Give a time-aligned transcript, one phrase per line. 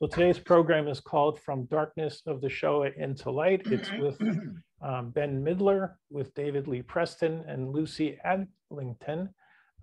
[0.00, 3.62] So today's program is called From Darkness of the Shoah into Light.
[3.66, 4.20] It's with
[4.82, 9.28] um, Ben Midler, with David Lee Preston and Lucy Adlington.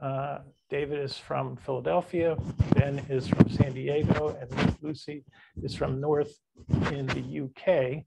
[0.03, 0.39] Uh,
[0.69, 2.35] David is from Philadelphia,
[2.75, 5.23] Ben is from San Diego, and Lucy
[5.63, 6.33] is from North
[6.91, 8.03] in the UK.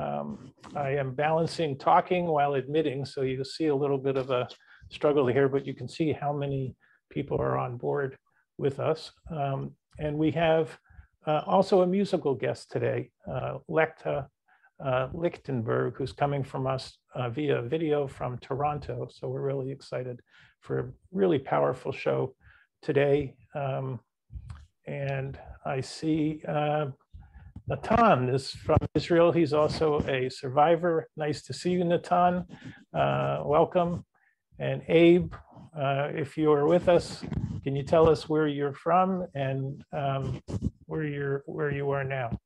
[0.00, 4.48] Um, I am balancing talking while admitting, so you see a little bit of a
[4.88, 6.76] struggle here, but you can see how many
[7.10, 8.16] people are on board
[8.56, 9.10] with us.
[9.32, 10.78] Um, and we have
[11.28, 14.26] uh, also a musical guest today, uh, Lecta
[14.82, 19.08] uh, Lichtenberg, who's coming from us uh, via video from Toronto.
[19.10, 20.20] So we're really excited
[20.60, 22.34] for a really powerful show
[22.80, 23.34] today.
[23.54, 24.00] Um,
[24.86, 26.86] and I see uh,
[27.68, 29.30] Natan is from Israel.
[29.30, 31.08] He's also a survivor.
[31.16, 32.46] Nice to see you, Natan.
[32.94, 34.06] Uh, welcome.
[34.58, 35.34] And Abe,
[35.78, 37.22] uh, if you are with us,
[37.62, 40.42] can you tell us where you're from and um,
[40.86, 42.36] where you're where you are now?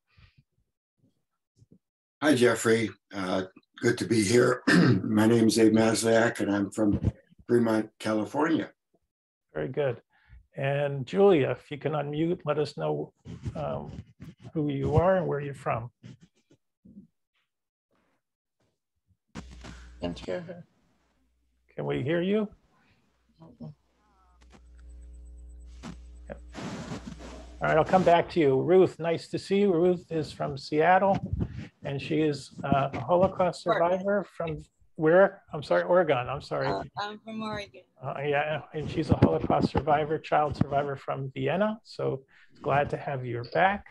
[2.21, 2.89] Hi, Jeffrey.
[3.13, 3.43] Uh,
[3.81, 4.61] good to be here.
[5.03, 6.99] My name is Abe Masliak, and I'm from
[7.47, 8.69] Fremont, California.
[9.53, 10.01] Very good.
[10.55, 13.11] And Julia, if you can unmute, let us know
[13.55, 13.91] um,
[14.53, 15.89] who you are and where you're from.
[19.99, 20.63] Can't hear her.
[21.75, 22.47] Can we hear you?
[26.29, 26.39] Yep.
[27.61, 28.61] All right, I'll come back to you.
[28.61, 29.73] Ruth, nice to see you.
[29.73, 31.17] Ruth is from Seattle,
[31.83, 34.63] and she is uh, a Holocaust survivor from
[34.95, 35.41] where?
[35.53, 36.29] I'm sorry, Oregon.
[36.29, 36.67] I'm sorry.
[36.67, 37.81] Uh, I'm from Oregon.
[38.03, 41.79] Uh, yeah, and she's a Holocaust survivor, child survivor from Vienna.
[41.83, 42.23] So
[42.61, 43.85] glad to have you back.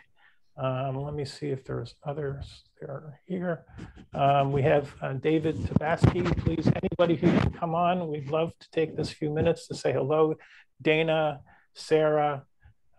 [0.57, 3.65] Um, let me see if there's others that are here.
[4.13, 6.25] Um, we have uh, David Tabaski.
[6.45, 9.93] Please, anybody who can come on, we'd love to take this few minutes to say
[9.93, 10.35] hello.
[10.83, 11.41] Dana,
[11.75, 12.45] Sarah,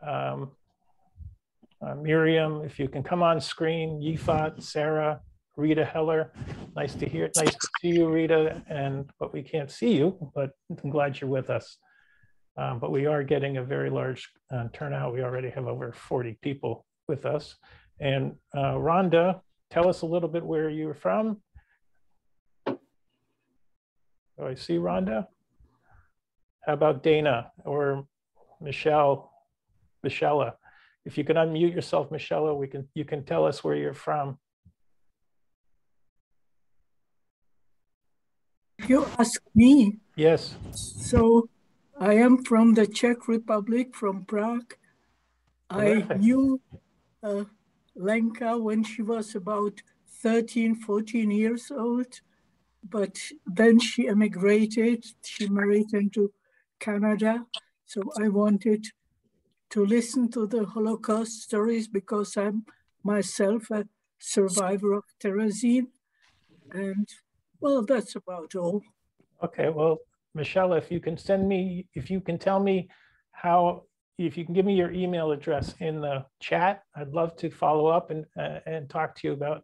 [0.05, 0.51] um,
[1.85, 5.21] uh, Miriam, if you can come on screen, Yifat, Sarah,
[5.55, 6.31] Rita Heller.
[6.75, 8.63] Nice to hear, nice to see you, Rita.
[8.67, 10.51] And but we can't see you, but
[10.83, 11.77] I'm glad you're with us.
[12.57, 15.13] Um, but we are getting a very large uh, turnout.
[15.13, 17.55] We already have over 40 people with us.
[17.99, 21.37] And uh, Rhonda, tell us a little bit where you're from.
[22.65, 22.77] Do
[24.39, 25.27] I see Rhonda?
[26.65, 28.07] How about Dana or
[28.61, 29.31] Michelle,
[30.01, 30.57] Michelle?
[31.05, 34.39] If you can unmute yourself, Michelle, we can you can tell us where you're from.
[38.87, 39.99] You ask me.
[40.15, 40.55] Yes.
[40.71, 41.49] So
[41.99, 44.73] I am from the Czech Republic, from Prague.
[45.71, 46.11] Terrific.
[46.11, 46.59] I knew
[47.23, 47.45] uh,
[47.95, 49.81] Lenka when she was about
[50.21, 52.21] 13, 14 years old,
[52.87, 55.05] but then she emigrated.
[55.23, 56.31] She married into
[56.79, 57.45] Canada.
[57.85, 58.87] So I wanted
[59.71, 62.65] to listen to the Holocaust stories because I'm
[63.03, 63.85] myself a
[64.19, 65.87] survivor of Terezin.
[66.71, 67.07] And
[67.59, 68.81] well, that's about all.
[69.43, 69.99] Okay, well,
[70.33, 72.89] Michelle, if you can send me, if you can tell me
[73.31, 73.83] how,
[74.17, 77.87] if you can give me your email address in the chat, I'd love to follow
[77.87, 79.63] up and, uh, and talk to you about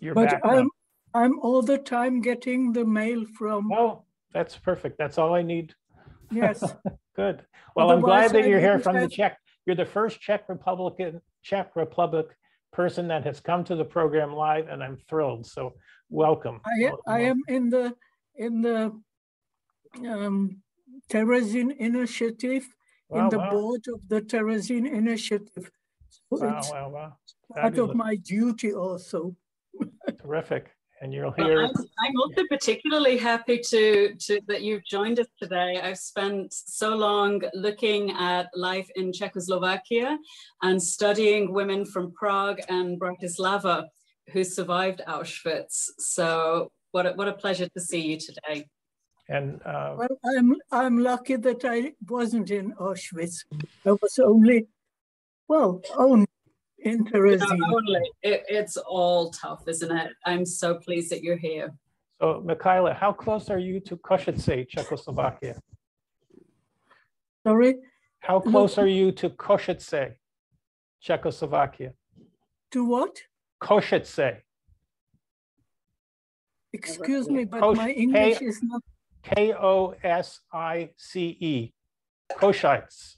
[0.00, 0.68] your But background.
[1.14, 4.98] I'm, I'm all the time getting the mail from, Oh, that's perfect.
[4.98, 5.74] That's all I need.
[6.30, 6.62] yes,
[7.16, 7.44] Good.
[7.74, 9.38] Well, I'm glad that you're here from the Czech.
[9.66, 12.26] You're the first Czech Republican, Czech Republic
[12.72, 15.46] person that has come to the program live, and I'm thrilled.
[15.46, 15.72] So
[16.10, 16.60] welcome.
[16.64, 17.94] I, am- I am in the,
[18.36, 18.92] in the
[20.08, 20.62] um,
[21.10, 22.66] Terezin Initiative,
[23.10, 23.50] in the wow.
[23.50, 25.70] board of the Terezin Initiative.
[26.10, 27.16] So Wow, It's wow, wow.
[27.54, 29.34] part of my duty also.
[30.20, 30.70] Terrific.
[31.00, 35.28] And you'll Well, hear, I'm, I'm also particularly happy to, to that you've joined us
[35.40, 35.80] today.
[35.80, 40.18] I've spent so long looking at life in Czechoslovakia
[40.62, 43.86] and studying women from Prague and Bratislava
[44.32, 45.88] who survived Auschwitz.
[45.98, 48.66] So what a, what a pleasure to see you today.
[49.28, 53.44] And uh, Well, I'm, I'm lucky that I wasn't in Auschwitz.
[53.86, 54.66] I was only,
[55.48, 56.26] well, only
[56.78, 57.58] in Not Terezin.
[57.72, 60.12] only, it, it's all tough, isn't it?
[60.24, 61.72] I'm so pleased that you're here.
[62.20, 65.60] so Mikhaila, how close are you to Košice, Czechoslovakia?
[67.46, 67.76] Sorry,
[68.20, 70.14] How close are you to Košice,
[71.02, 71.92] Czechoslovakia?
[72.72, 73.22] to what?
[73.62, 74.42] Košice,
[76.72, 78.82] Excuse me, but Kosh- my English K- is not,
[79.22, 81.72] K O S I C E,
[82.32, 83.16] Košice.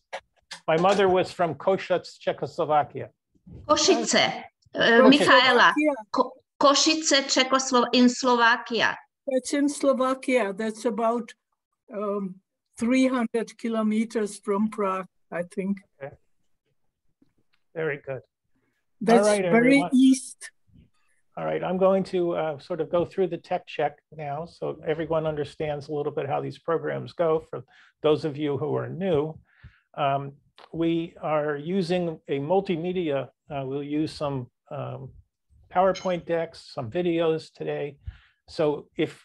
[0.66, 3.08] My mother was from Košice, Czechoslovakia.
[3.66, 4.44] Košice,
[4.74, 5.94] uh, Michaela, Slovakia.
[6.10, 8.96] Ko- Košice, Czechoslo- in Slovakia.
[9.26, 10.52] That's in Slovakia.
[10.52, 11.32] That's about
[11.92, 12.34] um,
[12.78, 15.78] 300 kilometers from Prague, I think.
[17.74, 18.22] Very good.
[19.00, 19.90] That's right, very everyone.
[19.94, 20.50] east.
[21.40, 24.78] All right, I'm going to uh, sort of go through the tech check now so
[24.86, 27.46] everyone understands a little bit how these programs go.
[27.48, 27.64] For
[28.02, 29.38] those of you who are new,
[29.96, 30.32] um,
[30.74, 33.28] we are using a multimedia.
[33.50, 35.08] Uh, we'll use some um,
[35.72, 37.96] PowerPoint decks, some videos today.
[38.46, 39.24] So if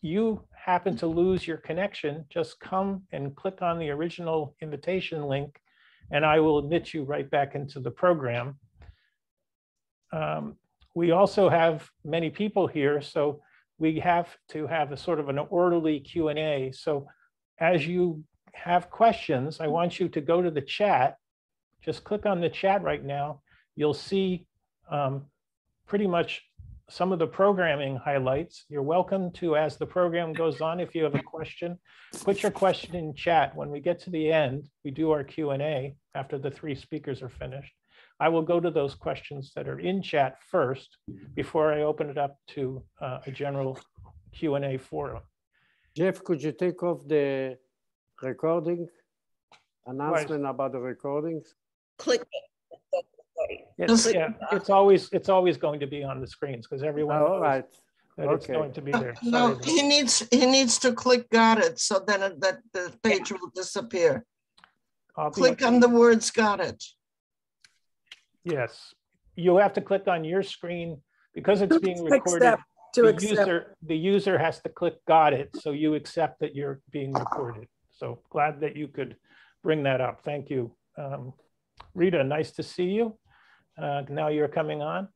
[0.00, 5.60] you happen to lose your connection, just come and click on the original invitation link
[6.10, 8.58] and I will admit you right back into the program.
[10.12, 10.56] Um,
[10.94, 13.40] we also have many people here, so
[13.78, 16.72] we have to have a sort of an orderly Q and A.
[16.72, 17.06] So
[17.58, 18.22] as you
[18.52, 21.16] have questions, I want you to go to the chat.
[21.84, 23.40] Just click on the chat right now.
[23.74, 24.46] You'll see
[24.90, 25.26] um,
[25.86, 26.42] pretty much
[26.90, 28.64] some of the programming highlights.
[28.68, 31.78] You're welcome to, as the program goes on, if you have a question,
[32.22, 33.56] put your question in chat.
[33.56, 36.74] When we get to the end, we do our Q and A after the three
[36.74, 37.72] speakers are finished.
[38.24, 40.88] I will go to those questions that are in chat first
[41.34, 43.72] before I open it up to uh, a general
[44.32, 45.22] Q and A forum.
[45.96, 47.58] Jeff, could you take off the
[48.22, 48.86] recording
[49.86, 51.46] announcement about the recordings?
[51.98, 52.22] Click
[53.76, 57.26] It's, yeah, it's always, it's always going to be on the screens because everyone Oh,
[57.26, 57.64] knows right.
[58.18, 59.14] that it's going to be there.
[59.24, 59.64] No, Sorry.
[59.64, 63.50] he needs, he needs to click got it, so then it- that the page will
[63.52, 64.24] disappear.
[65.16, 66.80] I'll be- Click on the words got it.
[68.44, 68.94] Yes,
[69.36, 71.00] you have to click on your screen
[71.34, 72.42] because it's being recorded.
[72.42, 72.60] step
[72.94, 76.54] To The accept, user, the user has to click got it, so you accept that
[76.54, 77.68] you're being recorded.
[77.90, 79.16] So glad that you could
[79.62, 80.22] bring that up.
[80.24, 80.74] Thank you.
[80.98, 81.32] Um,
[81.94, 83.16] Rita, nice to see you.
[83.80, 85.08] Uh, Now you're coming on.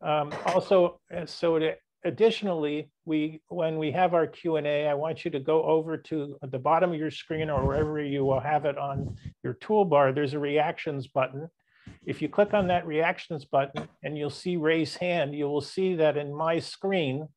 [0.00, 4.94] Um, Also, uh, so to- additionally, we, when we have our Q and A, I
[4.94, 8.40] want you to go over to the bottom of your screen or wherever you will
[8.40, 10.14] have it on your toolbar.
[10.14, 11.48] There's a reactions button.
[12.06, 15.94] If you click on that reactions button and you'll see raise hand, you will see
[15.96, 17.28] that in my screen,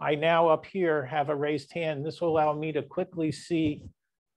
[0.00, 2.04] I now up here have a raised hand.
[2.04, 3.82] This will allow me to quickly see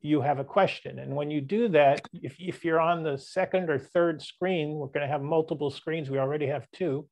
[0.01, 0.99] you have a question.
[0.99, 4.87] And when you do that, if, if you're on the second or third screen, we're
[4.87, 6.09] going to have multiple screens.
[6.09, 7.07] We already have two.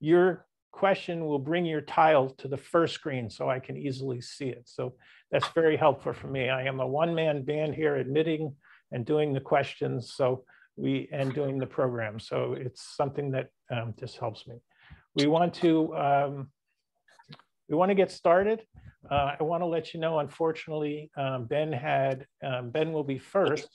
[0.00, 4.48] Your question will bring your tile to the first screen so I can easily see
[4.48, 4.62] it.
[4.64, 4.94] So
[5.30, 6.48] that's very helpful for me.
[6.48, 8.56] I am a one-man band here admitting
[8.90, 10.14] and doing the questions.
[10.14, 10.44] So
[10.76, 12.18] we and doing the program.
[12.18, 14.56] So it's something that um, just helps me.
[15.14, 16.48] We want to um,
[17.68, 18.62] we want to get started.
[19.10, 23.18] Uh, I want to let you know, unfortunately, um, Ben had um, Ben will be
[23.18, 23.68] first,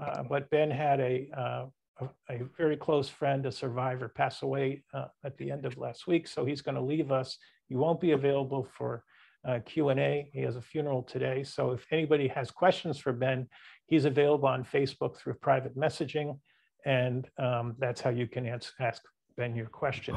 [0.00, 1.66] uh, but Ben had a, uh,
[2.00, 6.06] a a very close friend, a survivor, pass away uh, at the end of last
[6.06, 6.28] week.
[6.28, 7.36] So he's going to leave us.
[7.68, 9.04] He won't be available for
[9.46, 10.30] uh, Q&A.
[10.32, 11.42] He has a funeral today.
[11.42, 13.48] So if anybody has questions for Ben,
[13.90, 16.38] he's available on Facebook through private messaging.
[16.86, 19.02] And um, that's how you can ans- ask
[19.36, 20.16] Ben your question.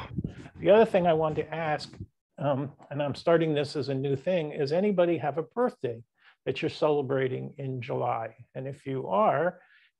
[0.61, 1.91] The other thing I wanted to ask,
[2.37, 6.01] um, and I'm starting this as a new thing, is anybody have a birthday
[6.45, 8.35] that you're celebrating in July?
[8.55, 9.59] And if you are,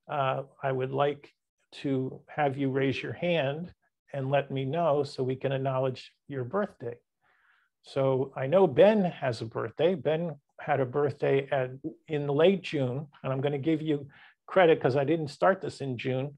[0.10, 1.30] uh, I would like
[1.82, 3.74] to have you raise your hand
[4.14, 6.96] and let me know so we can acknowledge your birthday.
[7.82, 9.96] So I know Ben has a birthday.
[9.96, 11.72] Ben had a birthday at,
[12.08, 14.08] in late June, and I'm going to give you
[14.48, 16.38] credit because I didn't start this in June.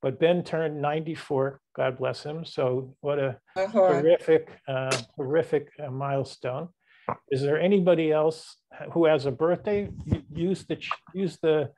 [0.00, 1.60] But Ben turned 94.
[1.76, 2.44] God bless him.
[2.44, 3.68] So what a Uh-huh.
[3.72, 6.68] horrific, uh, horrific uh, milestone.
[7.30, 8.56] Is there anybody else
[8.92, 9.88] who has a birthday?
[10.32, 10.78] Use the
[11.14, 11.70] use the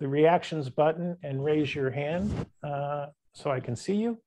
[0.00, 2.24] the reactions button and raise your hand
[2.62, 4.18] uh, so I can see you.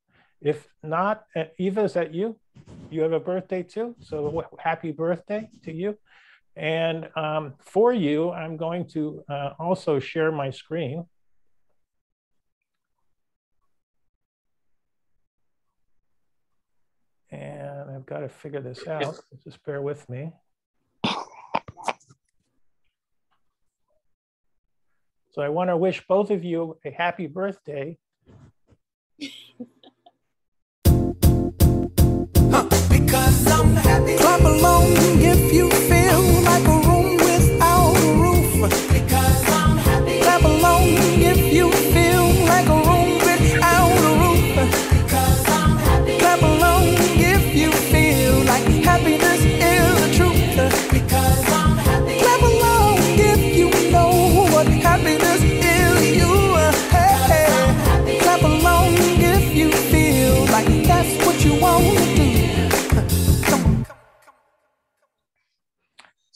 [0.41, 2.39] If not, uh, Eva, is that you?
[2.89, 3.95] You have a birthday too.
[3.99, 5.97] So happy birthday to you.
[6.57, 11.05] And um, for you, I'm going to uh, also share my screen.
[17.29, 19.19] And I've got to figure this out.
[19.43, 20.31] Just bear with me.
[25.31, 27.99] So I want to wish both of you a happy birthday.
[32.49, 32.67] Clap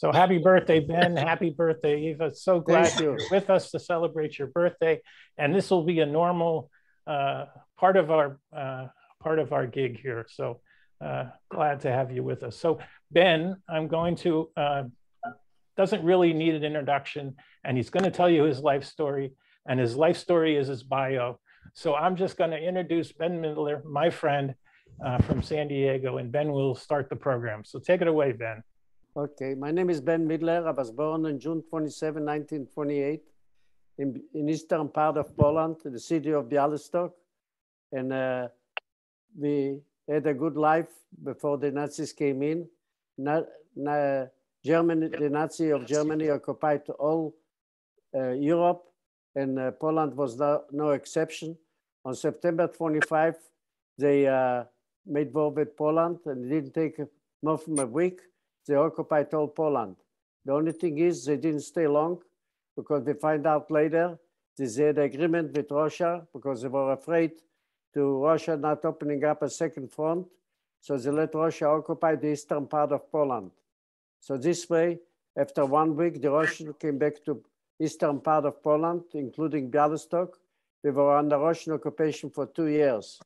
[0.01, 1.15] So happy birthday, Ben.
[1.15, 2.33] Happy birthday, Eva.
[2.33, 3.05] So glad you.
[3.05, 4.99] you're with us to celebrate your birthday.
[5.37, 6.71] And this will be a normal
[7.05, 7.45] uh,
[7.77, 8.87] part of our uh,
[9.21, 10.25] part of our gig here.
[10.27, 10.59] So
[11.05, 12.57] uh, glad to have you with us.
[12.57, 12.79] So
[13.11, 14.83] Ben, I'm going to, uh,
[15.77, 19.33] doesn't really need an introduction and he's going to tell you his life story
[19.67, 21.39] and his life story is his bio.
[21.75, 24.55] So I'm just going to introduce Ben Midler, my friend
[25.05, 27.63] uh, from San Diego, and Ben will start the program.
[27.63, 28.63] So take it away, Ben.
[29.13, 30.65] Okay, my name is Ben Midler.
[30.65, 33.21] I was born on June 27, 1928
[33.97, 37.11] in, in eastern part of Poland, the city of Bialystok.
[37.91, 38.47] And uh,
[39.37, 40.87] we had a good life
[41.25, 42.69] before the Nazis came in.
[43.17, 43.41] Na,
[43.75, 44.27] na,
[44.63, 47.35] Germany, the Nazi of Germany occupied all
[48.15, 48.85] uh, Europe
[49.35, 51.57] and uh, Poland was no, no, exception.
[52.05, 53.35] On September 25,
[53.97, 54.63] they uh,
[55.05, 57.05] made war with Poland and it didn't take
[57.43, 58.21] more than a week.
[58.67, 59.95] They occupied all Poland.
[60.45, 62.21] The only thing is they didn't stay long
[62.75, 64.17] because we find out later
[64.57, 67.31] they had agreement with Russia because they were afraid
[67.93, 70.27] to Russia not opening up a second front.
[70.79, 73.51] So they let Russia occupy the eastern part of Poland.
[74.19, 74.99] So this way,
[75.37, 77.43] after one week, the Russians came back to
[77.79, 80.33] eastern part of Poland, including Bialystok.
[80.83, 83.19] We were under Russian occupation for two years.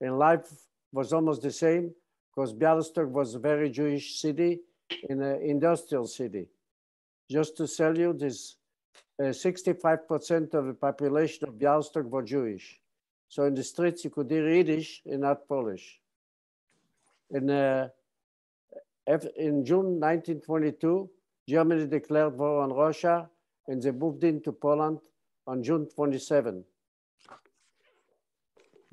[0.00, 0.50] And life
[0.92, 1.94] was almost the same
[2.34, 4.60] because Bialystok was a very Jewish city
[5.08, 6.48] in an industrial city.
[7.30, 8.56] Just to tell you, this
[9.20, 12.80] 65% uh, of the population of Bialystok were Jewish.
[13.28, 16.00] So in the streets, you could hear Yiddish and not Polish.
[17.30, 17.88] In, uh,
[19.06, 21.10] in June 1922,
[21.48, 23.28] Germany declared war on Russia
[23.66, 24.98] and they moved into Poland
[25.46, 26.64] on June 27.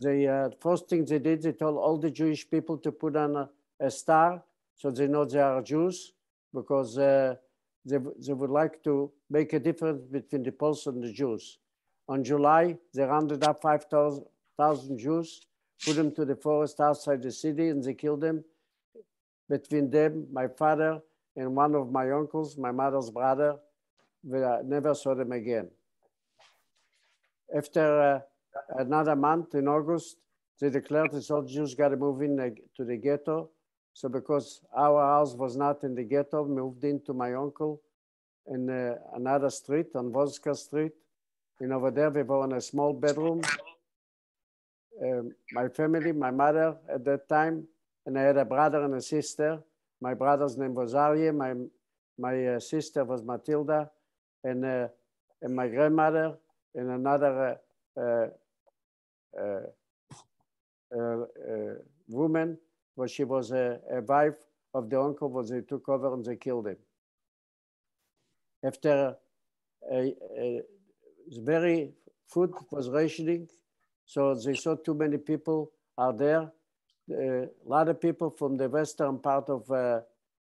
[0.01, 3.35] The uh, first thing they did, they told all the Jewish people to put on
[3.35, 4.41] a, a star
[4.75, 6.13] so they know they are Jews
[6.51, 7.35] because uh,
[7.85, 11.59] they, they would like to make a difference between the Poles and the Jews.
[12.09, 15.45] On July, they rounded up 5,000 Jews,
[15.85, 18.43] put them to the forest outside the city, and they killed them.
[19.47, 20.99] Between them, my father
[21.35, 23.57] and one of my uncles, my mother's brother,
[24.23, 25.69] we never saw them again.
[27.55, 28.19] After uh,
[28.77, 30.17] another month in August,
[30.59, 32.37] they declared that all Jews got to move in
[32.75, 33.49] to the ghetto.
[33.93, 37.81] So because our house was not in the ghetto, moved into my uncle
[38.47, 40.93] in uh, another street on Voska Street.
[41.59, 43.41] And over there, we were in a small bedroom.
[45.03, 47.67] Um, my family, my mother at that time,
[48.05, 49.59] and I had a brother and a sister.
[49.99, 51.53] My brother's name was Arye, my,
[52.17, 53.89] my uh, sister was Matilda,
[54.43, 54.87] and, uh,
[55.41, 56.35] and my grandmother
[56.75, 57.57] and another
[57.97, 58.27] uh, uh,
[62.07, 62.57] woman,
[62.97, 64.35] but she was a, a wife
[64.73, 66.77] of the uncle, but they took over and they killed him.
[68.63, 69.15] After
[69.91, 70.61] a, a
[71.39, 71.93] very
[72.27, 73.47] food was rationing,
[74.05, 76.51] so they saw too many people are there.
[77.11, 80.01] a lot of people from the western part of uh,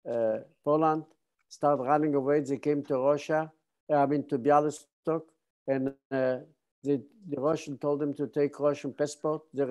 [0.10, 1.04] uh, Poland
[1.50, 2.42] started running away.
[2.42, 3.52] They came to Russia
[3.92, 5.24] I mean, to Bialystok,
[5.68, 6.38] and uh,
[6.84, 9.42] the, the Russian told them to take Russian passport.
[9.54, 9.66] They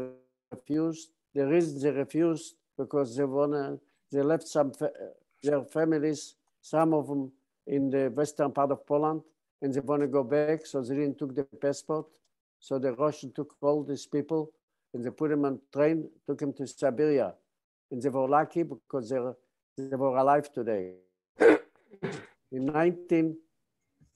[0.51, 1.11] refused.
[1.35, 3.79] The reason they refused because they wanna,
[4.11, 4.91] they left some fa
[5.43, 7.33] their families, some of them
[7.67, 9.23] in the western part of Poland,
[9.61, 12.07] and they want to go back, so they didn't took the passport.
[12.61, 14.53] So the Russian took all these people
[14.95, 17.35] and they put them on train, took them to Siberia,
[17.91, 19.19] and they were lucky because they
[19.77, 20.93] they were alive today.
[22.53, 23.37] in 19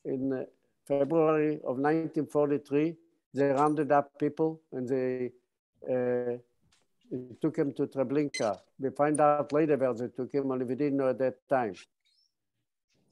[0.04, 0.46] in
[0.86, 2.96] February of 1943,
[3.34, 5.32] they rounded up people and they
[5.90, 6.36] uh,
[7.40, 8.58] took him to Treblinka.
[8.78, 11.74] We find out later where they took him, only we didn't know at that time.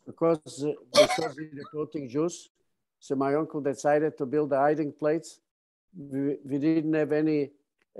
[0.07, 2.51] Because, uh, because we deporting Jews,
[3.01, 5.41] so my uncle decided to build a hiding place.
[5.97, 7.51] We, we didn't have any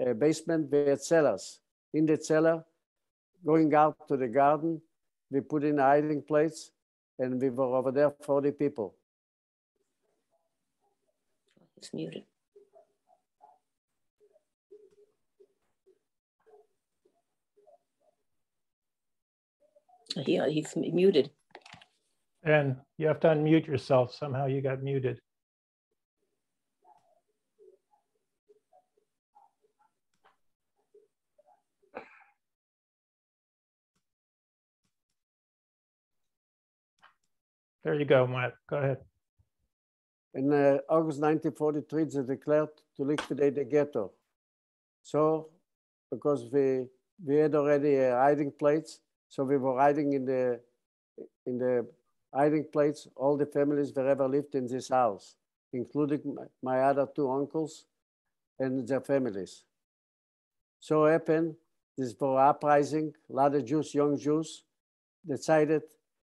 [0.01, 1.61] uh, basement, we had cellars.
[1.93, 2.65] In the cellar,
[3.45, 4.81] going out to the garden,
[5.31, 6.71] we put in a hiding place
[7.19, 8.95] and we were over there 40 people.
[11.85, 12.23] It's muted.
[20.25, 21.31] He, he's muted.
[22.43, 24.15] And you have to unmute yourself.
[24.15, 25.21] Somehow you got muted.
[37.83, 38.55] There you go, Matt.
[38.71, 38.97] Go ahead.
[40.35, 44.11] In uh, August 1943, they declared to liquidate the ghetto.
[45.03, 45.51] So,
[46.11, 46.87] because we
[47.25, 50.61] we had already a hiding place, so we were hiding in the
[51.47, 51.87] in the
[52.35, 53.07] hiding place.
[53.15, 55.37] All the families wherever lived in this house,
[55.73, 57.85] including my other two uncles
[58.59, 59.63] and their families.
[60.81, 61.55] So happened,
[61.97, 64.65] this for uprising, a lot of Jews, young Jews,
[65.27, 65.83] decided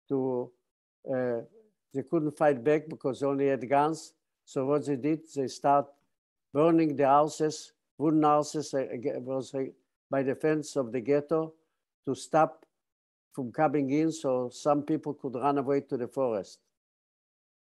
[0.10, 0.52] to,
[1.10, 1.42] uh,
[1.94, 4.14] they couldn't fight back because they only had guns.
[4.46, 5.88] So what they did, they start
[6.54, 8.86] burning the houses, wooden houses uh,
[9.20, 9.66] was uh,
[10.10, 11.54] by the fence of the ghetto
[12.06, 12.66] to stop
[13.34, 16.60] from coming in so some people could run away to the forest.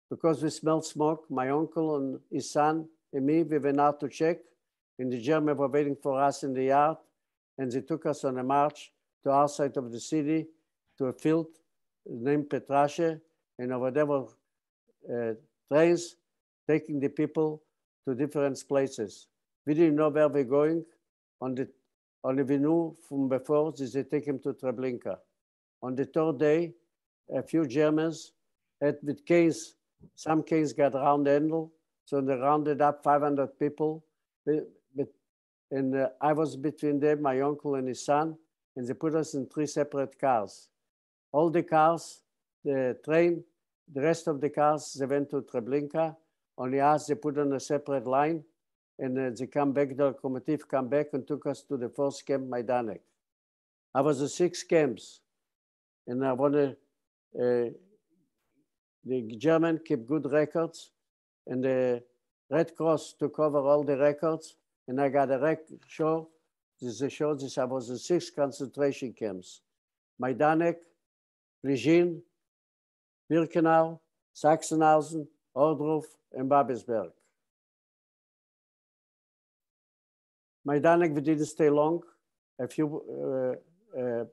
[0.09, 4.09] Because we smelled smoke, my uncle and his son and me, we went out to
[4.09, 4.39] check
[4.99, 6.97] and the Germans were waiting for us in the yard
[7.57, 8.91] and they took us on a march
[9.23, 10.47] to outside of the city
[10.97, 11.47] to a field
[12.05, 13.21] named Pietrasze
[13.61, 14.25] and over there were
[15.13, 15.33] uh,
[15.71, 16.15] trains
[16.67, 17.61] taking the people
[18.07, 19.27] to different places.
[19.67, 20.83] We didn't know where we're going.
[21.41, 21.67] On the,
[22.23, 25.17] only we knew from before is they take him to Treblinka.
[25.83, 26.73] On the third day,
[27.33, 28.33] a few Germans
[28.81, 29.75] had with canes,
[30.15, 31.71] some canes got round handle,
[32.05, 34.03] so they rounded up 500 people.
[35.73, 38.37] And uh, I was between them, my uncle and his son,
[38.75, 40.67] and they put us in three separate cars.
[41.31, 42.23] All the cars,
[42.65, 43.43] the train,
[43.93, 46.15] the rest of the cars, they went to Treblinka.
[46.57, 48.43] Only us, they put on a separate line,
[48.99, 52.25] and uh, they come back, the locomotive come back and took us to the first
[52.25, 52.99] camp, Majdanek.
[53.93, 55.21] I was in six camps,
[56.07, 56.69] and I want to,
[57.39, 57.69] uh,
[59.03, 60.91] the German keep good records,
[61.47, 62.03] and the
[62.49, 64.55] Red Cross took over all the records,
[64.87, 66.29] and I got a rec show.
[66.79, 69.61] This is show this I was in six concentration camps.
[70.21, 70.75] Majdanek,
[71.65, 72.21] Pleschin,
[73.31, 73.99] Birkenau,
[74.35, 77.11] Sachsenhausen, Ohrdruf, and Babelsberg.
[80.67, 82.01] Majdanek, we didn't stay long.
[82.59, 83.57] A few
[83.97, 84.25] uh, uh,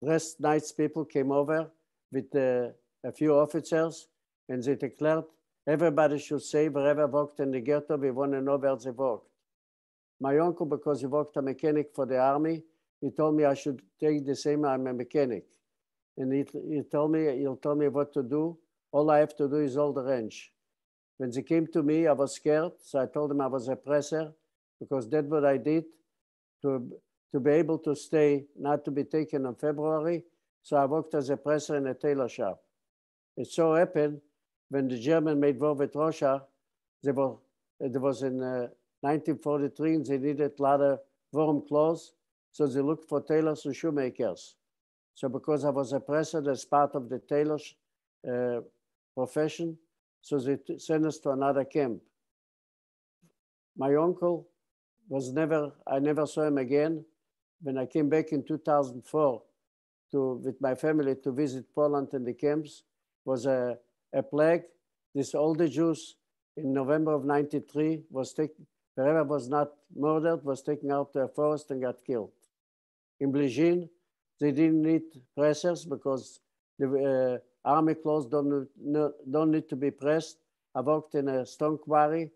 [0.00, 1.70] rest nights people came over
[2.10, 2.70] with uh,
[3.04, 4.08] a few officers
[4.48, 5.24] and they declared
[5.66, 9.26] everybody should say wherever worked in the ghetto, we want to know where they worked.
[10.20, 12.62] My uncle, because he worked a mechanic for the army,
[13.00, 15.44] he told me I should take the same, I'm a mechanic.
[16.16, 18.58] And he, he told me, he'll tell me what to do.
[18.92, 20.52] All I have to do is hold the wrench.
[21.18, 22.72] When they came to me, I was scared.
[22.82, 24.32] So I told them I was a presser
[24.80, 25.84] because that's what I did
[26.62, 26.90] to,
[27.32, 30.24] to be able to stay, not to be taken in February.
[30.62, 32.60] So I worked as a presser in a tailor shop.
[33.36, 34.20] It so happened
[34.70, 36.42] when the German made war with Russia,
[37.02, 37.34] they were,
[37.80, 38.68] it was in uh,
[39.02, 41.00] 1943 and they needed a lot of
[41.32, 42.12] warm clothes.
[42.52, 44.56] So they looked for tailors and shoemakers.
[45.14, 47.74] So because I was a presser, that's part of the tailor's
[48.26, 48.60] uh,
[49.14, 49.76] profession,
[50.22, 52.00] so they sent us to another camp.
[53.76, 54.48] My uncle
[55.08, 57.04] was never, I never saw him again.
[57.62, 59.42] When I came back in 2004
[60.12, 62.82] to, with my family to visit Poland and the camps,
[63.24, 63.76] was a,
[64.14, 64.62] a plague.
[65.14, 66.16] This older Jews
[66.56, 71.28] in November of 93 was taken, wherever was not murdered, was taken out to a
[71.28, 72.32] forest and got killed.
[73.18, 73.88] In Pleschin,
[74.40, 75.02] they didn't need
[75.36, 76.40] pressers because
[76.78, 78.68] the uh, army clothes don't,
[79.30, 80.38] don't need to be pressed.
[80.74, 82.30] I worked in a stone quarry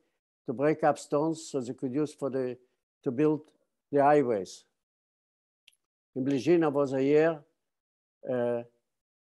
[0.47, 2.57] to break up stones so they could use for the,
[3.05, 3.40] to build
[3.90, 4.64] the highways.
[6.14, 7.40] In Pleschin, was a year.
[8.31, 8.62] Uh,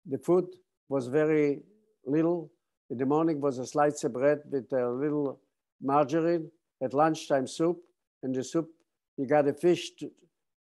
[0.06, 0.46] the food
[0.88, 1.62] was very
[2.06, 2.50] little.
[2.90, 5.40] In the morning was a slice of bread with a little
[5.82, 6.50] margarine.
[6.82, 7.78] At lunchtime, soup.
[8.22, 8.70] And the soup,
[9.16, 9.90] you got a fish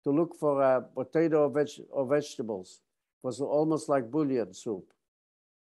[0.06, 2.80] to, look for a potato or, veg or vegetables.
[3.22, 4.84] It was almost like bouillon soup.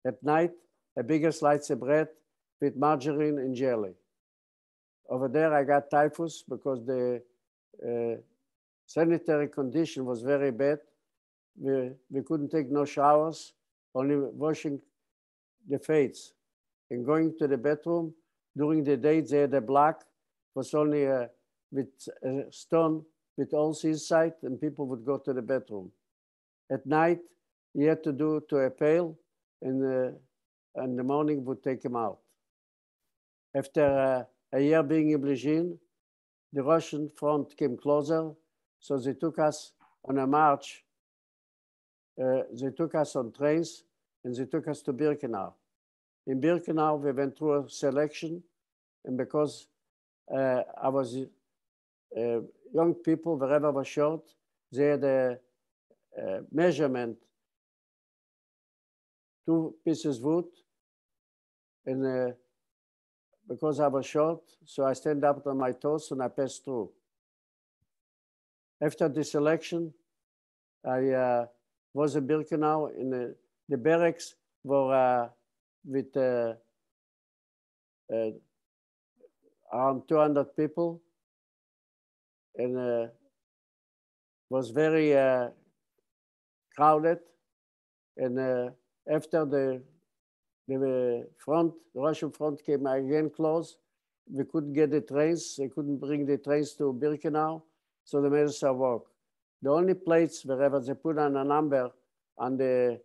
[0.07, 0.52] At night,
[0.96, 2.09] a bigger slice of bread
[2.61, 3.94] with margarine and jelly.
[5.09, 7.22] Over there, I got typhus because the
[7.83, 8.20] uh,
[8.87, 10.78] sanitary condition was very bad.
[11.57, 13.52] We, we couldn't take no showers,
[13.94, 14.80] only washing
[15.68, 16.33] the face.
[16.90, 18.14] And going to the bathroom,
[18.57, 20.04] during the day, they had a block,
[20.54, 21.30] was only a,
[21.72, 21.88] with
[22.22, 23.04] a stone
[23.37, 25.90] with holes inside, and people would go to the bedroom.
[26.70, 27.20] At night,
[27.75, 29.18] he had to do to a pail,
[29.62, 32.18] and uh, in the morning would take him out.
[33.55, 35.79] After uh, a year being in Pleschin,
[36.53, 38.31] the Russian front came closer,
[38.81, 39.73] so they took us
[40.05, 40.85] on a march.
[42.20, 43.83] Uh, they took us on trains,
[44.25, 45.53] and they took us to Birkenau.
[46.27, 48.42] In Birkenau, we went through a selection,
[49.05, 49.66] and because
[50.33, 51.16] uh, I was
[52.16, 52.40] uh,
[52.74, 54.22] young people, wherever was short,
[54.72, 55.38] they had a,
[56.18, 57.16] a measurement,
[59.46, 60.44] two pieces of wood,
[61.87, 62.32] and uh,
[63.48, 66.90] because I was short, so I stand up on my toes and I pass through.
[68.80, 69.92] After this election,
[70.84, 71.46] I uh,
[71.92, 73.34] was in Birkenau in the,
[73.68, 74.34] the barracks
[74.64, 75.28] were uh,
[75.84, 76.54] with uh,
[78.12, 78.30] uh,
[79.72, 81.00] around 200 people.
[82.57, 83.07] And uh,
[84.49, 85.49] was very uh,
[86.77, 87.19] crowded.
[88.17, 88.71] And uh,
[89.11, 89.83] after the,
[90.69, 93.77] the front, the Russian front came again close,
[94.31, 95.57] we couldn't get the trains.
[95.57, 97.62] They couldn't bring the trains to Birkenau,
[98.05, 99.07] so they made us walk.
[99.62, 101.90] The only place wherever they put on a number
[102.38, 103.01] on the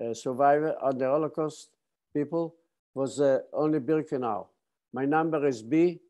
[0.00, 1.70] uh, survivor, on the Holocaust
[2.14, 2.54] people,
[2.94, 4.46] was uh, only Birkenau.
[4.92, 6.00] My number is B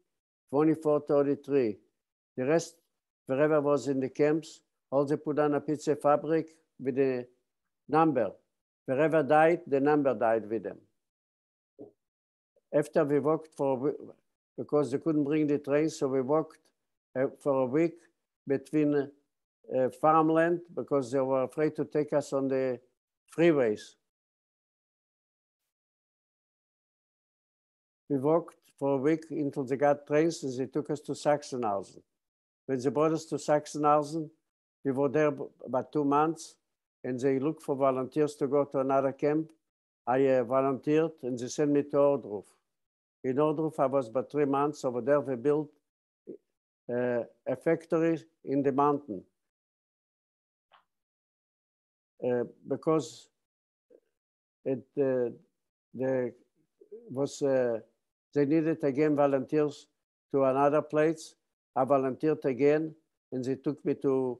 [0.51, 1.77] 2433.
[2.38, 2.77] The rest,
[3.27, 4.61] wherever was in the camps,
[4.92, 7.27] all they put on a pizza fabric with a
[7.88, 8.31] number.
[8.87, 10.79] Wherever died, the number died with them.
[12.72, 13.92] After we walked for,
[14.57, 16.59] because they couldn't bring the train, so we walked
[17.18, 17.96] uh, for a week
[18.46, 22.79] between uh, farmland because they were afraid to take us on the
[23.37, 23.96] freeways.
[28.09, 32.01] We walked for a week until they got trains and they took us to Sachsenhausen.
[32.68, 34.28] When they brought us to Sachsenhausen,
[34.85, 35.33] we were there
[35.64, 36.57] about two months
[37.02, 39.50] and they looked for volunteers to go to another camp.
[40.07, 42.44] I uh, volunteered and they sent me to Ohrdruf.
[43.24, 44.85] In Ohrdruf, I was about three months.
[44.85, 45.70] Over there, we built
[46.90, 49.24] uh, a factory in the mountain.
[52.22, 53.31] Uh, because
[54.66, 55.33] it the
[57.11, 59.87] was they needed again volunteers
[60.33, 61.35] to another place.
[61.74, 62.94] I volunteered again,
[63.33, 64.38] and they took me to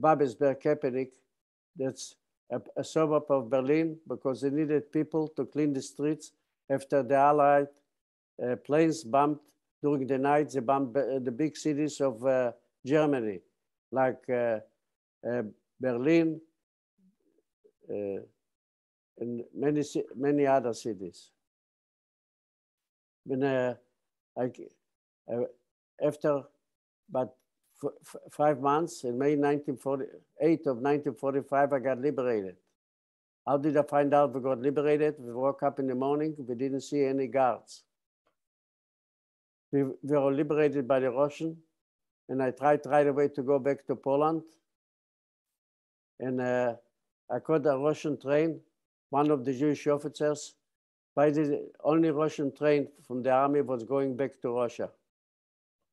[0.00, 1.12] Babelsberg-Köpenick.
[1.76, 2.16] That's
[2.50, 6.32] a, a, suburb of Berlin because they needed people to clean the streets
[6.70, 7.68] after the Allied
[8.42, 9.38] uh, planes bombed
[9.82, 10.50] during the night.
[10.50, 12.52] They bombed the big cities of uh,
[12.84, 13.40] Germany,
[13.90, 14.60] like uh,
[15.28, 15.42] uh
[15.80, 16.40] Berlin
[17.90, 18.20] uh,
[19.18, 19.82] and many
[20.14, 21.30] many other cities.
[23.24, 23.74] When uh,
[24.38, 24.50] I,
[26.02, 26.42] after
[27.10, 27.34] about
[28.30, 32.56] five months in May 1948 of 1945, I got liberated.
[33.46, 35.16] How did I find out we got liberated?
[35.18, 37.84] We woke up in the morning, we didn't see any guards.
[39.72, 41.56] We, we were liberated by the Russian,
[42.28, 44.42] and I tried right away to go back to Poland.
[46.18, 46.74] And uh,
[47.30, 48.60] I caught a Russian train.
[49.10, 50.54] One of the Jewish officers,
[51.14, 54.90] by the only Russian train from the army was going back to Russia.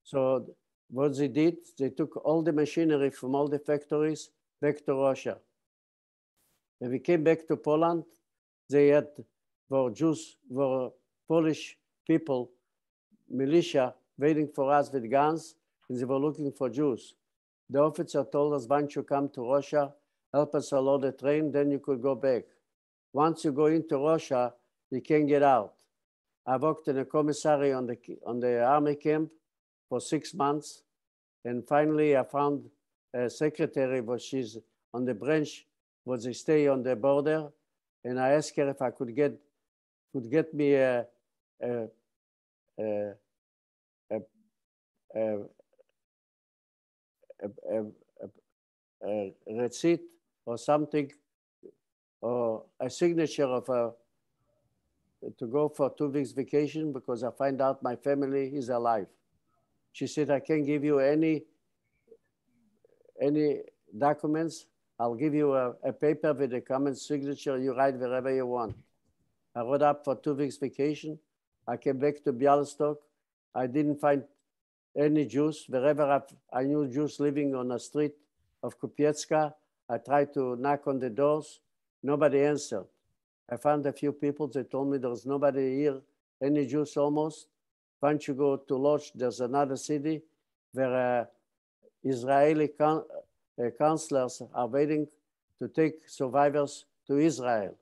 [0.03, 0.47] So
[0.89, 4.29] what they did, they took all the machinery from all the factories
[4.61, 5.37] back to Russia.
[6.79, 8.03] When we came back to Poland,
[8.69, 9.07] they had
[9.69, 10.91] were Jews, were
[11.27, 12.51] Polish people,
[13.29, 15.55] militia waiting for us with guns,
[15.89, 17.15] and they were looking for Jews.
[17.69, 19.93] The officer told us, once you come to Russia,
[20.31, 22.43] help us unload the train, then you could go back.
[23.13, 24.53] Once you go into Russia,
[24.91, 25.73] you can't get out.
[26.45, 29.31] I worked in a commissary on the, on the army camp
[29.93, 30.81] for six months.
[31.45, 32.67] And finally, I found
[33.13, 34.57] a secretary, but she's
[34.91, 35.67] on the branch,
[36.03, 37.49] was they stay on the border.
[38.03, 39.33] And I asked her if I could get,
[40.11, 41.05] could get me a,
[41.61, 41.87] a,
[42.79, 43.11] a,
[44.11, 44.19] a,
[45.15, 45.37] a,
[47.71, 47.79] a,
[49.05, 50.01] a, a receipt
[50.43, 51.11] or something,
[52.19, 53.91] or a signature of a,
[55.37, 59.05] to go for two weeks vacation because I find out my family is alive.
[59.93, 61.43] She said, I can't give you any,
[63.21, 63.61] any
[63.95, 64.65] documents.
[64.99, 67.57] I'll give you a, a paper with a common signature.
[67.59, 68.75] You write wherever you want.
[69.55, 71.19] I wrote up for two weeks vacation.
[71.67, 72.97] I came back to Bialystok.
[73.53, 74.23] I didn't find
[74.97, 75.65] any Jews.
[75.67, 78.13] Wherever I, I knew Jews living on the street
[78.63, 79.53] of Kupiecka,
[79.87, 81.59] I tried to knock on the doors.
[82.01, 82.85] Nobody answered.
[83.47, 86.01] I found a few people They told me there was nobody here,
[86.41, 87.47] any Jews almost.
[88.03, 90.21] Once you go to Lodz, there's another city
[90.73, 91.25] where uh,
[92.03, 93.01] Israeli con
[93.57, 95.07] uh, counselors are waiting
[95.57, 97.73] to take survivors to Israel.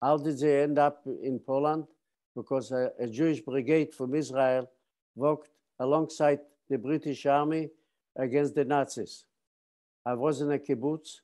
[0.00, 1.88] How did they end up in Poland?
[2.36, 4.70] Because a, a Jewish brigade from Israel
[5.16, 5.50] worked
[5.80, 6.38] alongside
[6.70, 7.68] the British army
[8.14, 9.24] against the Nazis.
[10.04, 11.22] I was in a kibbutz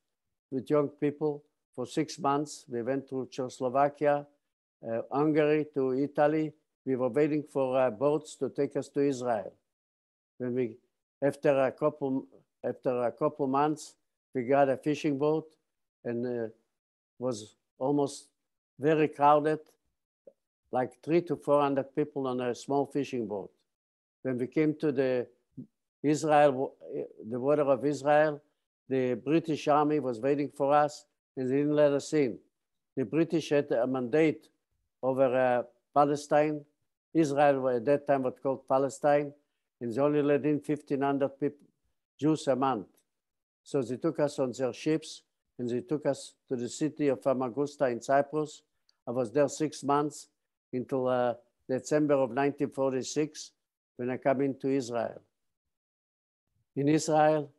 [0.51, 1.45] with young people
[1.77, 2.65] for six months.
[2.69, 4.27] We went to Czechoslovakia,
[4.85, 6.53] uh, Hungary, to Italy,
[6.85, 9.53] we were waiting for uh, boats to take us to Israel.
[10.39, 10.77] When we,
[11.23, 12.27] after a couple,
[12.65, 13.95] after a couple months,
[14.35, 15.47] we got a fishing boat
[16.05, 16.49] and uh,
[17.19, 18.29] was almost
[18.81, 19.61] very crowded,
[20.73, 23.51] like three to 400 people on a small fishing boat.
[24.23, 25.27] When we came to the
[26.03, 26.75] Israel,
[27.31, 28.43] the water of Israel,
[28.89, 31.05] the British army was waiting for us
[31.37, 32.39] and they didn't let us in.
[32.97, 34.49] The British had a mandate
[35.03, 35.63] over uh,
[35.95, 36.65] Palestine
[37.15, 39.33] Israel at that time was called Palestine,
[39.81, 41.67] and they only let in 1,500 people,
[42.19, 42.87] Jews a month.
[43.65, 45.23] So they took us on their ships
[45.59, 48.63] and they took us to the city of Famagusta in Cyprus.
[49.07, 50.29] I was there six months
[50.73, 51.35] until uh,
[51.69, 53.53] December of 1946
[53.97, 55.21] when I came into Israel.
[56.77, 57.51] In Israel,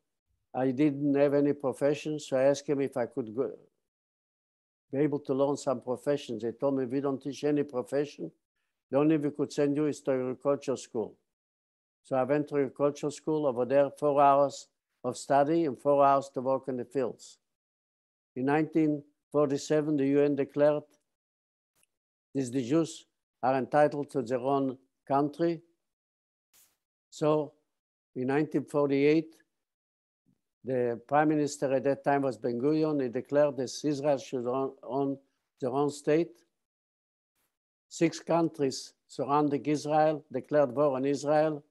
[0.54, 3.52] I didn't have any profession, so I asked him if I could go,
[4.92, 6.44] be able to learn some professions.
[6.44, 8.32] They told me we don't teach any profession.
[8.94, 11.18] The only we could send you is to agriculture school.
[12.04, 14.68] So I went to agriculture school over there, four hours
[15.04, 17.40] of study and four hours to work in the fields.
[18.36, 20.84] In 1947, the UN declared
[22.36, 23.08] these the Jews
[23.42, 24.78] are entitled to their own
[25.08, 25.64] country.
[27.10, 27.54] So
[28.16, 29.36] in 1948,
[30.66, 33.02] the prime minister at that time was Ben Gurion.
[33.02, 35.18] He declared that Israel should own, own
[35.60, 36.43] their own state.
[37.94, 41.64] Six countries surrounding Israel declared war on Israel.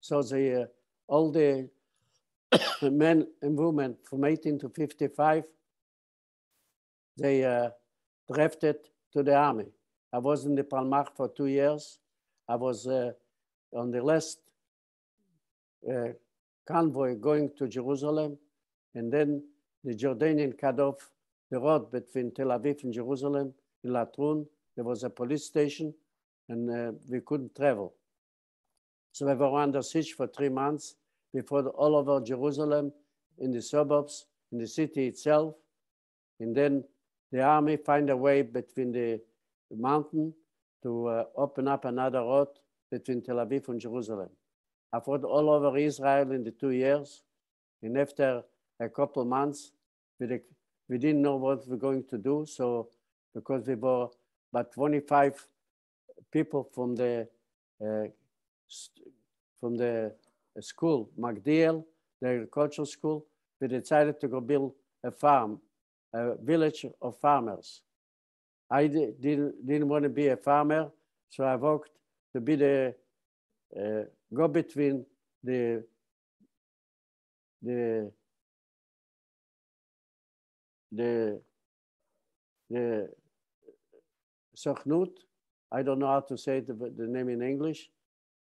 [0.00, 0.66] So the, uh,
[1.08, 1.68] all the
[2.82, 5.42] men and women from 18 to 55,
[7.18, 7.70] they uh,
[8.32, 8.76] drafted
[9.12, 9.66] to the army.
[10.12, 11.98] I was in the Palmach for two years.
[12.48, 13.10] I was uh,
[13.74, 14.38] on the last
[15.92, 16.10] uh,
[16.68, 18.38] convoy going to Jerusalem,
[18.94, 19.42] and then
[19.82, 21.10] the Jordanian cut off
[21.50, 23.52] the road between Tel Aviv and Jerusalem
[23.82, 24.46] in Latrun.
[24.76, 25.94] There was a police station,
[26.48, 27.94] and uh, we couldn't travel.
[29.12, 30.96] So we were under siege for three months
[31.32, 32.92] before the, all over Jerusalem,
[33.38, 35.54] in the suburbs, in the city itself.
[36.40, 36.84] And then
[37.32, 39.20] the army find a way between the
[39.74, 40.34] mountain
[40.82, 42.48] to uh, open up another road
[42.90, 44.28] between Tel Aviv and Jerusalem.
[44.92, 47.22] I fought all over Israel in the two years.
[47.82, 48.42] And after
[48.80, 49.72] a couple months,
[50.20, 50.40] we,
[50.88, 52.46] we didn't know what we we're going to do.
[52.46, 52.88] So
[53.34, 54.08] because we were
[54.52, 55.46] about 25
[56.32, 57.28] people from the
[57.84, 58.04] uh,
[59.60, 60.14] from the
[60.60, 61.84] school, MacDill,
[62.20, 63.26] the agricultural school,
[63.60, 64.72] we decided to go build
[65.04, 65.60] a farm,
[66.12, 67.82] a village of farmers.
[68.70, 70.90] I di- didn't, didn't want to be a farmer,
[71.30, 71.90] so I worked
[72.34, 72.94] to be the
[73.76, 75.04] uh, go between
[75.42, 75.84] the
[77.62, 78.10] the
[80.92, 81.40] the
[84.56, 85.10] Sochnut.
[85.70, 87.90] I don't know how to say the, the name in English.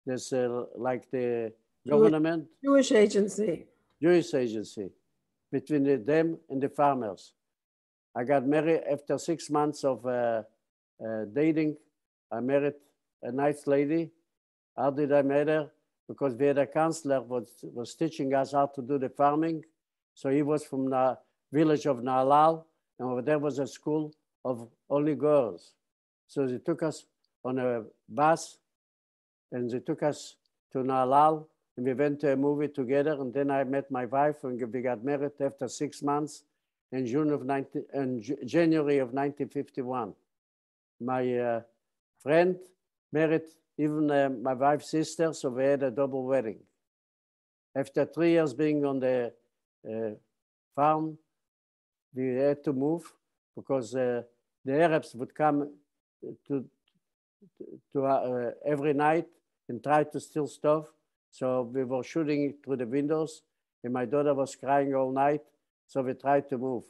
[0.04, 1.52] There's uh, like the
[1.88, 3.66] government, Jewish agency.
[4.02, 4.90] Jewish agency,
[5.50, 7.32] between the, them and the farmers.
[8.14, 10.42] I got married after six months of uh,
[11.04, 11.76] uh, dating.
[12.30, 12.74] I married
[13.22, 14.10] a nice lady.
[14.76, 15.70] How did I meet her?
[16.08, 19.64] Because we had a counselor was was teaching us how to do the farming.
[20.14, 21.16] So he was from the
[21.52, 22.64] village of Nahalal,
[22.98, 24.12] and over there was a school
[24.44, 25.74] of only girls.
[26.32, 27.04] So they took us
[27.44, 28.56] on a bus,
[29.50, 30.36] and they took us
[30.72, 31.44] to Nahalal,
[31.76, 33.12] and we went to a movie together.
[33.20, 36.44] And then I met my wife, and we got married after six months
[36.90, 40.14] in June of 19, in January of 1951.
[41.02, 41.60] My uh,
[42.18, 42.56] friend
[43.12, 46.60] married even uh, my wife's sister, so we had a double wedding.
[47.76, 49.34] After three years being on the
[49.86, 50.14] uh,
[50.74, 51.18] farm,
[52.14, 53.12] we had to move
[53.54, 54.22] because uh,
[54.64, 55.68] the Arabs would come
[56.48, 56.64] to,
[57.92, 59.26] to uh, every night
[59.68, 60.86] and try to steal stuff.
[61.30, 63.42] So we were shooting through the windows,
[63.82, 65.40] and my daughter was crying all night.
[65.86, 66.84] So we tried to move.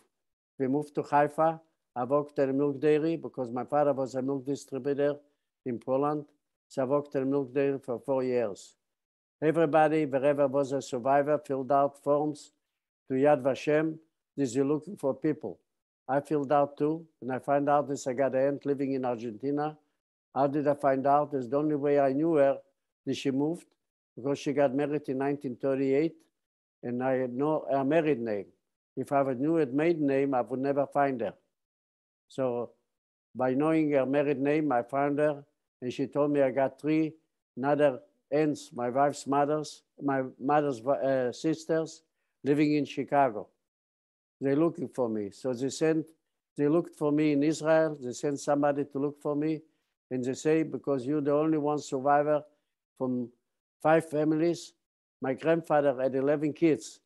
[0.59, 1.61] We moved to Haifa.
[1.95, 5.17] I worked at a milk dairy because my father was a milk distributor
[5.65, 6.25] in Poland.
[6.69, 8.75] So I worked at a milk dairy for four years.
[9.43, 12.53] Everybody, wherever was a survivor, filled out forms
[13.09, 13.99] to Yad Vashem.
[14.37, 15.59] This you're looking for people.
[16.09, 19.05] I filled out too, and I find out this I got an aunt living in
[19.05, 19.77] Argentina.
[20.35, 21.33] How did I find out?
[21.33, 22.59] It's the only way I knew her
[23.07, 23.67] that she moved
[24.17, 26.15] because she got married in 1938,
[26.83, 28.47] and I had no her married name.
[28.97, 31.35] If I would knew her maiden name, I would never find her.
[32.29, 32.71] So
[33.35, 35.45] by knowing her married name, I found her,
[35.81, 37.15] and she told me I got three
[37.57, 42.03] another aunts, my wife's mothers, my mother's uh, sisters,
[42.45, 43.49] living in Chicago.
[44.43, 45.31] They're looking for me.
[45.31, 46.05] So they sent,
[46.57, 47.97] they looked for me in Israel.
[48.03, 49.61] They sent somebody to look for me.
[50.11, 52.43] And they say, because you're the only one survivor
[52.99, 53.29] from
[53.81, 54.73] five families,
[55.21, 56.99] my grandfather had 11 kids.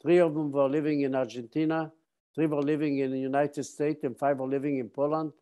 [0.00, 1.90] Three of them were living in Argentina,
[2.36, 5.32] three were living in the United States, and five were living in Poland.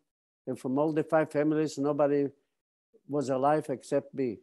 [0.47, 2.27] And from all the five families, nobody
[3.07, 4.39] was alive except me.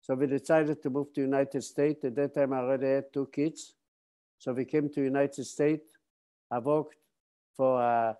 [0.00, 2.04] So we decided to move to United States.
[2.04, 3.74] At that time, I already had two kids.
[4.38, 5.95] So we came to United States.
[6.50, 6.96] I worked
[7.56, 8.14] for uh,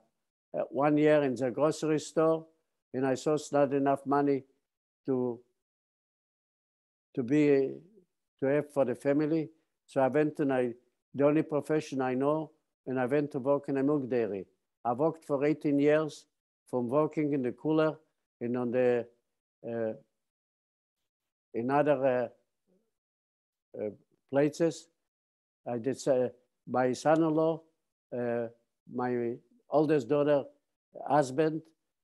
[0.57, 2.47] uh, one year in the grocery store,
[2.95, 4.45] and I saw not enough money
[5.07, 5.41] to
[7.15, 7.73] to be
[8.41, 9.51] to have for the family.
[9.87, 10.75] So I went and I
[11.15, 12.51] the only profession I know,
[12.87, 14.47] and I went to work in a milk dairy.
[14.85, 16.27] I worked for 18 years
[16.69, 17.97] from working in the cooler
[18.41, 19.07] and on the
[19.67, 19.93] uh,
[21.55, 22.31] in other
[23.77, 23.91] uh, uh,
[24.31, 24.89] places.
[25.67, 26.29] I did uh,
[26.69, 27.62] my son-in-law,
[28.12, 28.49] Uh,
[28.92, 29.35] my
[29.71, 30.45] oldest daughter,
[31.09, 31.62] husband,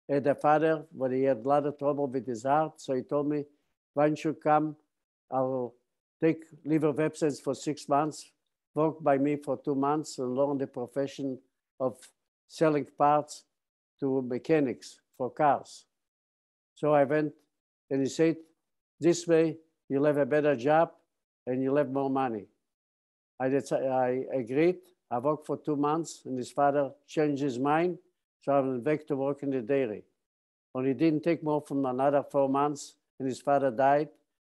[0.09, 2.81] had a father, but he had a lot of trouble with his heart.
[2.81, 3.45] So he told me,
[3.95, 4.77] why don't you come?
[5.31, 5.75] I'll
[6.21, 8.31] take leave of absence for six months,
[8.75, 11.39] work by me for two months and learn the profession
[11.81, 11.97] of
[12.49, 13.45] selling parts
[14.01, 15.87] to mechanics for cars.
[16.75, 17.33] So I went
[17.91, 18.37] and he said,
[19.01, 19.57] this way
[19.89, 20.93] you'll have a better job
[21.47, 22.47] and you'll have more money.
[23.41, 24.79] I, I agreed.
[25.13, 27.99] I worked for two months and his father changed his mind.
[28.41, 30.05] So I went back to work in the dairy.
[30.75, 34.09] It didn't take more from another four months and his father died.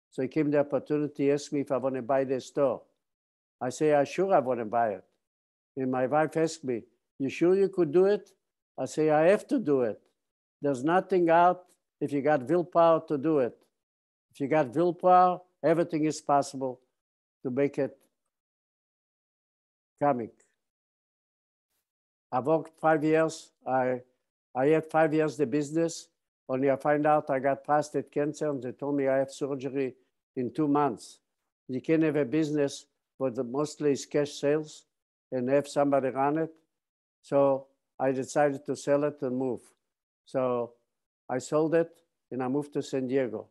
[0.09, 2.81] So he came the opportunity, asked me if I want to buy the store.
[3.61, 5.03] I say, I sure I want to buy it.
[5.75, 6.83] And my wife asked me,
[7.19, 8.31] you sure you could do it?
[8.79, 10.01] I say, I have to do it.
[10.59, 11.65] There's nothing out
[12.01, 13.55] if you got willpower to do it.
[14.33, 16.79] If you got willpower, everything is possible
[17.43, 17.95] to make it
[20.01, 20.31] coming.
[22.31, 23.51] I worked five years.
[23.65, 24.01] I,
[24.55, 26.07] I had five years the business.
[26.49, 29.95] Only I find out I got prostate cancer and they told me I have surgery
[30.35, 31.19] in two months.
[31.67, 32.85] You can have a business,
[33.19, 34.85] but mostly it's cash sales
[35.31, 36.51] and have somebody run it.
[37.21, 37.67] So
[37.99, 39.61] I decided to sell it and move.
[40.25, 40.73] So
[41.29, 41.91] I sold it
[42.31, 43.47] and I moved to San Diego.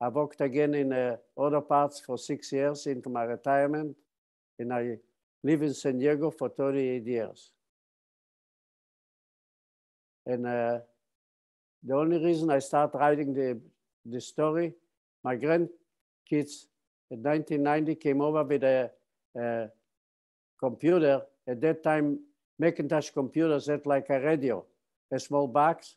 [0.00, 3.94] I worked again in uh, auto parts for six years into my retirement,
[4.58, 4.96] and I
[5.44, 7.50] live in San Diego for 38 years.
[10.30, 10.78] And uh,
[11.82, 13.60] the only reason I started writing the,
[14.04, 14.72] the story,
[15.24, 16.66] my grandkids
[17.10, 18.90] in 1990 came over with a,
[19.36, 19.68] a
[20.60, 21.22] computer.
[21.48, 22.20] At that time,
[22.60, 24.64] Macintosh computers had like a radio,
[25.12, 25.96] a small box.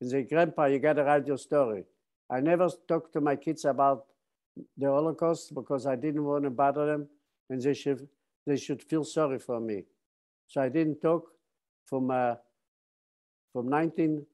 [0.00, 1.84] And say, Grandpa, you got to write your story.
[2.30, 4.04] I never talked to my kids about
[4.76, 7.08] the Holocaust because I didn't want to bother them
[7.50, 8.08] and they should,
[8.46, 9.84] they should feel sorry for me.
[10.46, 11.26] So I didn't talk
[11.86, 12.36] from, uh,
[13.52, 14.24] from 19,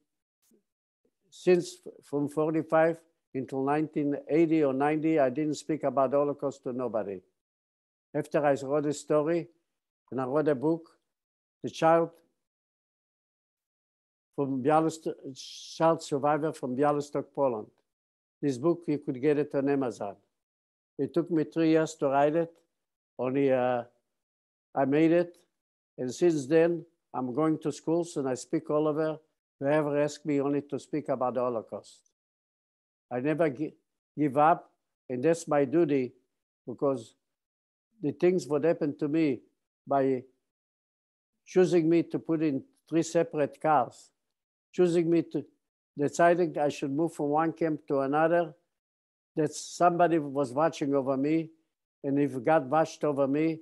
[1.29, 2.97] since from 45
[3.33, 7.21] until 1980 or 90, I didn't speak about Holocaust to nobody.
[8.13, 9.47] After I wrote a story
[10.11, 10.89] and I wrote a book,
[11.63, 12.09] The Child
[14.35, 15.13] from Bialystok,
[15.75, 17.67] Child Survivor from Bialystok, Poland.
[18.41, 20.15] This book, you could get it on Amazon.
[20.97, 22.51] It took me three years to write it,
[23.17, 23.83] only uh,
[24.73, 25.37] I made it.
[25.97, 29.17] And since then, I'm going to schools and I speak all over.
[29.59, 32.11] Whoever asked me only to speak about the Holocaust.
[33.11, 33.73] I never gi
[34.17, 34.71] give up,
[35.09, 36.13] and that's my duty
[36.67, 37.15] because
[38.01, 39.41] the things what happened to me
[39.87, 40.23] by
[41.45, 44.11] choosing me to put in three separate cars,
[44.71, 45.43] choosing me to
[45.97, 48.53] deciding I should move from one camp to another,
[49.35, 51.49] that somebody was watching over me,
[52.03, 53.59] and if God watched over me,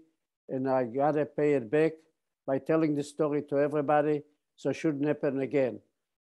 [0.50, 1.94] and I gotta pay it back
[2.48, 4.24] by telling the story to everybody,
[4.56, 5.80] so it shouldn't happen again.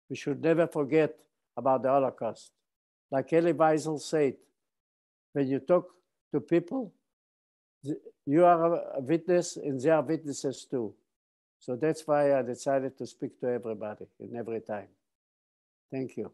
[0.10, 1.16] We should never forget
[1.56, 2.52] about the Holocaust.
[3.10, 4.36] Like Elie Wiesel said,
[5.34, 5.88] when you talk
[6.34, 6.94] to people,
[8.26, 10.94] you are a witness and they are witnesses too.
[11.60, 14.88] So that's why I decided to speak to everybody in every time.
[15.92, 16.32] Thank you.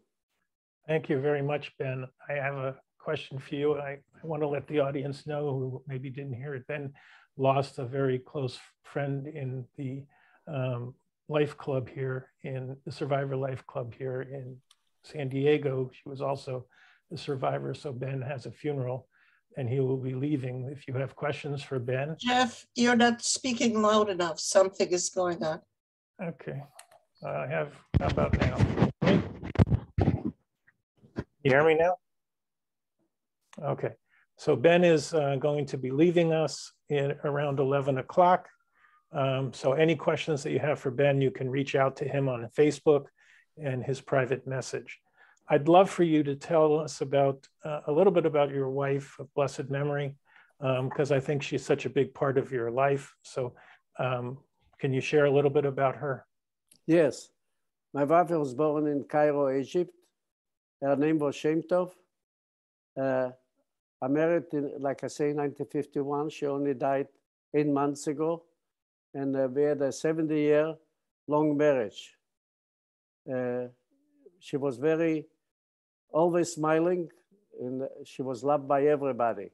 [0.88, 2.06] Thank you very much, Ben.
[2.30, 3.78] I have a question for you.
[3.78, 6.68] I, I want to let the audience know who maybe didn't hear it.
[6.68, 6.94] Ben
[7.38, 10.04] lost a very close friend in the
[10.48, 10.94] um,
[11.28, 14.58] Life Club here, in the Survivor Life Club here in
[15.04, 15.90] San Diego.
[15.94, 16.66] She was also
[17.12, 17.74] a survivor.
[17.74, 19.08] So Ben has a funeral
[19.58, 20.70] and he will be leaving.
[20.72, 22.16] If you have questions for Ben.
[22.20, 24.40] Jeff, you're not speaking loud enough.
[24.40, 25.62] Something is going on.
[26.22, 26.62] Okay.
[27.26, 28.58] I have, how about now?
[31.44, 31.96] You hear me now?
[33.64, 33.94] Okay.
[34.38, 38.48] So Ben is uh, going to be leaving us in around 11 o'clock.
[39.12, 42.28] Um, so any questions that you have for Ben, you can reach out to him
[42.28, 43.06] on Facebook
[43.58, 45.00] and his private message.
[45.48, 49.16] I'd love for you to tell us about uh, a little bit about your wife
[49.20, 50.16] of blessed memory,
[50.60, 53.16] because um, I think she's such a big part of your life.
[53.22, 53.54] So
[54.00, 54.40] um,
[54.80, 56.26] can you share a little bit about her?
[56.88, 57.30] Yes.
[57.94, 59.92] My wife was born in Cairo, Egypt.
[60.82, 61.92] Her name was Shem Tov.
[63.00, 63.30] Uh,
[64.02, 66.30] I married, in, like I say, 1951.
[66.30, 67.08] She only died
[67.54, 68.44] eight months ago.
[69.14, 70.76] And uh, we had a 70 year
[71.28, 72.14] long marriage.
[73.32, 73.68] Uh,
[74.40, 75.26] she was very,
[76.12, 77.10] always smiling,
[77.60, 79.50] and she was loved by everybody.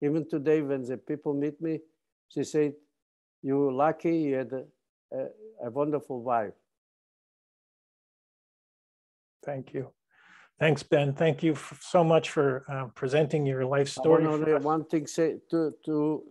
[0.00, 1.80] Even today, when the people meet me,
[2.28, 2.74] she said,
[3.42, 4.64] you're lucky you had a,
[5.16, 6.54] a, a wonderful wife.
[9.44, 9.90] Thank you.
[10.58, 11.12] Thanks, Ben.
[11.12, 14.26] Thank you so much for uh, presenting your life I story.
[14.26, 16.24] want to one thing say two two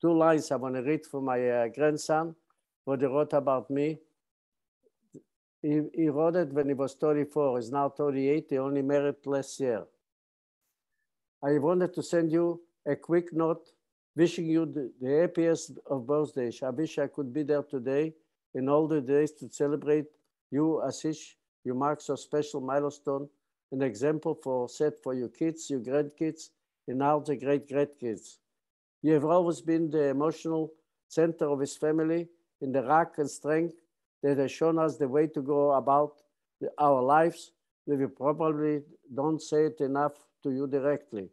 [0.00, 2.34] two lines I want to read for my uh, grandson.
[2.84, 3.98] What he wrote about me.
[5.60, 7.58] He, he wrote it when he was 34.
[7.58, 8.46] He's now 38.
[8.48, 9.84] He only married last year.
[11.44, 13.72] I wanted to send you a quick note
[14.16, 16.62] wishing you the, the happiest of birthdays.
[16.62, 18.14] I wish I could be there today
[18.54, 20.06] in all the days to celebrate
[20.50, 21.34] you, Asish.
[21.68, 23.28] You mark so special milestone,
[23.72, 26.48] an example for set for your kids, your grandkids,
[26.86, 28.38] and now the great great kids.
[29.02, 30.72] You have always been the emotional
[31.08, 32.26] center of his family
[32.62, 33.74] in the rock and strength
[34.22, 36.22] that has shown us the way to go about
[36.58, 37.52] the- our lives.
[37.84, 38.82] We probably
[39.20, 41.30] don't say it enough to you directly.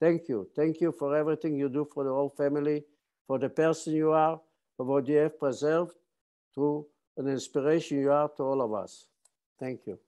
[0.00, 0.48] Thank you.
[0.56, 2.86] Thank you for everything you do for the whole family,
[3.26, 4.40] for the person you are,
[4.78, 5.94] for what you have preserved
[6.54, 6.86] through
[7.18, 9.08] an inspiration you are to all of us.
[9.60, 9.98] Thank you.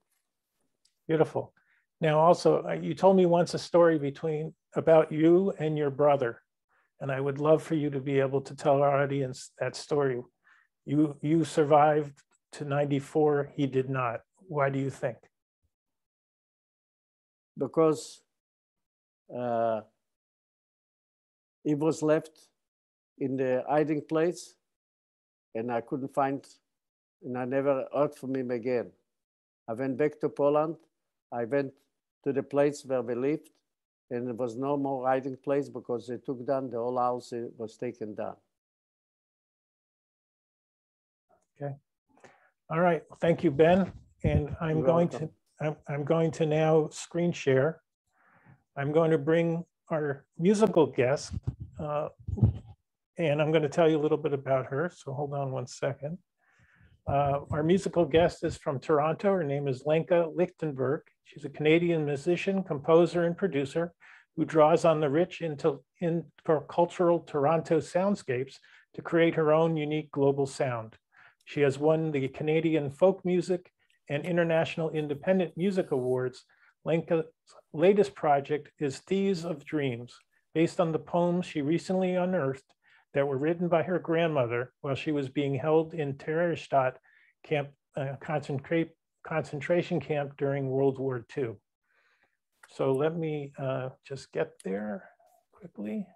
[1.08, 1.52] Beautiful.
[2.00, 6.42] Now, also, uh, you told me once a story between about you and your brother,
[7.00, 10.20] and I would love for you to be able to tell our audience that story.
[10.84, 12.20] You you survived
[12.52, 13.52] to 94.
[13.56, 14.20] He did not.
[14.48, 15.16] Why do you think?
[17.58, 18.22] because
[19.34, 19.80] uh,
[21.64, 22.30] he was left
[23.18, 24.54] in the hiding place
[25.54, 26.44] and I couldn't find,
[27.24, 28.90] and I never heard from him again.
[29.68, 30.76] I went back to Poland.
[31.32, 31.72] I went
[32.24, 33.50] to the place where we lived,
[34.10, 37.52] and there was no more hiding place because they took down the whole house, it
[37.56, 38.36] was taken down.
[41.60, 41.74] Okay.
[42.70, 43.02] All right.
[43.20, 43.92] Thank you, Ben.
[44.24, 45.28] And I'm You're going to.
[45.60, 47.80] I'm, I'm going to now screen share.
[48.76, 51.32] I'm going to bring our musical guest,
[51.80, 52.08] uh,
[53.16, 54.92] and I'm going to tell you a little bit about her.
[54.94, 56.18] So hold on one second.
[57.06, 59.32] Uh, our musical guest is from Toronto.
[59.32, 61.02] Her name is Lenka Lichtenberg.
[61.22, 63.92] She's a Canadian musician, composer, and producer
[64.36, 68.56] who draws on the rich intercultural Toronto soundscapes
[68.94, 70.96] to create her own unique global sound.
[71.44, 73.70] She has won the Canadian Folk Music
[74.08, 76.44] and International Independent Music Awards.
[76.84, 77.24] Lenka's
[77.72, 80.12] latest project is Thieves of Dreams,
[80.54, 82.64] based on the poems she recently unearthed
[83.16, 86.96] that were written by her grandmother while she was being held in Theresienstadt
[87.42, 88.90] camp, uh, concentrate,
[89.26, 91.54] concentration camp during World War II.
[92.74, 95.08] So let me uh, just get there
[95.52, 96.06] quickly.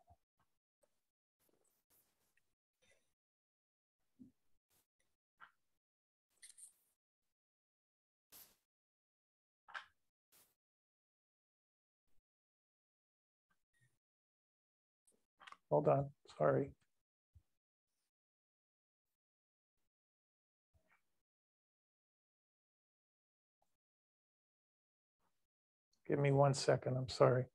[15.71, 16.73] Hold on, sorry.
[26.11, 27.47] Give me one second, I'm sorry.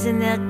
[0.00, 0.49] Weißglasene Knopf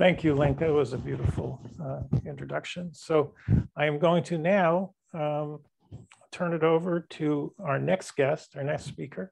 [0.00, 0.64] thank you, Lenka.
[0.64, 2.88] It was a beautiful uh, introduction.
[2.94, 3.34] So
[3.76, 5.60] I am going to now um,
[6.32, 9.30] turn it over to our next guest, our next speaker.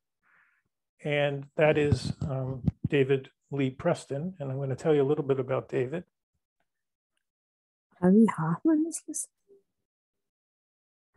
[1.03, 4.35] And that is um, David Lee Preston.
[4.39, 6.05] And I'm going to tell you a little bit about David.
[8.03, 9.33] Ravi Hoffman is listening.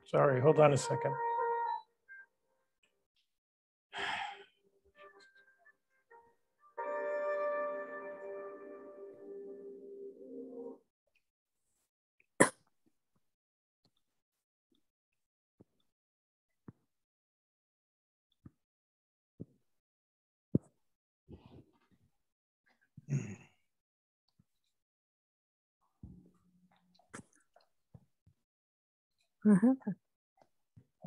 [0.06, 1.14] Sorry, hold on a second.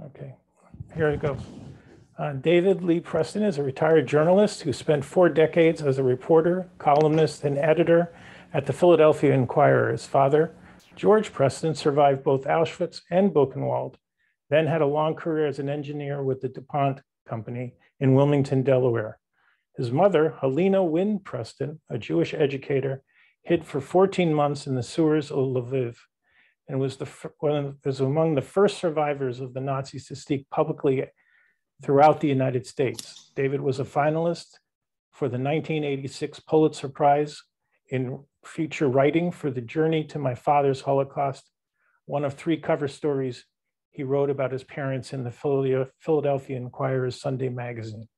[0.07, 0.34] Okay,
[0.95, 1.40] here it goes.
[2.18, 6.68] Uh, David Lee Preston is a retired journalist who spent four decades as a reporter,
[6.78, 8.12] columnist, and editor
[8.53, 9.90] at the Philadelphia Inquirer.
[9.90, 10.55] His father,
[10.95, 13.97] George Preston, survived both Auschwitz and Buchenwald,
[14.51, 19.18] then had a long career as an engineer with the DuPont Company in Wilmington, Delaware.
[19.76, 23.03] His mother, Helena Wind Preston, a Jewish educator,
[23.42, 25.97] hid for 14 months in the sewers of Lviv
[26.68, 27.08] and was, the,
[27.84, 31.04] was among the first survivors of the Nazis to speak publicly
[31.82, 33.32] throughout the United States.
[33.36, 34.58] David was a finalist
[35.12, 37.42] for the 1986 Pulitzer Prize
[37.88, 41.50] in feature writing for The Journey to My Father's Holocaust,
[42.06, 43.44] one of three cover stories
[43.90, 48.08] he wrote about his parents in the Philadelphia Philadelphia Inquirer's Sunday magazine.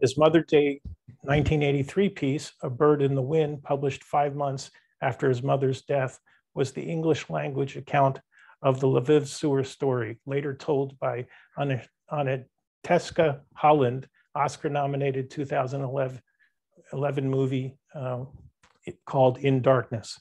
[0.00, 0.80] His Mother Day
[1.22, 4.70] 1983 piece, A Bird in the Wind, published five months
[5.02, 6.18] after his mother's death,
[6.54, 8.20] was the English language account
[8.62, 11.26] of the Lviv sewer story, later told by
[11.58, 18.24] Agnieszka Holland, Oscar nominated 2011 movie uh,
[19.06, 20.20] called In Darkness.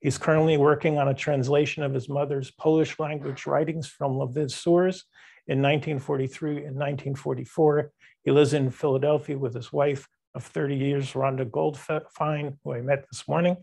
[0.00, 5.04] He's currently working on a translation of his mother's Polish language writings from Lviv sewers
[5.46, 7.92] in 1943 and 1944.
[8.24, 13.06] He lives in Philadelphia with his wife of 30 years, Rhonda Goldfein, who I met
[13.10, 13.56] this morning,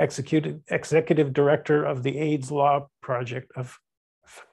[0.00, 3.78] executive, executive director of the AIDS Law Project of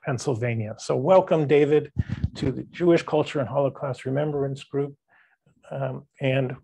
[0.06, 0.76] Pennsylvania.
[0.78, 1.92] So welcome, David,
[2.36, 4.96] to the Jewish Culture and Holocaust Remembrance Group.
[5.72, 6.56] Um, and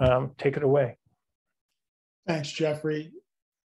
[0.00, 0.96] um, take it away.
[2.26, 3.12] Thanks, Jeffrey.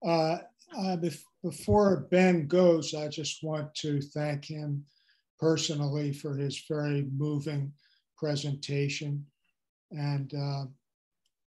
[0.07, 0.39] Uh,
[0.77, 4.85] uh, bef- before Ben goes, I just want to thank him
[5.39, 7.73] personally for his very moving
[8.17, 9.27] presentation.
[9.91, 10.65] And, uh,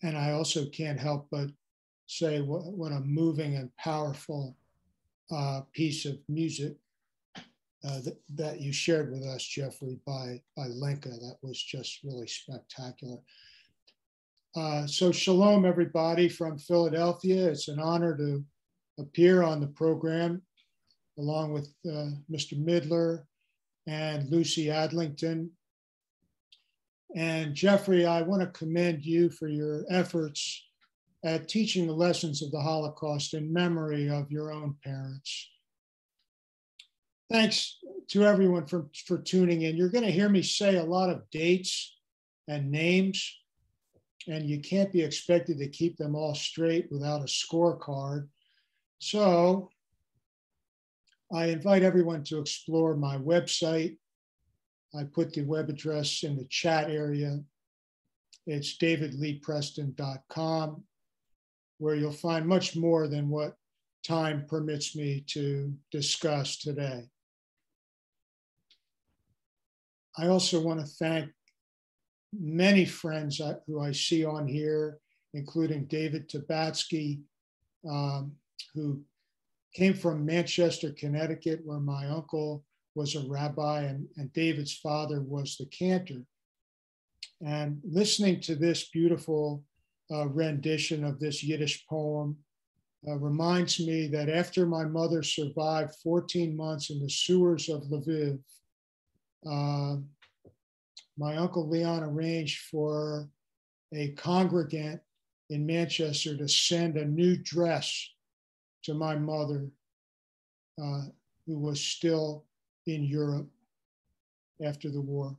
[0.03, 1.49] and I also can't help but
[2.09, 4.57] say what, what a moving and powerful
[5.31, 6.75] uh, piece of music
[7.37, 11.09] uh, that, that you shared with us, Jeffrey, by, by Lenka.
[11.09, 13.19] That was just really spectacular.
[14.55, 17.47] Uh, so shalom, everybody from Philadelphia.
[17.47, 18.43] It's an honor to
[18.97, 20.41] appear on the program
[21.19, 22.59] along with uh, Mr.
[22.59, 23.23] Midler
[23.85, 25.49] and Lucy Adlington.
[27.15, 30.68] And Jeffrey, I want to commend you for your efforts
[31.23, 35.49] at teaching the lessons of the Holocaust in memory of your own parents.
[37.31, 37.77] Thanks
[38.09, 39.75] to everyone for, for tuning in.
[39.75, 41.95] You're going to hear me say a lot of dates
[42.47, 43.37] and names,
[44.27, 48.27] and you can't be expected to keep them all straight without a scorecard.
[48.99, 49.69] So
[51.31, 53.97] I invite everyone to explore my website.
[54.97, 57.39] I put the web address in the chat area.
[58.47, 60.83] It's davidleepreston.com,
[61.79, 63.55] where you'll find much more than what
[64.03, 67.03] time permits me to discuss today.
[70.17, 71.29] I also want to thank
[72.37, 74.99] many friends who I see on here,
[75.33, 77.21] including David Tabatsky,
[77.89, 78.33] um,
[78.73, 79.01] who
[79.73, 82.65] came from Manchester, Connecticut, where my uncle
[82.95, 86.25] was a rabbi and, and David's father was the cantor.
[87.45, 89.63] And listening to this beautiful
[90.11, 92.37] uh, rendition of this Yiddish poem
[93.07, 98.39] uh, reminds me that after my mother survived 14 months in the sewers of Lviv,
[99.49, 99.97] uh,
[101.17, 103.29] my uncle Leon arranged for
[103.93, 105.01] a congregant
[105.49, 108.09] in Manchester to send a new dress
[108.83, 109.67] to my mother,
[110.81, 111.03] uh,
[111.45, 112.45] who was still
[112.87, 113.47] in Europe
[114.63, 115.35] after the war.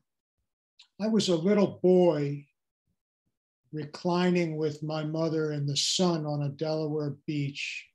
[1.01, 2.47] I was a little boy
[3.73, 7.87] reclining with my mother in the sun on a Delaware beach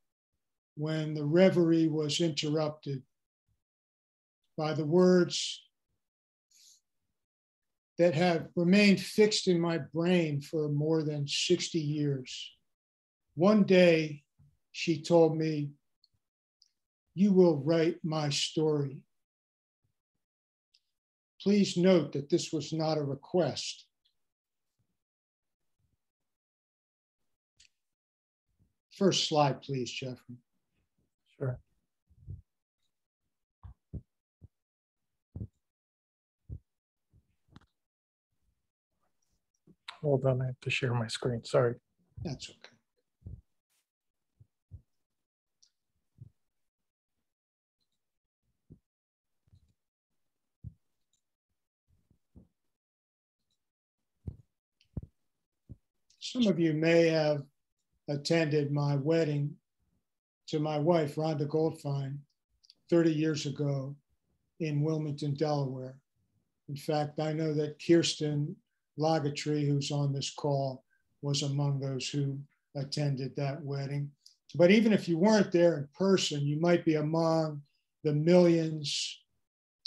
[0.76, 3.02] when the reverie was interrupted
[4.58, 5.62] by the words
[7.98, 12.52] that have remained fixed in my brain for more than 60 years.
[13.36, 14.24] One day,
[14.72, 15.72] she told me,
[17.14, 19.00] You will write my story.
[21.42, 23.85] Please note that this was not a request.
[28.96, 30.38] First slide, please, Jeffrey.
[31.38, 31.60] Sure.
[40.02, 41.44] Hold on, I have to share my screen.
[41.44, 41.76] Sorry.
[42.24, 43.36] That's okay.
[56.20, 57.44] Some of you may have
[58.08, 59.56] attended my wedding
[60.48, 62.18] to my wife, Rhonda Goldfein,
[62.90, 63.96] 30 years ago
[64.60, 65.98] in Wilmington, Delaware.
[66.70, 68.56] In fact, I know that Kirsten
[69.00, 70.84] Lagatree, who's on this call,
[71.22, 72.38] was among those who
[72.76, 74.12] attended that wedding.
[74.54, 77.62] But even if you weren't there in person, you might be among
[78.04, 79.20] the millions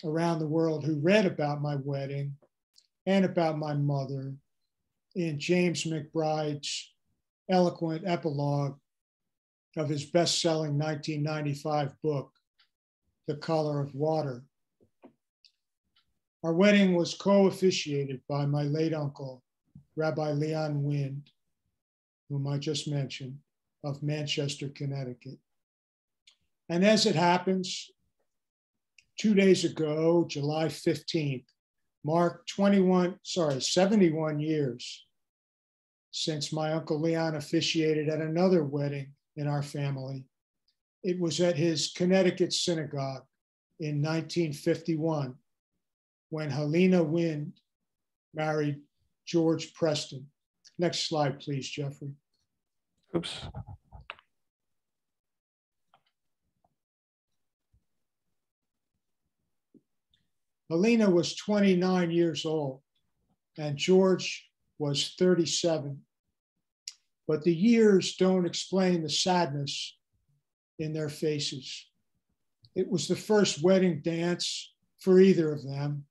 [0.04, 2.36] around the world who read about my wedding
[3.06, 4.34] and about my mother
[5.14, 6.92] in James McBride's
[7.50, 8.76] eloquent epilogue
[9.76, 12.32] of his best selling 1995 book,
[13.26, 14.42] The Color of Water.
[16.44, 19.42] Our wedding was co officiated by my late uncle,
[19.96, 21.30] Rabbi Leon Wind,
[22.28, 23.38] whom I just mentioned,
[23.84, 25.38] of Manchester, Connecticut.
[26.68, 27.90] And as it happens,
[29.18, 31.46] two days ago, July 15th,
[32.04, 35.06] marked 21, sorry, 71 years
[36.10, 40.24] since my Uncle Leon officiated at another wedding in our family.
[41.02, 43.24] It was at his Connecticut synagogue
[43.80, 45.34] in 1951
[46.30, 47.52] when Helena Wind
[48.34, 48.80] married
[49.26, 50.26] George Preston.
[50.78, 52.12] Next slide, please, Jeffrey.
[53.14, 53.40] Oops.
[60.68, 62.80] Helena was 29 years old
[63.56, 64.47] and George
[64.78, 66.00] was 37.
[67.26, 69.98] but the years don't explain the sadness
[70.78, 71.86] in their faces.
[72.74, 76.04] It was the first wedding dance for either of them.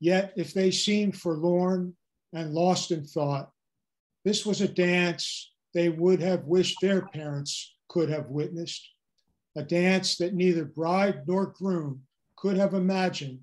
[0.00, 1.96] Yet, if they seemed forlorn
[2.32, 3.50] and lost in thought,
[4.24, 8.86] this was a dance they would have wished their parents could have witnessed,
[9.56, 12.02] a dance that neither bride nor groom
[12.36, 13.40] could have imagined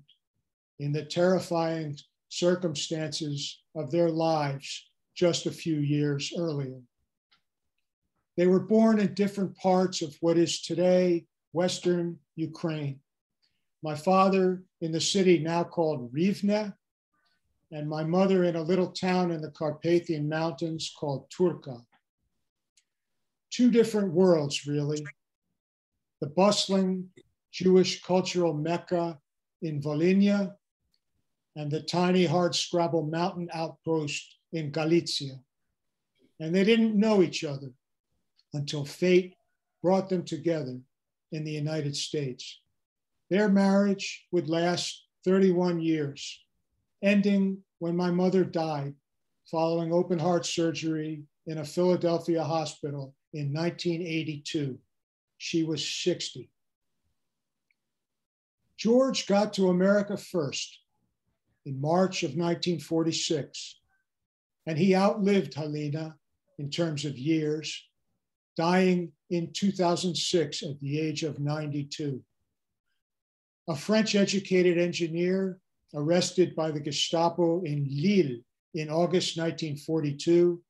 [0.78, 1.96] in the terrifying
[2.38, 6.80] circumstances of their lives just a few years earlier.
[8.36, 13.00] They were born in different parts of what is today Western Ukraine.
[13.82, 16.74] My father in the city now called Rivne,
[17.72, 21.82] and my mother in a little town in the Carpathian Mountains called Turka.
[23.50, 25.04] Two different worlds, really.
[26.20, 27.08] The bustling
[27.52, 29.18] Jewish cultural mecca
[29.62, 30.54] in Volhynia
[31.56, 35.40] and the tiny hardscrabble mountain outpost in Galicia.
[36.38, 37.72] And they didn't know each other
[38.52, 39.34] until fate
[39.82, 40.78] brought them together
[41.32, 42.60] in the United States.
[43.30, 46.44] Their marriage would last 31 years,
[47.02, 48.94] ending when my mother died
[49.50, 54.78] following open heart surgery in a Philadelphia hospital in 1982.
[55.38, 56.50] She was 60.
[58.76, 60.80] George got to America first
[61.66, 63.80] in March of 1946,
[64.66, 66.14] and he outlived Halina
[66.58, 67.84] in terms of years,
[68.56, 72.22] dying in 2006 at the age of 92.
[73.68, 75.58] A French educated engineer
[75.92, 78.38] arrested by the Gestapo in Lille
[78.74, 80.62] in August 1942,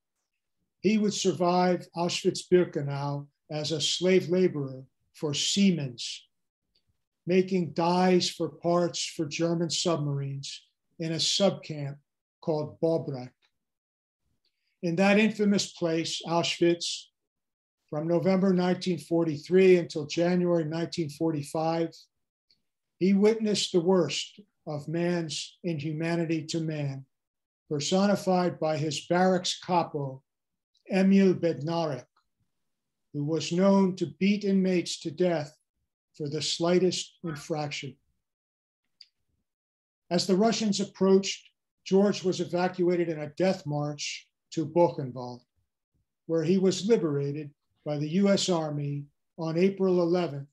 [0.80, 4.84] he would survive Auschwitz Birkenau as a slave laborer
[5.14, 6.26] for Siemens,
[7.26, 10.65] making dies for parts for German submarines
[10.98, 11.96] in a subcamp
[12.40, 13.30] called Bobrek.
[14.82, 17.06] In that infamous place, Auschwitz,
[17.90, 21.90] from November 1943 until January 1945,
[22.98, 27.04] he witnessed the worst of man's inhumanity to man,
[27.70, 30.22] personified by his barracks capo,
[30.90, 32.06] Emil Bednarek,
[33.12, 35.56] who was known to beat inmates to death
[36.16, 37.96] for the slightest infraction.
[40.10, 41.50] As the Russians approached,
[41.84, 45.42] George was evacuated in a death march to Buchenwald,
[46.26, 47.50] where he was liberated
[47.84, 49.06] by the US Army
[49.38, 50.46] on April 11,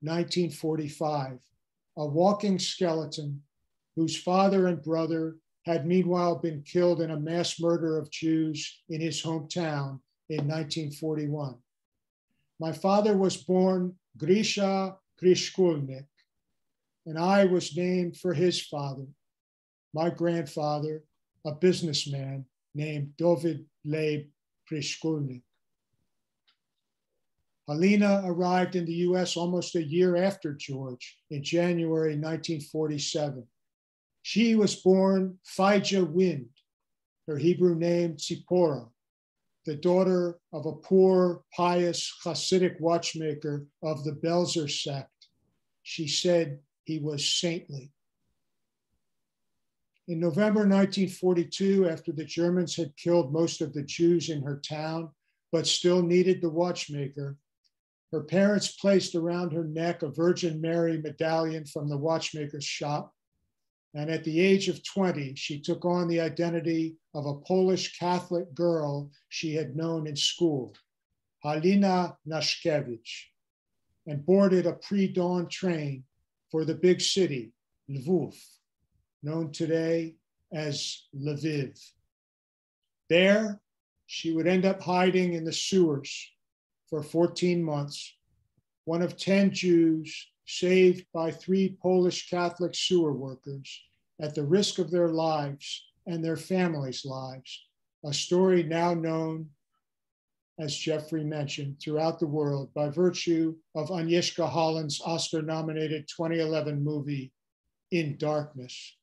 [0.00, 1.38] 1945,
[1.96, 3.42] a walking skeleton
[3.94, 9.00] whose father and brother had meanwhile been killed in a mass murder of Jews in
[9.00, 11.56] his hometown in 1941.
[12.58, 16.06] My father was born Grisha Krishkulnik,
[17.06, 19.06] and I was named for his father,
[19.92, 21.04] my grandfather,
[21.44, 24.26] a businessman named David Leib
[24.70, 25.42] Prishkulnik.
[27.68, 33.46] Halina arrived in the US almost a year after George in January 1947.
[34.22, 36.48] She was born Fija Wind,
[37.26, 38.88] her Hebrew name Tzipora,
[39.64, 45.10] the daughter of a poor, pious Hasidic watchmaker of the Belzer sect.
[45.82, 47.92] She said he was saintly.
[50.06, 55.10] In November 1942, after the Germans had killed most of the Jews in her town,
[55.50, 57.38] but still needed the watchmaker,
[58.12, 63.12] her parents placed around her neck a Virgin Mary medallion from the watchmaker's shop.
[63.94, 68.54] And at the age of 20, she took on the identity of a Polish Catholic
[68.54, 70.74] girl she had known in school,
[71.44, 73.24] Halina Nashkevich,
[74.06, 76.04] and boarded a pre dawn train
[76.54, 77.52] for the big city,
[77.90, 78.32] Lviv,
[79.24, 80.14] known today
[80.52, 81.76] as Lviv.
[83.10, 83.60] There,
[84.06, 86.30] she would end up hiding in the sewers
[86.88, 88.14] for 14 months,
[88.84, 93.82] one of 10 Jews saved by three Polish Catholic sewer workers
[94.20, 97.66] at the risk of their lives and their families' lives,
[98.04, 99.48] a story now known,
[100.58, 107.32] as Jeffrey mentioned, throughout the world by virtue of Agnieszka Holland's Oscar nominated 2011 movie,
[107.90, 108.96] In Darkness.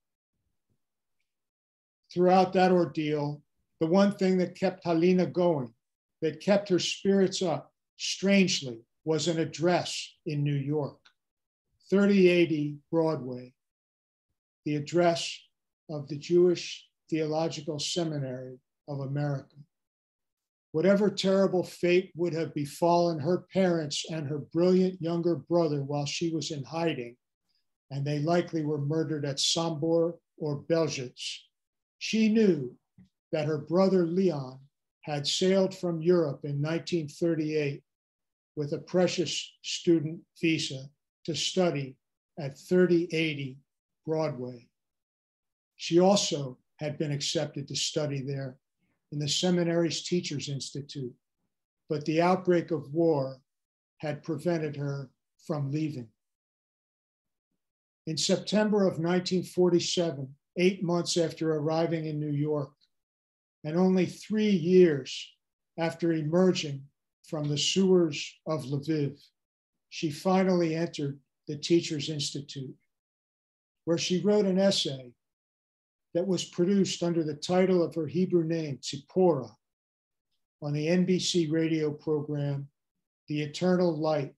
[2.13, 3.41] Throughout that ordeal,
[3.79, 5.73] the one thing that kept Halina going,
[6.21, 10.99] that kept her spirits up, strangely, was an address in New York,
[11.89, 13.53] 3080 Broadway,
[14.65, 15.37] the address
[15.89, 19.55] of the Jewish Theological Seminary of America.
[20.71, 26.33] Whatever terrible fate would have befallen her parents and her brilliant younger brother while she
[26.33, 27.17] was in hiding,
[27.89, 31.19] and they likely were murdered at Sambor or Belzec,
[31.99, 32.75] she knew
[33.31, 34.59] that her brother Leon
[35.01, 37.83] had sailed from Europe in 1938
[38.55, 40.89] with a precious student visa
[41.25, 41.95] to study
[42.39, 43.57] at 3080
[44.05, 44.67] Broadway.
[45.75, 48.57] She also had been accepted to study there
[49.11, 51.13] in the seminary's Teachers Institute,
[51.89, 53.41] but the outbreak of war
[53.97, 55.09] had prevented her
[55.45, 56.07] from leaving.
[58.07, 62.71] In September of 1947, eight months after arriving in New York,
[63.63, 65.29] and only three years
[65.77, 66.83] after emerging
[67.27, 69.19] from the sewers of Lviv,
[69.89, 72.75] she finally entered the Teachers Institute,
[73.85, 75.11] where she wrote an essay
[76.13, 79.49] that was produced under the title of her Hebrew name, Tzipora,
[80.61, 82.67] on the NBC radio program,
[83.27, 84.33] The Eternal Light,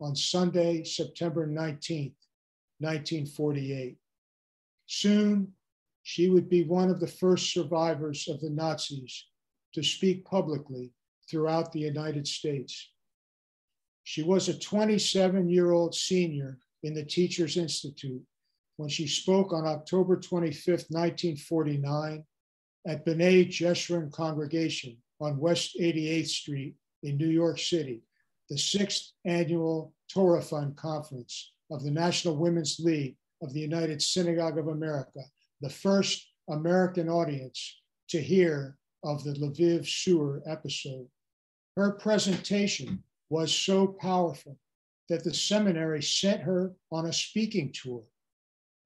[0.00, 2.16] on Sunday, September 19th,
[2.80, 3.96] 1948.
[4.86, 5.52] Soon,
[6.02, 9.26] she would be one of the first survivors of the Nazis
[9.74, 10.92] to speak publicly
[11.30, 12.90] throughout the United States.
[14.04, 18.22] She was a 27 year old senior in the Teachers Institute
[18.76, 22.24] when she spoke on October 25, 1949,
[22.86, 28.02] at B'nai Jeshurun Congregation on West 88th Street in New York City,
[28.48, 34.58] the sixth annual Torah Fund Conference of the National Women's League of the United Synagogue
[34.58, 35.20] of America,
[35.60, 41.06] the first American audience to hear of the Lviv sewer episode.
[41.76, 44.58] Her presentation was so powerful
[45.08, 48.02] that the seminary sent her on a speaking tour.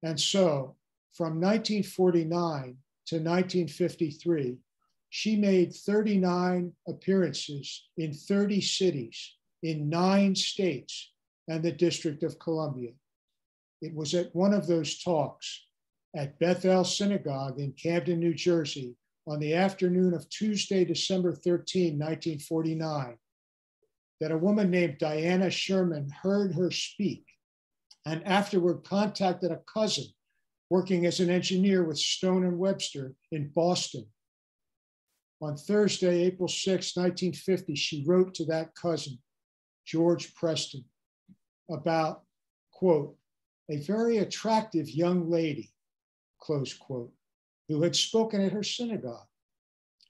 [0.03, 0.75] And so
[1.13, 2.77] from 1949
[3.07, 4.57] to 1953,
[5.09, 11.11] she made 39 appearances in 30 cities in nine states
[11.47, 12.91] and the District of Columbia.
[13.81, 15.65] It was at one of those talks
[16.15, 18.95] at Bethel Synagogue in Camden, New Jersey,
[19.27, 23.17] on the afternoon of Tuesday, December 13, 1949,
[24.19, 27.25] that a woman named Diana Sherman heard her speak
[28.07, 30.05] and afterward contacted a cousin
[30.69, 34.05] working as an engineer with Stone and Webster in Boston.
[35.41, 39.19] On Thursday, April 6, 1950, she wrote to that cousin,
[39.85, 40.85] George Preston,
[41.69, 42.21] about,
[42.71, 43.15] quote,
[43.69, 45.73] a very attractive young lady,
[46.39, 47.11] close quote,
[47.67, 49.27] who had spoken at her synagogue.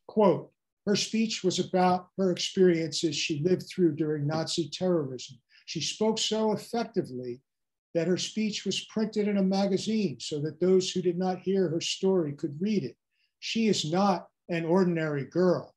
[0.08, 0.52] Quote,
[0.86, 5.38] her speech was about her experiences she lived through during Nazi terrorism.
[5.66, 7.41] She spoke so effectively
[7.94, 11.70] that her speech was printed in a magazine so that those who did not hear
[11.70, 12.96] her story could read it.
[13.40, 15.74] She is not an ordinary girl.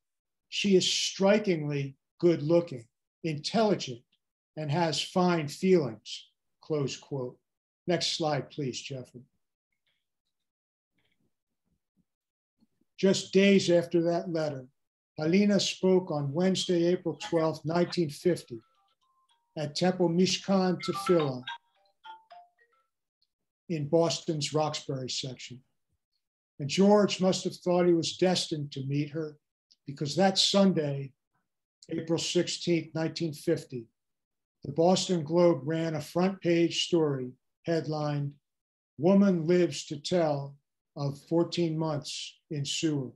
[0.49, 2.85] She is strikingly good looking,
[3.23, 4.01] intelligent,
[4.57, 6.29] and has fine feelings,
[6.61, 7.37] close quote.
[7.87, 9.21] Next slide, please, Jeffrey.
[12.97, 14.67] Just days after that letter,
[15.19, 18.61] Halina spoke on Wednesday, April 12, 1950,
[19.57, 21.43] at Temple Mishkan Tefillah
[23.71, 25.61] in Boston's Roxbury section.
[26.59, 29.37] And George must have thought he was destined to meet her
[29.87, 31.13] because that Sunday,
[31.89, 33.85] April 16, 1950,
[34.65, 37.31] the Boston Globe ran a front page story
[37.65, 38.33] headlined,
[38.97, 40.55] Woman Lives to Tell
[40.97, 43.11] of 14 Months in Sewer.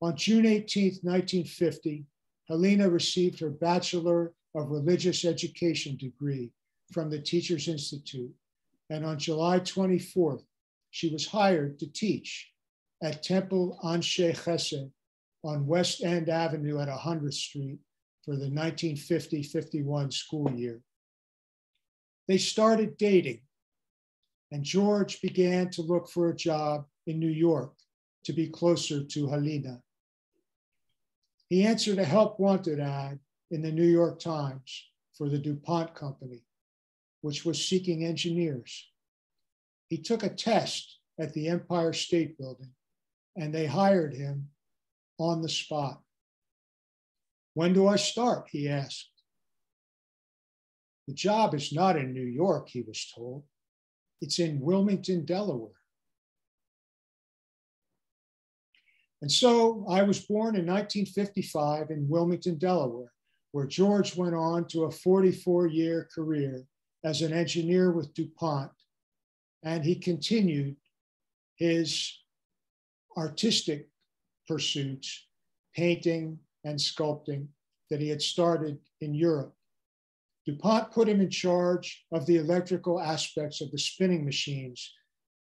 [0.00, 2.06] On June 18, 1950,
[2.48, 6.50] Helena received her Bachelor of Religious Education degree
[6.92, 8.32] from the Teachers Institute.
[8.90, 10.44] And on July 24th,
[10.90, 12.50] she was hired to teach
[13.02, 14.90] at Temple Anshe Chesed
[15.44, 17.78] on West End Avenue at 100th Street
[18.24, 20.80] for the 1950 51 school year.
[22.28, 23.42] They started dating,
[24.50, 27.72] and George began to look for a job in New York
[28.24, 29.80] to be closer to Halina.
[31.48, 33.20] He answered a help wanted ad
[33.52, 36.42] in the New York Times for the DuPont Company,
[37.26, 38.88] which was seeking engineers.
[39.88, 42.70] He took a test at the Empire State Building,
[43.34, 44.50] and they hired him
[45.18, 46.00] on the spot.
[47.54, 48.46] When do I start?
[48.52, 49.10] He asked.
[51.08, 53.42] The job is not in New York, he was told.
[54.20, 55.82] It's in Wilmington, Delaware.
[59.20, 63.10] And so I was born in 1955 in Wilmington, Delaware,
[63.50, 66.64] where George went on to a 44 year career
[67.06, 68.72] as an engineer with DuPont.
[69.62, 70.76] And he continued
[71.54, 72.12] his
[73.16, 73.88] artistic
[74.48, 75.26] pursuits,
[75.74, 77.46] painting and sculpting,
[77.90, 79.54] that he had started in Europe.
[80.46, 84.92] DuPont put him in charge of the electrical aspects of the spinning machines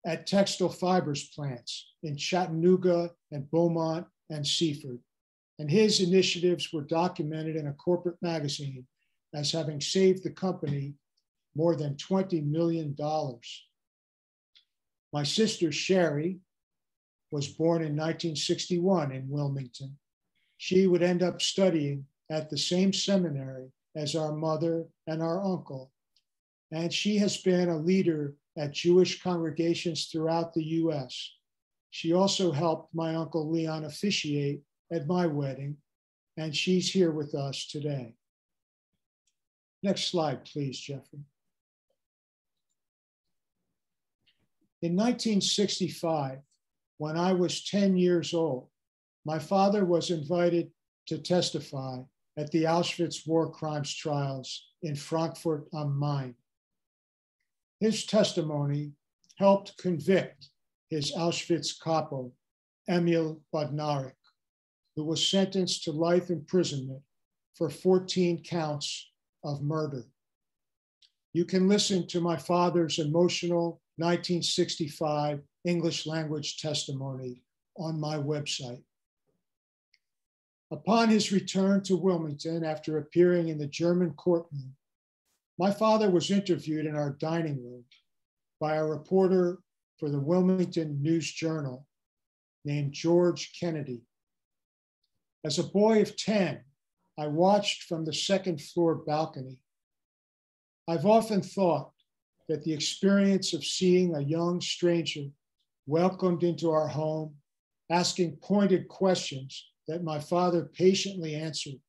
[0.05, 4.99] at textile fibers plants in Chattanooga and Beaumont and Seaford,
[5.57, 8.85] and his initiatives were documented in a corporate magazine
[9.33, 10.93] as having saved the company
[11.55, 12.95] more than $20 million.
[15.13, 16.39] My sister Sherry
[17.31, 19.97] was born in 1961 in Wilmington.
[20.57, 25.91] She would end up studying at the same seminary as our mother and our uncle.
[26.71, 31.31] And she has been a leader at Jewish congregations throughout the US.
[31.91, 35.77] She also helped my uncle Leon officiate at my wedding,
[36.37, 38.15] and she's here with us today.
[39.81, 41.19] Next slide, please, Jeffrey.
[44.85, 46.37] In 1965,
[46.99, 48.67] when I was 10 years old,
[49.25, 50.69] my father was invited
[51.07, 52.01] to testify
[52.37, 56.35] at the Auschwitz war crimes trials in Frankfurt am Main.
[57.79, 58.91] His testimony
[59.37, 60.49] helped convict
[60.91, 62.31] his Auschwitz capo,
[62.87, 64.21] Emil Bednarek,
[64.95, 67.01] who was sentenced to life imprisonment
[67.55, 69.09] for 14 counts
[69.43, 70.03] of murder.
[71.33, 77.41] You can listen to my father's emotional 1965 English language testimony
[77.77, 78.83] on my website.
[80.71, 84.75] Upon his return to Wilmington after appearing in the German courtroom,
[85.57, 87.85] my father was interviewed in our dining room
[88.59, 89.59] by a reporter
[89.97, 91.87] for the Wilmington News Journal
[92.65, 94.01] named George Kennedy.
[95.45, 96.59] As a boy of 10,
[97.17, 99.57] I watched from the second floor balcony.
[100.87, 101.91] I've often thought
[102.47, 105.25] that the experience of seeing a young stranger
[105.87, 107.35] welcomed into our home,
[107.89, 111.79] asking pointed questions that my father patiently answered,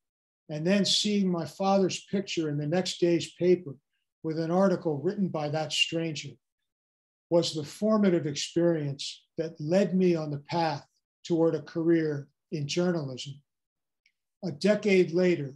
[0.49, 3.75] and then seeing my father's picture in the next day's paper
[4.23, 6.31] with an article written by that stranger
[7.31, 10.85] was the formative experience that led me on the path
[11.25, 13.35] toward a career in journalism.
[14.45, 15.55] A decade later,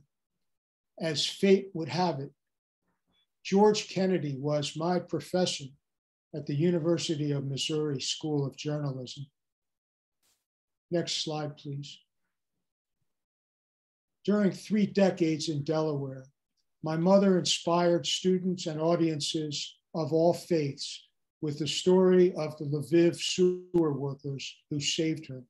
[1.01, 2.33] as fate would have it,
[3.45, 5.65] George Kennedy was my professor
[6.35, 9.27] at the University of Missouri School of Journalism.
[10.91, 11.99] Next slide, please.
[14.25, 16.27] During three decades in Delaware,
[16.83, 21.09] my mother inspired students and audiences of all faiths
[21.41, 25.43] with the story of the Lviv sewer workers who saved her,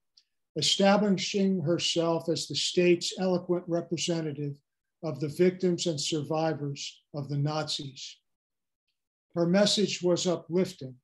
[0.56, 4.56] establishing herself as the state's eloquent representative
[5.02, 8.16] of the victims and survivors of the Nazis.
[9.34, 10.94] Her message was uplifting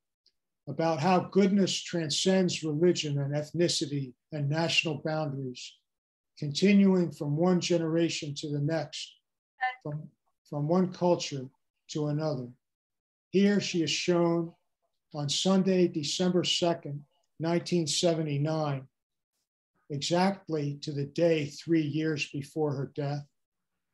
[0.69, 5.75] about how goodness transcends religion and ethnicity and national boundaries,
[6.39, 9.15] continuing from one generation to the next,
[9.83, 10.09] from,
[10.51, 11.47] from one culture
[11.89, 12.49] to another.
[13.31, 14.53] Here she is shown
[15.15, 16.99] on Sunday, December 2nd,
[17.39, 18.87] 1979,
[19.91, 23.25] exactly to the day three years before her death,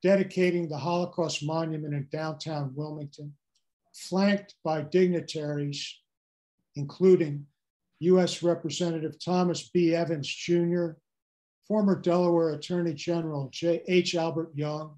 [0.02, 3.34] dedicating the Holocaust Monument in downtown Wilmington,
[3.94, 6.00] flanked by dignitaries,
[6.74, 7.46] including
[8.00, 9.94] US Representative Thomas B.
[9.94, 10.90] Evans Jr.,
[11.68, 13.82] former Delaware Attorney General J.
[13.86, 14.16] H.
[14.16, 14.96] Albert Young,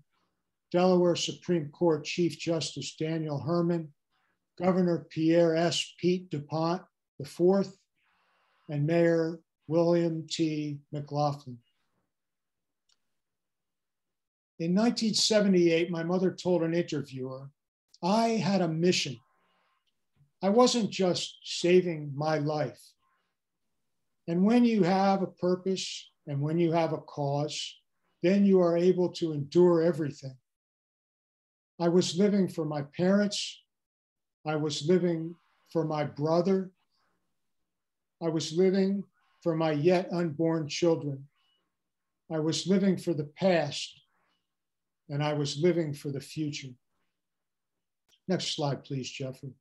[0.72, 3.92] Delaware Supreme Court Chief Justice Daniel Herrmann,
[4.58, 5.94] Governor Pierre S.
[5.98, 6.82] Pete DuPont
[7.20, 7.68] IV,
[8.70, 10.78] and Mayor William T.
[10.92, 11.58] McLaughlin.
[14.60, 17.50] In 1978, my mother told an interviewer,
[18.02, 19.18] I had a mission.
[20.42, 22.80] I wasn't just saving my life.
[24.28, 27.80] And when you have a purpose and when you have a cause,
[28.22, 30.36] then you are able to endure everything.
[31.80, 33.60] I was living for my parents.
[34.46, 35.34] I was living
[35.72, 36.70] for my brother.
[38.22, 39.02] I was living
[39.42, 41.26] for my yet unborn children.
[42.32, 44.03] I was living for the past
[45.08, 46.68] and I was living for the future.
[48.26, 49.54] Next slide, please, Jeffrey.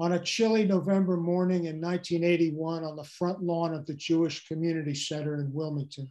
[0.00, 4.94] On a chilly November morning in 1981 on the front lawn of the Jewish Community
[4.94, 6.10] Center in Wilmington,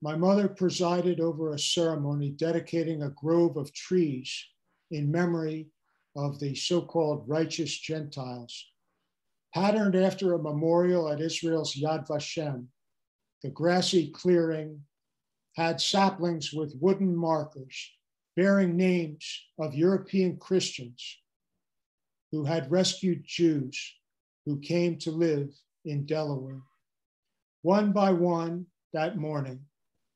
[0.00, 4.46] my mother presided over a ceremony dedicating a grove of trees
[4.92, 5.66] in memory
[6.14, 8.66] of the so called righteous Gentiles
[9.54, 12.66] patterned after a memorial at Israel's Yad Vashem.
[13.42, 14.82] The grassy clearing
[15.56, 17.92] had saplings with wooden markers
[18.36, 21.18] bearing names of European Christians
[22.30, 23.94] who had rescued Jews
[24.46, 25.50] who came to live
[25.84, 26.62] in Delaware.
[27.62, 29.60] One by one that morning,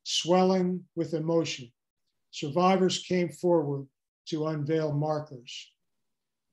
[0.04, 1.72] swelling with emotion,
[2.30, 3.86] survivors came forward
[4.28, 5.72] to unveil markers.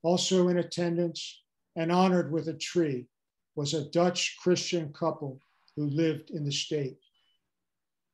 [0.02, 1.42] Also in attendance
[1.80, 3.06] and honored with a tree
[3.56, 5.40] was a Dutch Christian couple
[5.76, 6.98] who lived in the state.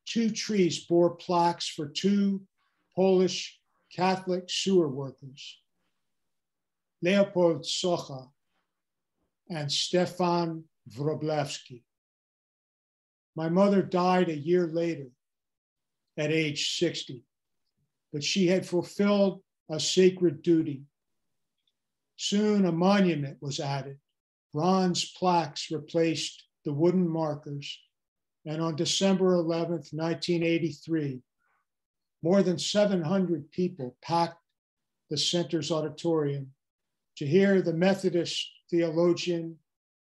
[0.04, 2.42] Two trees bore plaques for two
[2.94, 3.58] Polish
[3.92, 5.58] Catholic sewer workers,
[7.02, 8.28] Leopold Socha
[9.50, 10.62] and Stefan
[10.96, 11.82] Wroblewski.
[13.34, 15.08] My mother died a year later
[16.16, 17.24] at age 60,
[18.12, 20.84] but she had fulfilled a sacred duty.
[22.16, 23.98] Soon a monument was added.
[24.52, 27.78] Bronze plaques replaced the wooden markers.
[28.46, 31.20] And on December 11th, 1983,
[32.22, 34.40] more than 700 people packed
[35.10, 36.52] the center's auditorium
[37.16, 39.56] to hear the Methodist theologian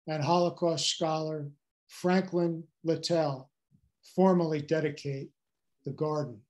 [0.07, 1.51] and Holocaust scholar
[1.89, 3.51] Franklin Littell
[4.15, 5.31] formally dedicate
[5.85, 6.41] the garden.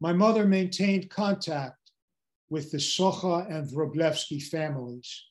[0.00, 1.79] My mother maintained contact
[2.50, 5.24] with the Socha and Wroblewski families.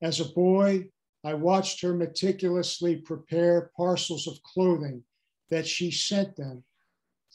[0.00, 0.88] As a boy,
[1.24, 5.02] I watched her meticulously prepare parcels of clothing
[5.50, 6.62] that she sent them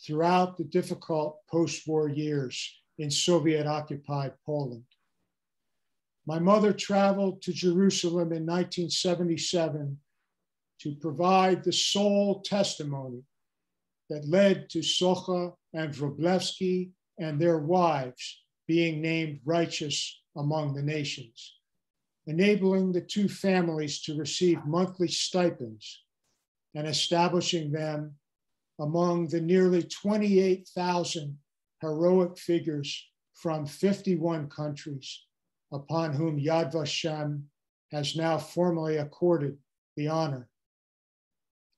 [0.03, 4.85] throughout the difficult post war years in Soviet occupied Poland.
[6.25, 9.99] My mother traveled to Jerusalem in 1977
[10.79, 13.23] to provide the sole testimony
[14.09, 21.55] that led to Socha and Wroblewski and their wives being named righteous among the nations,
[22.27, 26.03] enabling the two families to receive monthly stipends
[26.75, 28.15] and establishing them
[28.79, 31.37] among the nearly 28,000
[31.81, 35.23] heroic figures from 51 countries
[35.71, 37.43] upon whom Yad Vashem
[37.91, 39.57] has now formally accorded
[39.97, 40.47] the honor.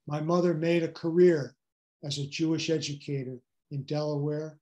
[0.08, 1.56] My mother made a career
[2.04, 3.38] as a Jewish educator
[3.72, 4.60] in Delaware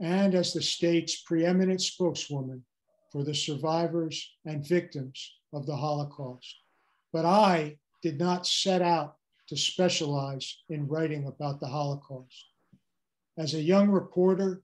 [0.00, 2.64] and as the state's preeminent spokeswoman
[3.12, 6.56] for the survivors and victims of the Holocaust.
[7.12, 9.16] But I did not set out
[9.48, 12.46] to specialize in writing about the Holocaust.
[13.36, 14.62] As a young reporter,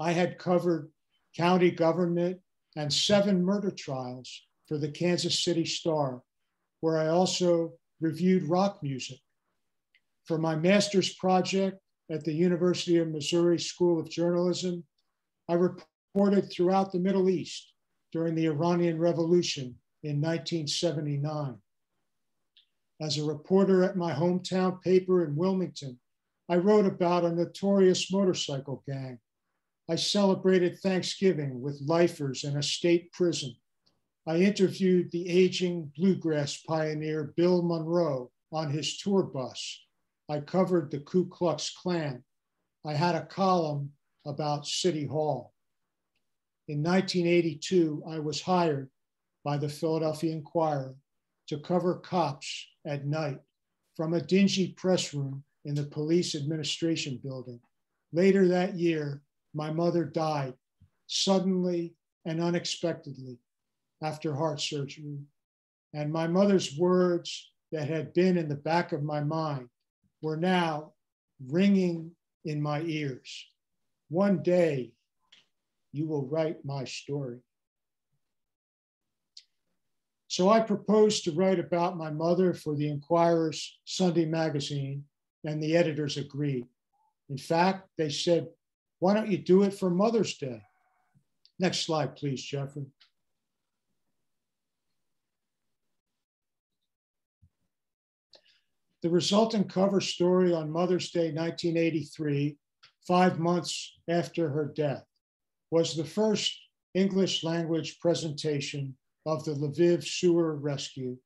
[0.00, 0.90] I had covered
[1.36, 2.40] county government
[2.76, 6.22] and seven murder trials for the Kansas City Star,
[6.80, 9.18] where I also reviewed rock music.
[10.24, 11.78] For my master's project
[12.10, 14.84] at the University of Missouri School of Journalism,
[15.48, 17.72] I reported throughout the Middle East
[18.12, 21.56] during the Iranian Revolution in 1979.
[23.00, 25.98] As a reporter at my hometown paper in Wilmington,
[26.48, 29.18] I wrote about a notorious motorcycle gang
[29.88, 33.54] I celebrated Thanksgiving with lifers in a state prison.
[34.26, 39.83] I interviewed the aging bluegrass pioneer Bill Monroe on his tour bus.
[40.28, 42.24] I covered the Ku Klux Klan.
[42.84, 43.92] I had a column
[44.24, 45.52] about City Hall.
[46.66, 48.88] In 1982, I was hired
[49.44, 50.96] by the Philadelphia Inquirer
[51.48, 53.38] to cover cops at night
[53.96, 57.60] from a dingy press room in the police administration building.
[58.12, 59.22] Later that year,
[59.52, 60.54] my mother died
[61.06, 61.94] suddenly
[62.24, 63.38] and unexpectedly
[64.02, 65.18] after heart surgery.
[65.92, 69.68] And my mother's words that had been in the back of my mind
[70.22, 70.92] were now
[71.48, 72.12] ringing
[72.44, 73.46] in my ears.
[74.08, 74.92] One day
[75.92, 77.38] you will write my story.
[80.28, 85.04] So I proposed to write about my mother for the Inquirer's Sunday magazine,
[85.44, 86.66] and the editors agreed.
[87.30, 88.48] In fact, they said
[89.04, 90.62] why don't you do it for Mother's Day?
[91.58, 92.86] Next slide, please, Jeffrey.
[99.04, 102.56] The resulting cover story on Mother's Day 1983,
[103.06, 105.04] five months after her death,
[105.70, 106.58] was the first
[106.94, 111.18] English language presentation of the Lviv sewer rescue,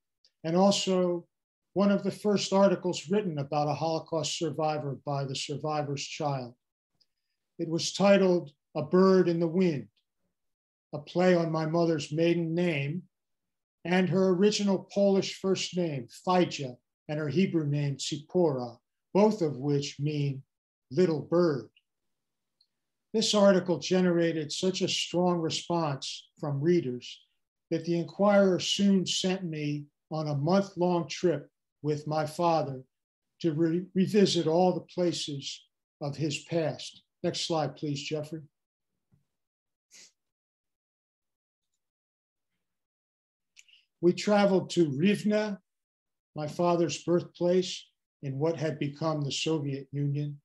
[0.43, 1.29] and also
[1.75, 6.55] one of the first articles written about a Holocaust survivor by the survivor's child.
[7.61, 9.87] It was titled A Bird in the Wind,
[10.93, 13.05] a play on my mother's maiden name
[13.85, 16.77] and her original Polish first name, Fajja,
[17.09, 18.77] and her Hebrew name, Tzipora,
[19.15, 20.43] both of which mean
[20.91, 21.69] little bird.
[23.15, 27.21] This article generated such a strong response from readers
[27.71, 31.51] that the Inquirer soon sent me on a month long trip
[31.83, 32.83] with my father
[33.41, 35.65] to re- revisit all the places
[36.01, 37.03] of his past.
[37.23, 38.43] Next slide, please, Jeffrey.
[44.01, 45.59] We traveled to Rivne,
[46.39, 47.85] my father's birthplace
[48.23, 50.41] in what had become the Soviet Union,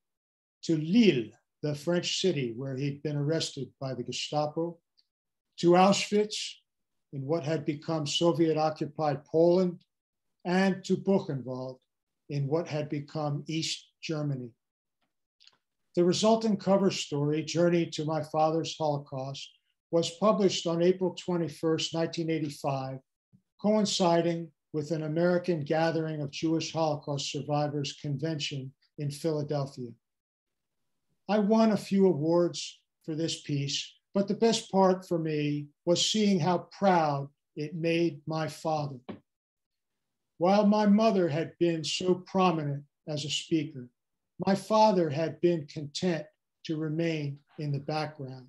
[0.64, 1.30] to Lille,
[1.62, 4.80] the French city where he'd been arrested by the Gestapo,
[5.60, 6.56] to Auschwitz
[7.14, 9.84] in what had become Soviet occupied Poland,
[10.46, 11.78] and to Buchenwald
[12.28, 14.50] in what had become East Germany.
[15.96, 19.48] The resulting cover story, Journey to My Father's Holocaust,
[19.92, 22.98] was published on April 21st, 1985,
[23.62, 29.92] coinciding with an American gathering of Jewish Holocaust survivors convention in Philadelphia.
[31.30, 36.04] I won a few awards for this piece, but the best part for me was
[36.04, 39.00] seeing how proud it made my father.
[40.40, 43.88] While my mother had been so prominent as a speaker,
[44.46, 46.26] my father had been content
[46.66, 48.48] to remain in the background.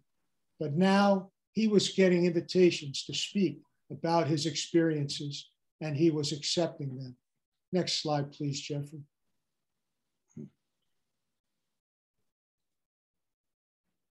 [0.58, 3.60] But now he was getting invitations to speak
[3.90, 7.16] about his experiences and he was accepting them.
[7.72, 9.02] Next slide, please, Jeffrey.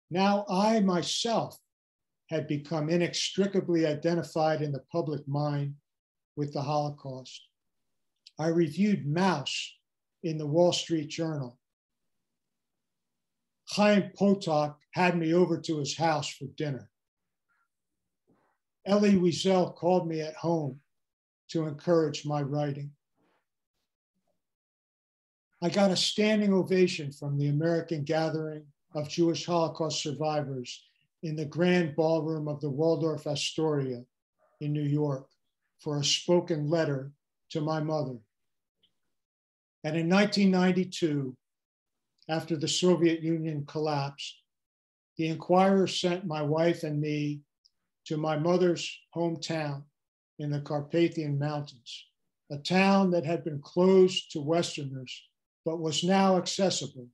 [0.09, 1.57] Now I myself
[2.29, 5.75] had become inextricably identified in the public mind
[6.35, 7.41] with the Holocaust.
[8.39, 9.51] I reviewed Maus
[10.23, 11.59] in the Wall Street Journal.
[13.69, 16.89] Chaim Potok had me over to his house for dinner.
[18.85, 20.79] Elie Wiesel called me at home
[21.53, 22.89] to encourage my writing.
[25.61, 28.65] I got a standing ovation from the American Gathering
[28.95, 30.83] of Jewish Holocaust survivors
[31.21, 34.03] in the grand ballroom of the Waldorf Astoria
[34.61, 35.27] in New York
[35.79, 37.11] for a spoken letter
[37.51, 38.17] to my mother.
[39.83, 41.37] And in 1992,
[42.29, 44.41] after the Soviet Union collapsed,
[45.17, 47.41] the Inquirer sent my wife and me
[48.05, 49.83] to my mother's hometown
[50.39, 52.07] in the Carpathian Mountains,
[52.51, 55.27] a town that had been closed to Westerners,
[55.65, 57.07] but was now accessible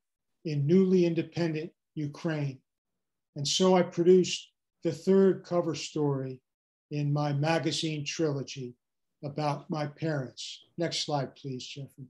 [0.45, 2.59] in newly independent Ukraine.
[3.35, 4.49] And so I produced
[4.83, 6.39] the third cover story
[6.91, 8.75] in my magazine trilogy
[9.23, 10.65] about my parents.
[10.77, 12.05] Next slide, please, Jeffrey.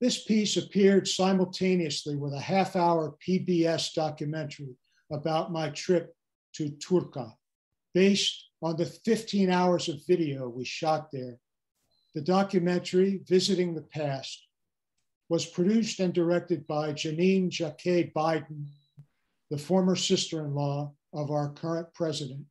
[0.00, 4.76] This piece appeared simultaneously with a half hour PBS documentary
[5.10, 6.14] about my trip
[6.54, 7.32] to Turka,
[7.94, 11.38] based on the 15 hours of video we shot there.
[12.14, 14.46] The documentary, Visiting the Past,
[15.28, 18.66] was produced and directed by Janine Jacquet Biden,
[19.50, 22.44] the former sister in law of our current president.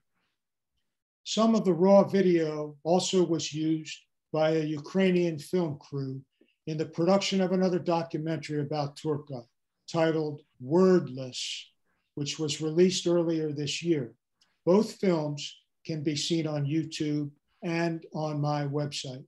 [1.24, 3.98] Some of the raw video also was used
[4.32, 6.22] by a Ukrainian film crew
[6.68, 9.44] in the production of another documentary about Turka
[9.92, 11.66] titled Wordless,
[12.16, 14.14] which was released earlier this year.
[14.66, 15.54] Both films
[15.88, 17.32] can be seen on YouTube
[17.64, 19.24] and on my website.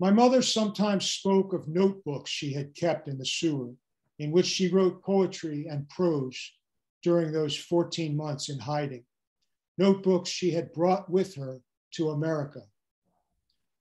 [0.00, 3.74] My mother sometimes spoke of notebooks she had kept in the sewer,
[4.18, 6.52] in which she wrote poetry and prose
[7.02, 9.04] during those 14 months in hiding,
[9.76, 11.60] notebooks she had brought with her
[11.92, 12.62] to America.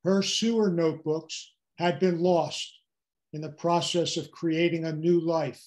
[0.04, 2.74] Her sewer notebooks had been lost
[3.32, 5.64] in the process of creating a new life,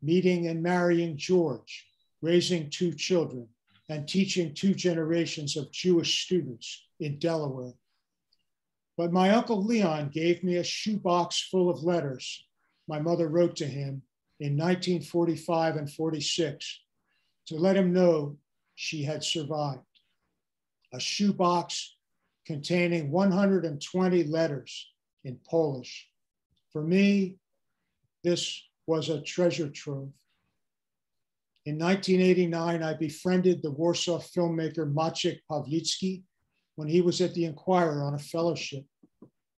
[0.00, 1.86] meeting and marrying George,
[2.22, 3.48] raising two children,
[3.88, 7.74] and teaching two generations of Jewish students in Delaware.
[8.96, 12.44] But my Uncle Leon gave me a shoebox full of letters
[12.88, 14.02] my mother wrote to him
[14.40, 16.80] in 1945 and 46
[17.46, 18.38] to let him know
[18.74, 19.82] she had survived.
[20.92, 21.96] A shoebox
[22.46, 24.90] containing 120 letters
[25.24, 26.08] in Polish.
[26.72, 27.36] For me,
[28.24, 30.12] this was a treasure trove.
[31.68, 36.22] In 1989, I befriended the Warsaw filmmaker Maciek Pawlicki
[36.76, 38.86] when he was at the Inquirer on a fellowship.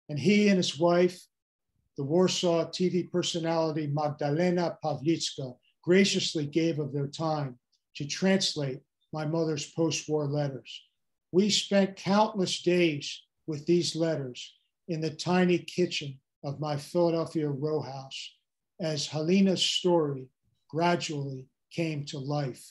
[0.09, 1.21] And he and his wife,
[1.97, 5.53] the Warsaw TV personality Magdalena Pawlicka,
[5.83, 7.59] graciously gave of their time
[7.97, 8.79] to translate
[9.13, 10.81] my mother's post war letters.
[11.31, 14.55] We spent countless days with these letters
[14.87, 18.35] in the tiny kitchen of my Philadelphia row house
[18.79, 20.25] as Helena's story
[20.69, 22.63] gradually came to life.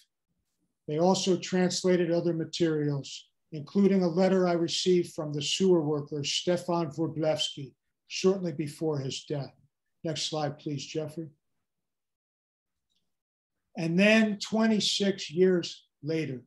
[0.87, 6.91] They also translated other materials, including a letter I received from the sewer worker Stefan
[6.93, 7.73] Wróblewski
[8.07, 9.55] shortly before his death.
[10.05, 11.29] Next slide, please, Jeffrey.
[13.77, 16.43] And then 26 years later,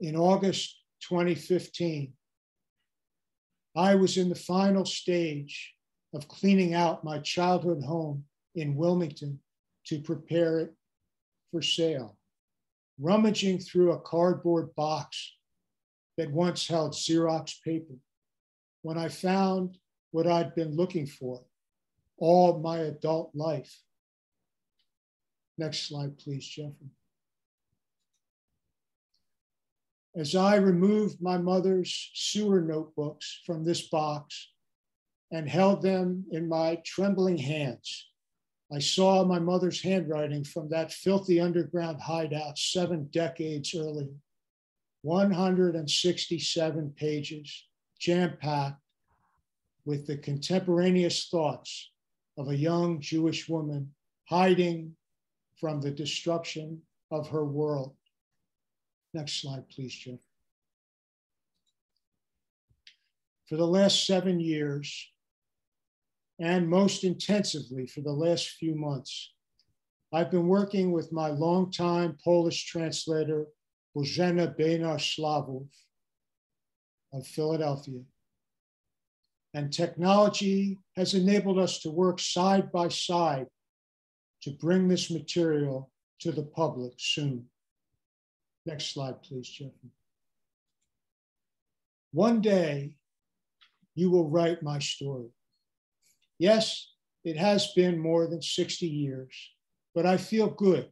[0.00, 2.12] in August 2015,
[3.74, 5.74] I was in the final stage
[6.14, 8.24] of cleaning out my childhood home
[8.54, 9.40] in Wilmington
[9.86, 10.74] to prepare it
[11.50, 12.16] for sale,
[13.00, 15.34] rummaging through a cardboard box
[16.16, 17.94] that once held Xerox paper,
[18.82, 19.78] when I found
[20.10, 21.42] what I'd been looking for
[22.18, 23.82] all my adult life.
[25.58, 26.90] Next slide, please, Jeffrey.
[30.14, 34.52] As I removed my mother's sewer notebooks from this box
[35.30, 38.08] and held them in my trembling hands,
[38.72, 44.14] I saw my mother's handwriting from that filthy underground hideout seven decades earlier.
[45.02, 47.64] 167 pages,
[48.00, 48.80] jam packed
[49.84, 51.92] with the contemporaneous thoughts
[52.36, 53.94] of a young Jewish woman
[54.24, 54.96] hiding
[55.60, 56.82] from the destruction
[57.12, 57.94] of her world.
[59.14, 60.18] Next slide, please, Jeff.
[63.48, 65.08] For the last seven years,
[66.38, 69.32] and most intensively for the last few months,
[70.12, 73.46] I've been working with my longtime Polish translator,
[73.96, 75.68] Bożena Bejnar-Szlawów
[77.12, 78.00] of Philadelphia.
[79.54, 83.46] And technology has enabled us to work side by side
[84.42, 85.90] to bring this material
[86.20, 87.46] to the public soon.
[88.66, 89.90] Next slide, please, Jeffrey.
[92.12, 92.96] One day,
[93.94, 95.30] you will write my story.
[96.38, 96.92] Yes,
[97.24, 99.52] it has been more than 60 years,
[99.94, 100.90] but I feel good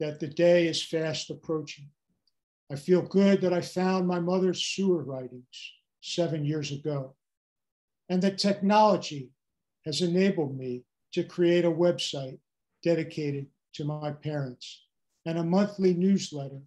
[0.00, 1.88] that the day is fast approaching.
[2.70, 5.72] I feel good that I found my mother's sewer writings
[6.02, 7.16] seven years ago,
[8.08, 9.30] and that technology
[9.84, 12.38] has enabled me to create a website
[12.82, 14.84] dedicated to my parents
[15.24, 16.60] and a monthly newsletter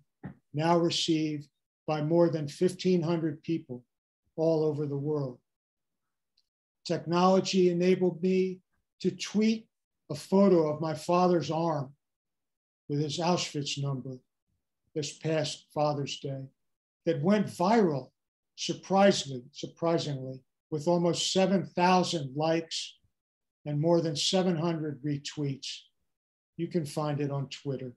[0.53, 1.47] now received
[1.87, 3.83] by more than 1,500 people
[4.35, 5.39] all over the world.
[6.85, 8.59] Technology enabled me
[9.01, 9.67] to tweet
[10.09, 11.93] a photo of my father's arm
[12.89, 14.17] with his Auschwitz number
[14.93, 16.43] this past Father's Day
[17.05, 18.09] that went viral,
[18.55, 22.97] surprisingly, surprisingly, with almost 7,000 likes
[23.65, 25.67] and more than 700 retweets.
[26.57, 27.93] You can find it on Twitter.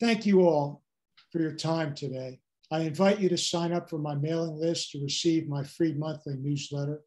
[0.00, 0.82] Thank you all
[1.30, 2.40] for your time today.
[2.70, 6.36] I invite you to sign up for my mailing list to receive my free monthly
[6.36, 7.00] newsletter.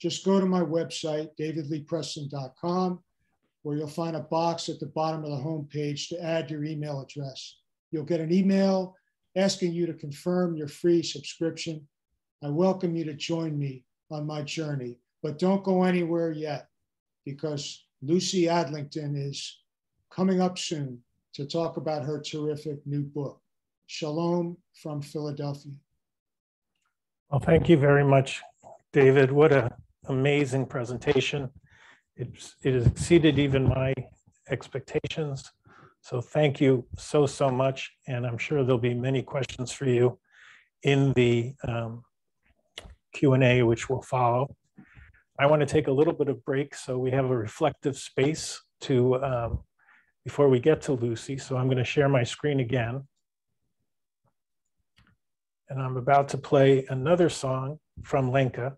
[0.00, 3.00] Just go to my website, davidleepreston.com,
[3.62, 7.00] where you'll find a box at the bottom of the homepage to add your email
[7.00, 7.58] address.
[7.90, 8.96] You'll get an email
[9.36, 11.86] asking you to confirm your free subscription.
[12.42, 16.68] I welcome you to join me on my journey, but don't go anywhere yet
[17.24, 19.60] because Lucy Adlington is
[20.10, 21.00] coming up soon
[21.32, 23.40] to talk about her terrific new book,
[23.86, 25.72] Shalom from Philadelphia.
[27.30, 28.42] Well, thank you very much,
[28.92, 29.32] David.
[29.32, 29.70] What a
[30.08, 31.50] amazing presentation.
[32.16, 33.92] It's, it has exceeded even my
[34.50, 35.50] expectations.
[36.00, 37.90] So thank you so, so much.
[38.06, 40.18] And I'm sure there'll be many questions for you
[40.82, 42.04] in the um,
[43.14, 44.54] Q&A, which will follow.
[45.38, 48.60] I want to take a little bit of break so we have a reflective space
[48.82, 49.60] to um,
[50.24, 51.38] before we get to Lucy.
[51.38, 53.02] So I'm going to share my screen again.
[55.68, 58.76] And I'm about to play another song from Lenka.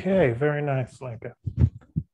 [0.00, 1.34] Okay, very nice, Lenka.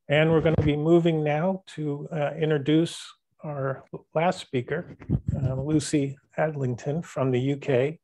[0.09, 3.01] And we're going to be moving now to uh, introduce
[3.45, 4.97] our last speaker,
[5.37, 8.01] uh, Lucy Adlington from the UK.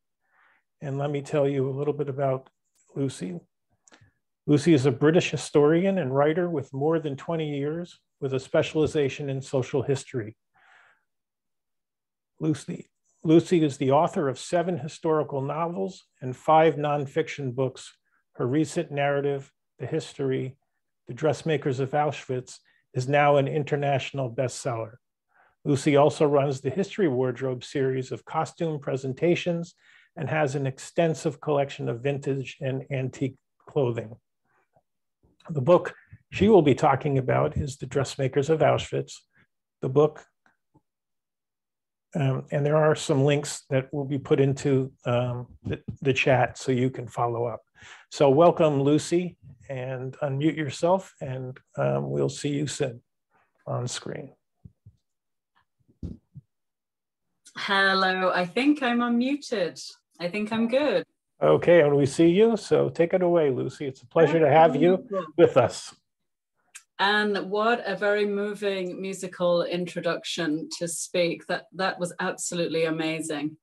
[0.80, 2.48] And let me tell you a little bit about
[2.94, 3.40] Lucy.
[4.46, 9.28] Lucy is a British historian and writer with more than 20 years with a specialization
[9.28, 10.36] in social history.
[12.38, 12.88] Lucy,
[13.24, 17.92] Lucy is the author of seven historical novels and five nonfiction books.
[18.34, 19.50] Her recent narrative,
[19.82, 20.56] The History,
[21.08, 22.60] The Dressmakers of Auschwitz,
[22.94, 24.94] is now an international bestseller.
[25.64, 29.74] Lucy also runs the History Wardrobe series of costume presentations
[30.14, 33.34] and has an extensive collection of vintage and antique
[33.68, 34.14] clothing.
[35.50, 35.94] The book
[36.30, 39.14] she will be talking about is The Dressmakers of Auschwitz.
[39.80, 40.24] The book,
[42.14, 46.56] um, and there are some links that will be put into um, the, the chat
[46.56, 47.62] so you can follow up.
[48.10, 49.36] So welcome, Lucy,
[49.68, 53.00] and unmute yourself, and um, we'll see you soon
[53.66, 54.32] on screen.
[57.56, 59.82] Hello, I think I'm unmuted.
[60.18, 61.04] I think I'm good.
[61.42, 62.56] Okay, and we see you.
[62.56, 63.86] So take it away, Lucy.
[63.86, 65.06] It's a pleasure to have you
[65.36, 65.94] with us.
[66.98, 71.46] And what a very moving musical introduction to speak.
[71.48, 73.56] That that was absolutely amazing.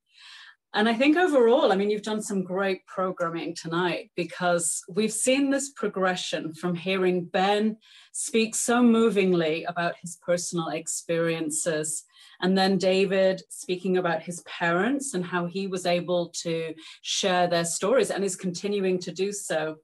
[0.76, 5.50] And I think overall, I mean, you've done some great programming tonight because we've seen
[5.50, 7.78] this progression from hearing Ben
[8.12, 12.04] speak so movingly about his personal experiences,
[12.42, 17.66] and then David speaking about his parents and how he was able to share their
[17.66, 19.78] stories and is continuing to do so.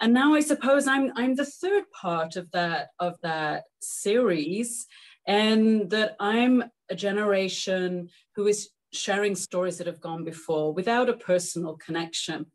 [0.00, 4.86] And now I suppose I'm I'm the third part of that of that series,
[5.26, 11.14] and that I'm a generation who is sharing stories that have gone before without a
[11.14, 12.46] personal connection.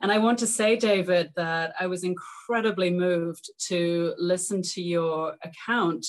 [0.00, 5.36] And I want to say, David, that I was incredibly moved to listen to your
[5.42, 6.06] account.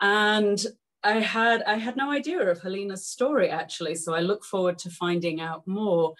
[0.00, 0.58] And
[1.02, 4.90] I had I had no idea of Helena's story actually, so I look forward to
[4.90, 6.14] finding out more.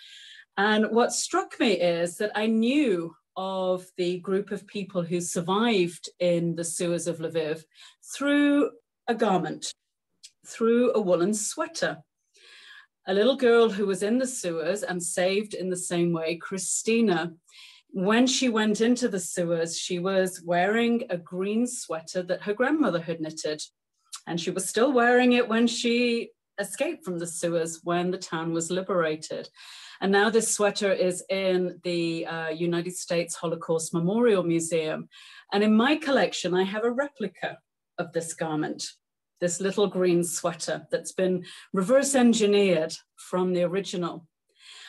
[0.57, 6.09] And what struck me is that I knew of the group of people who survived
[6.19, 7.63] in the sewers of Lviv
[8.15, 8.71] through
[9.09, 9.73] a garment,
[10.47, 11.99] through a woolen sweater.
[13.09, 17.33] A little girl who was in the sewers and saved in the same way, Christina,
[17.91, 23.01] when she went into the sewers, she was wearing a green sweater that her grandmother
[23.01, 23.63] had knitted.
[24.27, 28.53] And she was still wearing it when she escaped from the sewers when the town
[28.53, 29.49] was liberated.
[30.01, 35.09] And now this sweater is in the uh, United States Holocaust Memorial Museum.
[35.53, 37.59] And in my collection, I have a replica
[37.99, 38.85] of this garment,
[39.41, 44.27] this little green sweater that's been reverse engineered from the original.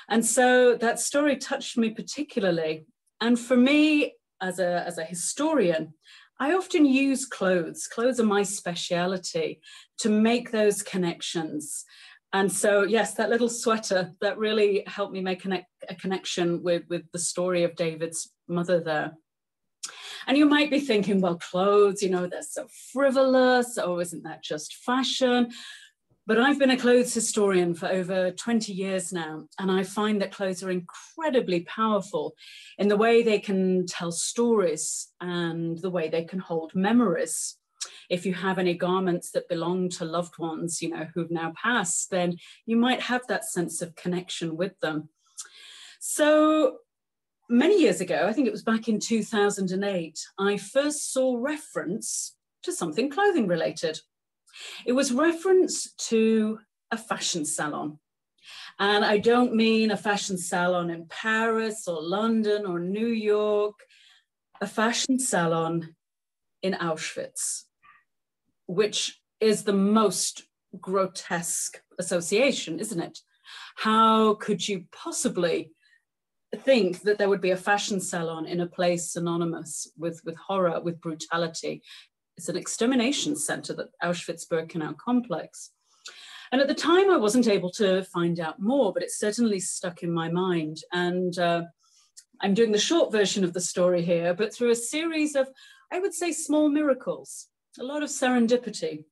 [0.09, 2.85] And so that story touched me particularly.
[3.19, 5.93] And for me, as a, as a historian,
[6.39, 7.87] I often use clothes.
[7.87, 9.59] Clothes are my speciality
[9.99, 11.83] to make those connections.
[12.33, 17.03] And so, yes, that little sweater that really helped me make a connection with, with
[17.11, 19.13] the story of David's mother there.
[20.27, 23.77] And you might be thinking, well, clothes, you know, they're so frivolous.
[23.77, 25.51] Oh, isn't that just fashion?
[26.27, 30.33] But I've been a clothes historian for over 20 years now, and I find that
[30.33, 32.35] clothes are incredibly powerful
[32.77, 37.55] in the way they can tell stories and the way they can hold memories.
[38.09, 42.09] If you have any garments that belong to loved ones, you know, who've now passed,
[42.11, 42.35] then
[42.65, 45.07] you might have that sense of connection with them.
[45.99, 46.79] So
[47.49, 52.71] many years ago, I think it was back in 2008, I first saw reference to
[52.71, 53.99] something clothing related.
[54.85, 56.59] It was reference to
[56.91, 57.99] a fashion salon.
[58.79, 63.75] And I don't mean a fashion salon in Paris or London or New York,
[64.61, 65.95] a fashion salon
[66.61, 67.63] in Auschwitz,
[68.67, 70.43] which is the most
[70.79, 73.19] grotesque association, isn't it?
[73.75, 75.71] How could you possibly
[76.55, 80.79] think that there would be a fashion salon in a place synonymous with, with horror,
[80.79, 81.81] with brutality,
[82.37, 85.71] it's an extermination center, the Auschwitz-Birkenau complex.
[86.51, 90.03] And at the time, I wasn't able to find out more, but it certainly stuck
[90.03, 90.77] in my mind.
[90.93, 91.63] And uh,
[92.41, 95.49] I'm doing the short version of the story here, but through a series of,
[95.91, 97.47] I would say, small miracles,
[97.79, 99.03] a lot of serendipity,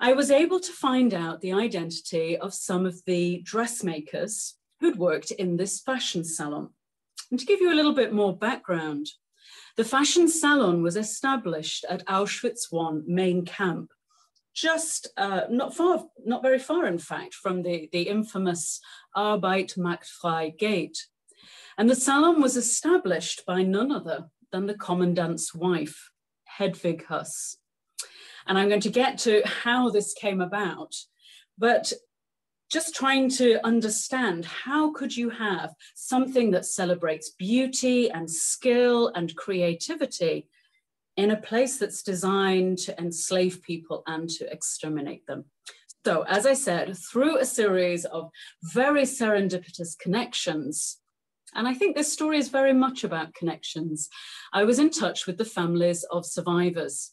[0.00, 5.30] I was able to find out the identity of some of the dressmakers who'd worked
[5.30, 6.70] in this fashion salon.
[7.30, 9.08] And to give you a little bit more background,
[9.76, 13.90] the fashion salon was established at Auschwitz I main camp,
[14.54, 18.80] just uh, not far, not very far, in fact, from the, the infamous
[19.14, 21.06] Arbeit macht frei gate.
[21.76, 26.10] And the salon was established by none other than the commandant's wife,
[26.44, 27.56] Hedwig Höss.
[28.46, 30.94] And I'm going to get to how this came about.
[31.58, 31.92] But
[32.70, 39.36] just trying to understand how could you have something that celebrates beauty and skill and
[39.36, 40.48] creativity
[41.16, 45.44] in a place that's designed to enslave people and to exterminate them.
[46.04, 48.30] So as I said, through a series of
[48.62, 50.98] very serendipitous connections,
[51.54, 54.08] and I think this story is very much about connections,
[54.52, 57.12] I was in touch with the families of survivors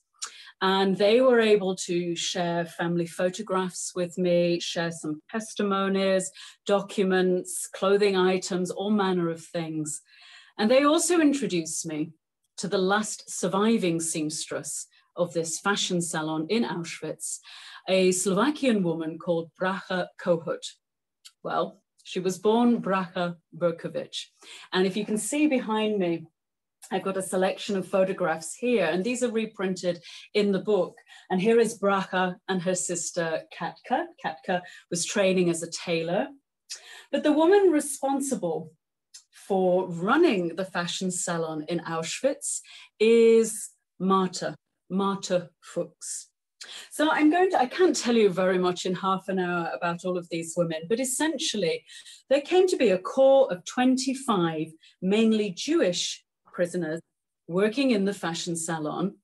[0.63, 6.31] and they were able to share family photographs with me, share some testimonies,
[6.65, 10.01] documents, clothing items, all manner of things.
[10.57, 12.13] And they also introduced me
[12.55, 14.87] to the last surviving seamstress
[15.17, 17.39] of this fashion salon in Auschwitz,
[17.89, 20.65] a Slovakian woman called Bracha Kohut.
[21.43, 24.15] Well, she was born Bracha Berkovic.
[24.71, 26.25] And if you can see behind me,
[26.93, 29.99] I've got a selection of photographs here, and these are reprinted
[30.35, 30.95] in the book.
[31.31, 34.05] And here is Bracha and her sister Katka.
[34.23, 34.61] Katka
[34.91, 36.27] was training as a tailor.
[37.11, 38.73] But the woman responsible
[39.31, 42.59] for running the fashion salon in Auschwitz
[42.99, 44.55] is Marta,
[44.87, 46.29] Marta Fuchs.
[46.91, 50.05] So I'm going to, I can't tell you very much in half an hour about
[50.05, 51.83] all of these women, but essentially
[52.29, 54.67] there came to be a core of 25
[55.01, 56.23] mainly Jewish
[56.53, 57.01] prisoners
[57.47, 59.15] working in the fashion salon.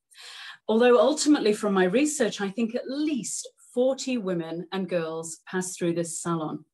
[0.68, 5.94] Although ultimately from my research, I think at least 40 women and girls passed through
[5.94, 6.66] this salon.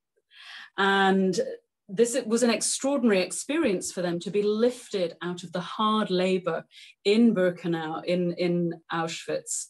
[0.77, 1.39] And
[1.87, 6.65] this was an extraordinary experience for them to be lifted out of the hard labor
[7.03, 9.67] in Birkenau, in, in Auschwitz.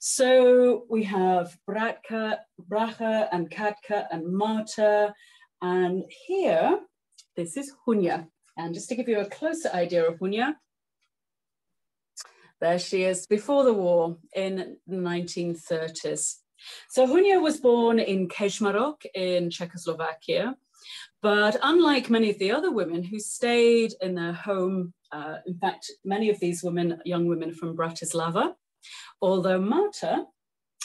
[0.00, 2.38] So we have Bratka,
[2.68, 5.14] Bracha and Katka and Marta.
[5.62, 6.80] And here,
[7.36, 8.26] this is Hunya.
[8.56, 10.54] And just to give you a closer idea of Hunya,
[12.60, 16.36] there she is before the war in the 1930s.
[16.88, 20.56] So Hunya was born in Kežmarok in Czechoslovakia,
[21.22, 25.90] But unlike many of the other women who stayed in their home, uh, in fact,
[26.04, 28.52] many of these women, young women from Bratislava,
[29.22, 30.26] although Marta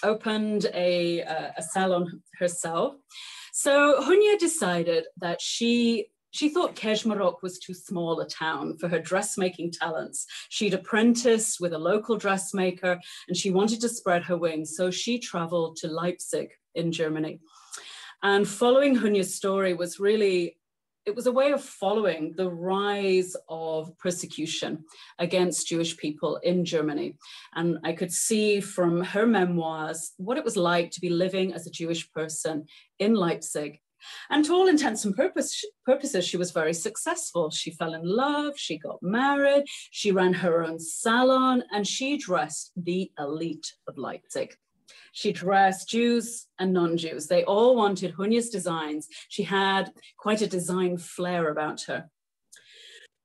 [0.02, 2.96] opened a, uh, a salon herself.
[3.52, 9.00] So Hunya decided that she she thought Kežmarok was too small a town for her
[9.00, 10.26] dressmaking talents.
[10.50, 14.76] She'd apprenticed with a local dressmaker and she wanted to spread her wings.
[14.76, 17.40] So she traveled to Leipzig in Germany.
[18.22, 20.58] And following Hunya's story was really,
[21.06, 24.84] it was a way of following the rise of persecution
[25.18, 27.16] against Jewish people in Germany.
[27.56, 31.66] And I could see from her memoirs what it was like to be living as
[31.66, 32.66] a Jewish person
[33.00, 33.80] in Leipzig
[34.30, 37.50] and to all intents and purpose, purposes, she was very successful.
[37.50, 42.72] She fell in love, she got married, she ran her own salon, and she dressed
[42.76, 44.56] the elite of Leipzig.
[45.12, 47.28] She dressed Jews and non-Jews.
[47.28, 49.08] They all wanted Hunya's designs.
[49.28, 52.10] She had quite a design flair about her.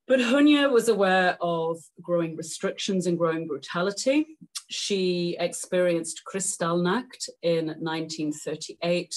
[0.06, 4.36] But Hunya was aware of growing restrictions and growing brutality.
[4.68, 9.14] She experienced Kristallnacht in 1938,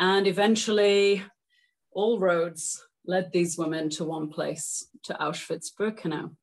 [0.00, 1.22] and eventually
[1.92, 6.34] all roads led these women to one place, to Auschwitz-Birkenau.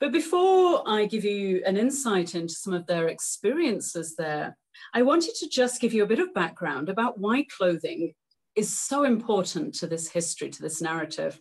[0.00, 4.56] But before I give you an insight into some of their experiences there,
[4.94, 8.14] I wanted to just give you a bit of background about why clothing
[8.56, 11.38] is so important to this history, to this narrative,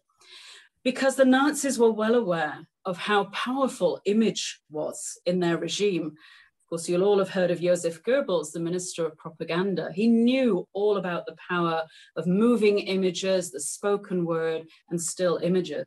[0.83, 6.07] because the Nazis were well aware of how powerful image was in their regime.
[6.07, 9.91] Of course, you'll all have heard of Joseph Goebbels, the Minister of Propaganda.
[9.93, 11.83] He knew all about the power
[12.17, 15.85] of moving images, the spoken word, and still images.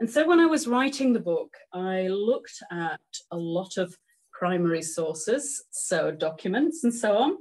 [0.00, 3.00] And so when I was writing the book, I looked at
[3.30, 3.96] a lot of
[4.32, 7.36] primary sources, so documents and so on.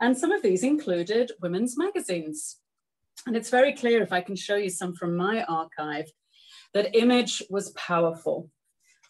[0.00, 2.56] And some of these included women's magazines.
[3.26, 6.10] And it's very clear, if I can show you some from my archive,
[6.74, 8.50] that image was powerful.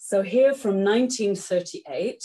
[0.01, 2.23] So here from 1938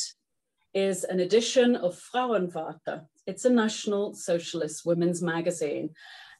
[0.73, 3.05] is an edition of Frauenwarte.
[3.25, 5.91] It's a National Socialist women's magazine.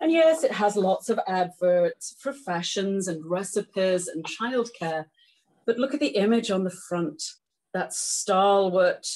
[0.02, 5.06] And yes, it has lots of adverts for fashions and recipes and childcare.
[5.66, 7.24] But look at the image on the front
[7.74, 9.08] that stalwart,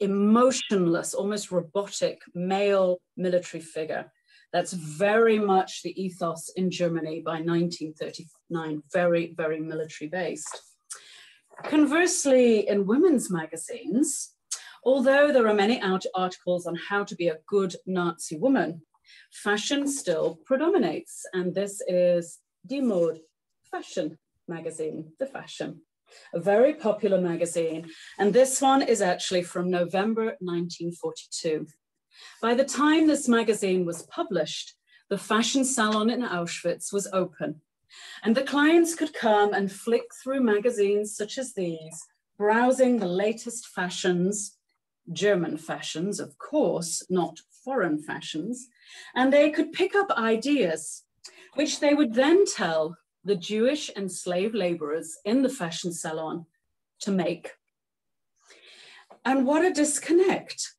[0.00, 4.12] emotionless, almost robotic male military figure.
[4.52, 10.62] That's very much the ethos in Germany by 1939, very, very military based.
[11.64, 14.34] Conversely, in women's magazines,
[14.84, 18.82] although there are many articles on how to be a good Nazi woman,
[19.32, 21.26] fashion still predominates.
[21.32, 23.20] And this is Die Mode
[23.70, 25.82] Fashion magazine, The Fashion
[26.34, 27.88] a very popular magazine.
[28.18, 31.66] And this one is actually from November 1942.
[32.40, 34.74] By the time this magazine was published,
[35.08, 37.60] the fashion salon in Auschwitz was open.
[38.22, 43.68] And the clients could come and flick through magazines such as these, browsing the latest
[43.68, 44.58] fashions,
[45.12, 48.68] German fashions, of course, not foreign fashions,
[49.14, 51.04] and they could pick up ideas,
[51.54, 56.46] which they would then tell the Jewish and slave laborers in the fashion salon
[57.00, 57.52] to make.
[59.24, 60.74] And what a disconnect.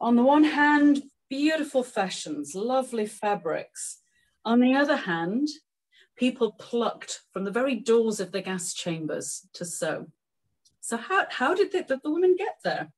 [0.00, 3.98] On the one hand, beautiful fashions, lovely fabrics.
[4.44, 5.48] On the other hand,
[6.16, 10.06] people plucked from the very doors of the gas chambers to sew.
[10.80, 12.92] So how, how did the, the women get there?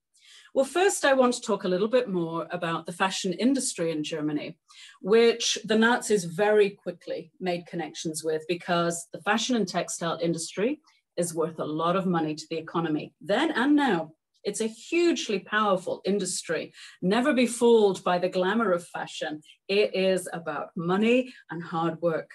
[0.52, 4.02] Well, first, I want to talk a little bit more about the fashion industry in
[4.02, 4.58] Germany,
[5.00, 10.80] which the Nazis very quickly made connections with because the fashion and textile industry
[11.16, 14.12] is worth a lot of money to the economy then and now.
[14.44, 16.72] It's a hugely powerful industry.
[17.02, 19.42] Never be fooled by the glamour of fashion.
[19.68, 22.30] It is about money and hard work.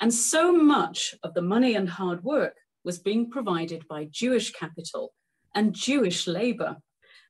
[0.00, 5.12] And so much of the money and hard work was being provided by Jewish capital
[5.54, 6.76] and Jewish labor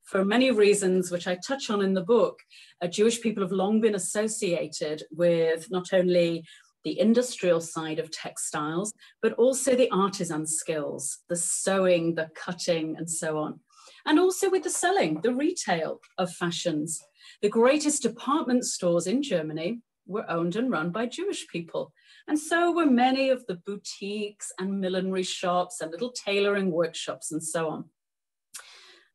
[0.08, 2.40] for many reasons, which I touch on in the book,
[2.82, 6.44] uh, Jewish people have long been associated with not only
[6.84, 13.10] the industrial side of textiles, but also the artisan skills, the sewing, the cutting, and
[13.10, 13.60] so on.
[14.06, 17.00] And also with the selling, the retail of fashions.
[17.42, 21.92] The greatest department stores in Germany were owned and run by Jewish people.
[22.26, 27.42] And so were many of the boutiques and millinery shops and little tailoring workshops and
[27.42, 27.84] so on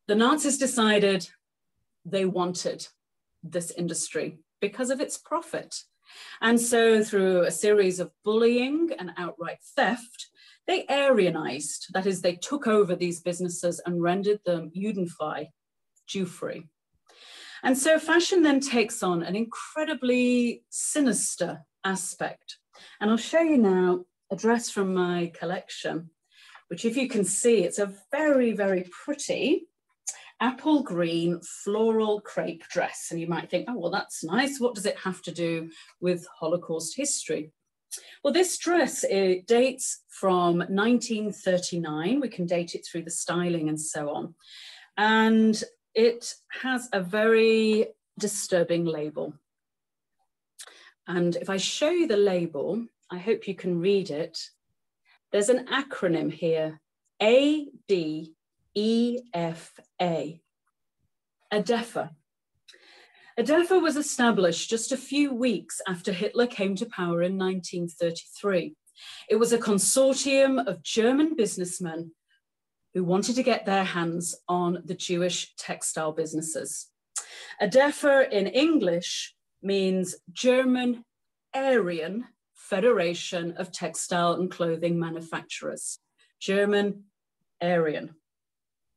[0.06, 1.28] the Nazis decided
[2.04, 2.86] they wanted
[3.42, 5.74] this industry because of its profit.
[6.40, 10.28] And so through a series of bullying and outright theft,
[10.66, 15.48] they Aryanized, that is, they took over these businesses and rendered them Judenfrei,
[16.06, 16.68] Jew-free.
[17.62, 22.58] And so fashion then takes on an incredibly sinister aspect.
[23.00, 26.10] And I'll show you now a dress from my collection,
[26.68, 29.68] which if you can see, it's a very, very pretty
[30.40, 33.08] apple green floral crepe dress.
[33.10, 34.60] And you might think, oh, well, that's nice.
[34.60, 35.70] What does it have to do
[36.02, 37.52] with Holocaust history?
[38.22, 42.20] Well, this dress it dates from 1939.
[42.20, 44.34] We can date it through the styling and so on.
[44.96, 45.62] And
[45.94, 47.88] it has a very
[48.18, 49.34] disturbing label.
[51.06, 54.38] And if I show you the label, I hope you can read it.
[55.32, 56.80] There's an acronym here,
[57.20, 58.34] A, D,
[58.74, 60.40] E, F, A,
[61.52, 62.10] ADEFA.
[63.38, 68.76] ADEFA was established just a few weeks after Hitler came to power in 1933.
[69.28, 72.12] It was a consortium of German businessmen
[72.94, 76.90] who wanted to get their hands on the Jewish textile businesses.
[77.60, 81.04] ADEFA in English means German
[81.52, 85.98] Aryan Federation of Textile and Clothing Manufacturers.
[86.40, 87.04] German
[87.60, 88.14] Aryan.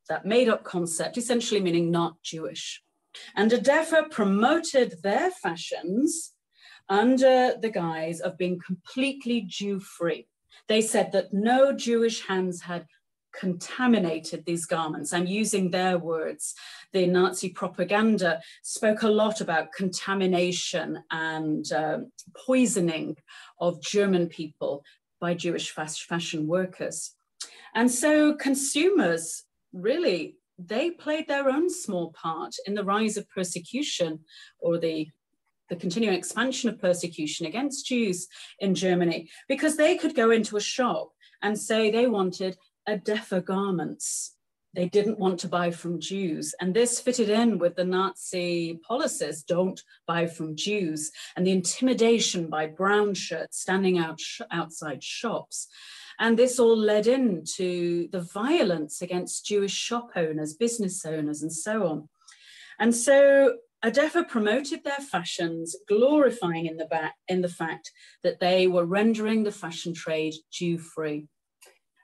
[0.10, 2.84] That made up concept, essentially meaning not Jewish.
[3.36, 6.34] And ADEFA promoted their fashions
[6.90, 10.28] under the guise of being completely Jew free.
[10.68, 12.86] They said that no Jewish hands had
[13.38, 15.14] contaminated these garments.
[15.14, 16.56] I'm using their words.
[16.94, 22.00] The Nazi propaganda spoke a lot about contamination and uh,
[22.46, 23.18] poisoning
[23.60, 24.84] of German people
[25.20, 27.14] by Jewish fashion workers.
[27.76, 34.20] And so consumers really they played their own small part in the rise of persecution
[34.60, 35.08] or the
[35.70, 38.28] the continuing expansion of persecution against Jews
[38.60, 41.12] in Germany because they could go into a shop
[41.42, 42.58] and say they wanted
[42.88, 44.36] a ADEFA garments.
[44.74, 46.56] They didn't want to buy from Jews.
[46.62, 52.48] And this fitted in with the Nazi policies don't buy from Jews and the intimidation
[52.48, 55.68] by brown shirts standing out sh outside shops.
[56.20, 61.86] And this all led into the violence against Jewish shop owners, business owners, and so
[61.88, 62.10] on.
[62.80, 67.92] And so ADEFA promoted their fashions, glorifying in the, back, in the fact
[68.24, 71.28] that they were rendering the fashion trade Jew-free.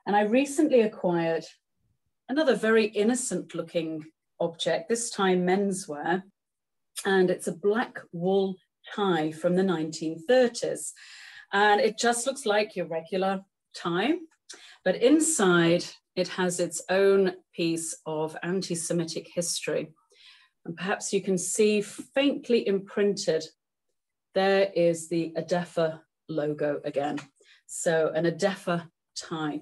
[0.05, 1.45] And I recently acquired
[2.29, 4.03] another very innocent looking
[4.39, 6.23] object, this time menswear,
[7.05, 8.55] and it's a black wool
[8.95, 10.91] tie from the 1930s.
[11.51, 13.41] And it just looks like your regular
[13.75, 14.19] time,
[14.83, 15.85] but inside
[16.15, 19.93] it has its own piece of anti-Semitic history.
[20.65, 23.43] And perhaps you can see faintly imprinted,
[24.35, 27.19] there is the ADEFA logo again.
[27.65, 29.61] So an ADEFA tie.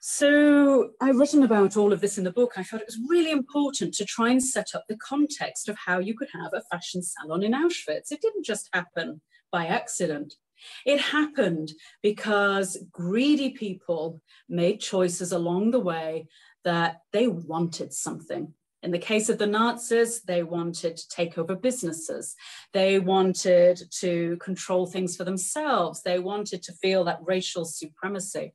[0.00, 2.52] So I've written about all of this in the book.
[2.56, 5.98] I thought it was really important to try and set up the context of how
[5.98, 8.12] you could have a fashion salon in Auschwitz.
[8.12, 10.34] It didn't just happen by accident.
[10.84, 11.72] It happened
[12.02, 16.28] because greedy people made choices along the way
[16.64, 18.54] that they wanted something.
[18.82, 22.34] In the case of the Nazis, they wanted to take over businesses.
[22.74, 26.02] They wanted to control things for themselves.
[26.02, 28.52] They wanted to feel that racial supremacy.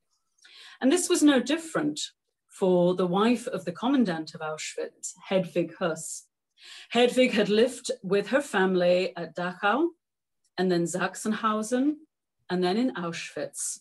[0.80, 2.00] And this was no different
[2.48, 6.22] for the wife of the commandant of Auschwitz, Hedwig Höss.
[6.90, 9.88] Hedwig had lived with her family at Dachau
[10.58, 11.94] and then Sachsenhausen,
[12.48, 13.80] and then in Auschwitz.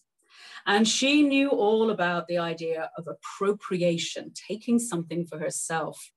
[0.65, 6.11] And she knew all about the idea of appropriation, taking something for herself.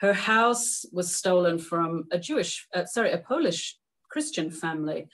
[0.00, 3.76] Her house was stolen from a Jewish, uh, sorry, a Polish
[4.08, 5.08] Christian family.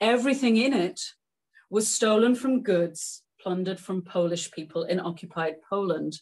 [0.00, 1.00] Everything in it
[1.70, 6.20] was stolen from goods plundered from Polish people in occupied Poland.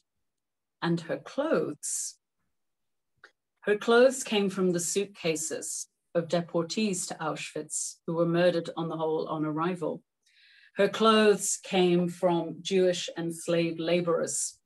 [0.80, 2.16] And her clothes.
[3.60, 8.96] Her clothes came from the suitcases of deportees to Auschwitz who were murdered on the
[8.96, 10.02] whole on arrival.
[10.76, 14.58] Her clothes came from Jewish enslaved laborers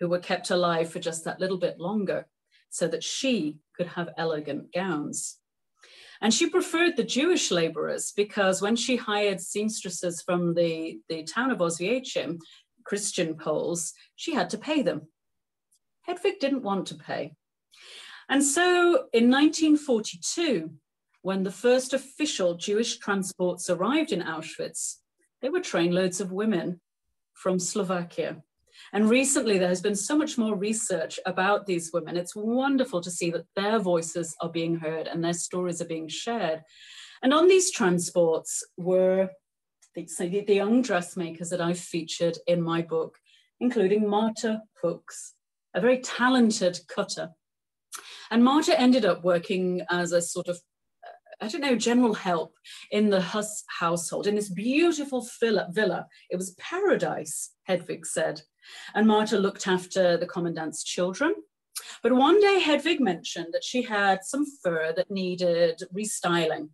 [0.00, 2.26] who were kept alive for just that little bit longer
[2.70, 5.38] so that she could have elegant gowns.
[6.20, 11.50] And she preferred the Jewish laborers because when she hired seamstresses from the, the town
[11.50, 12.38] of Oswiecim,
[12.84, 15.08] Christian Poles, she had to pay them.
[16.02, 17.34] Hedwig didn't want to pay.
[18.28, 20.70] And so in 1942,
[21.24, 24.96] when the first official Jewish transports arrived in Auschwitz,
[25.40, 26.82] they were trainloads of women
[27.32, 28.42] from Slovakia.
[28.92, 32.18] And recently, there has been so much more research about these women.
[32.18, 36.08] It's wonderful to see that their voices are being heard and their stories are being
[36.08, 36.60] shared.
[37.22, 39.30] And on these transports were
[39.94, 43.16] the, so the, the young dressmakers that I've featured in my book,
[43.60, 45.32] including Marta Fuchs,
[45.72, 47.30] a very talented cutter.
[48.30, 50.60] And Marta ended up working as a sort of
[51.40, 52.54] I don't know, general help
[52.90, 56.06] in the Höss household, in this beautiful villa.
[56.30, 58.42] It was paradise, Hedwig said.
[58.94, 61.34] And Marta looked after the commandant's children.
[62.02, 66.70] But one day Hedwig mentioned that she had some fur that needed restyling.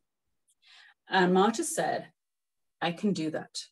[1.09, 2.09] And Marta said,
[2.81, 3.65] I can do that.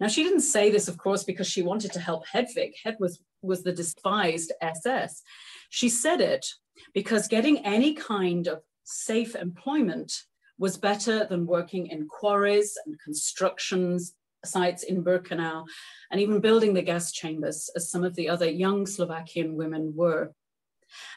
[0.00, 2.74] Now, she didn't say this, of course, because she wanted to help Hedwig.
[2.82, 5.22] Hed was, was the despised SS.
[5.70, 6.46] She said it
[6.94, 10.12] because getting any kind of safe employment
[10.58, 15.64] was better than working in quarries and constructions sites in Birkenau
[16.10, 20.32] and even building the gas chambers as some of the other young Slovakian women were.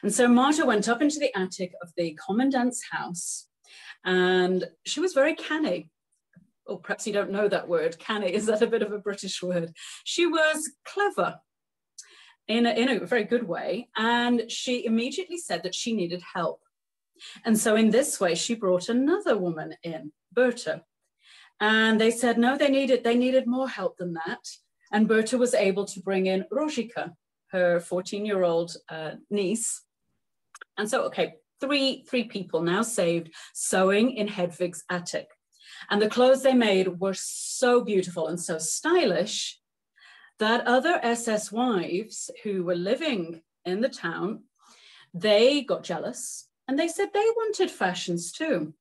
[0.02, 3.48] And so Marta went up into the attic of the commandant's house
[4.04, 5.88] and she was very canny.
[6.66, 9.42] Or perhaps you don't know that word, canny, is that a bit of a British
[9.42, 9.72] word?
[10.04, 11.38] She was clever
[12.48, 13.88] in a, in a very good way.
[13.96, 16.60] And she immediately said that she needed help.
[17.44, 20.82] And so in this way, she brought another woman in, Berta.
[21.60, 24.48] And they said, no, they needed, they needed more help than that.
[24.92, 27.12] And Berta was able to bring in Rojika,
[27.50, 29.82] her 14 year old uh, niece.
[30.76, 35.28] And so, okay, three, three people now saved sewing in Hedwig's attic.
[35.90, 39.58] And the clothes they made were so beautiful and so stylish
[40.38, 44.44] that other SS wives who were living in the town,
[45.14, 48.72] they got jealous and they said they wanted fashions too.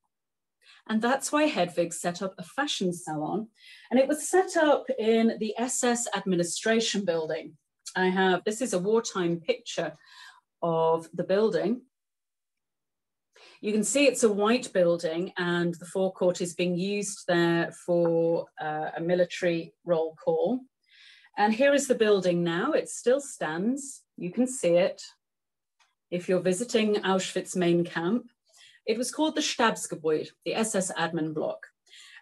[0.87, 3.49] And that's why Hedwig set up a fashion salon.
[3.89, 7.57] And it was set up in the SS administration building.
[7.93, 9.91] I have, this is a wartime picture
[10.61, 11.81] of the building.
[13.59, 18.45] You can see it's a white building and the forecourt is being used there for
[18.61, 20.61] uh, a military roll call.
[21.37, 22.71] And here is the building now.
[22.71, 24.03] It still stands.
[24.15, 25.01] You can see it.
[26.11, 28.29] If you're visiting Auschwitz main camp,
[28.85, 31.67] it was called the Stabsgebäude, the SS admin block.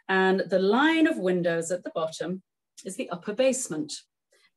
[0.07, 2.43] And the line of windows at the bottom
[2.85, 3.93] is the upper basement.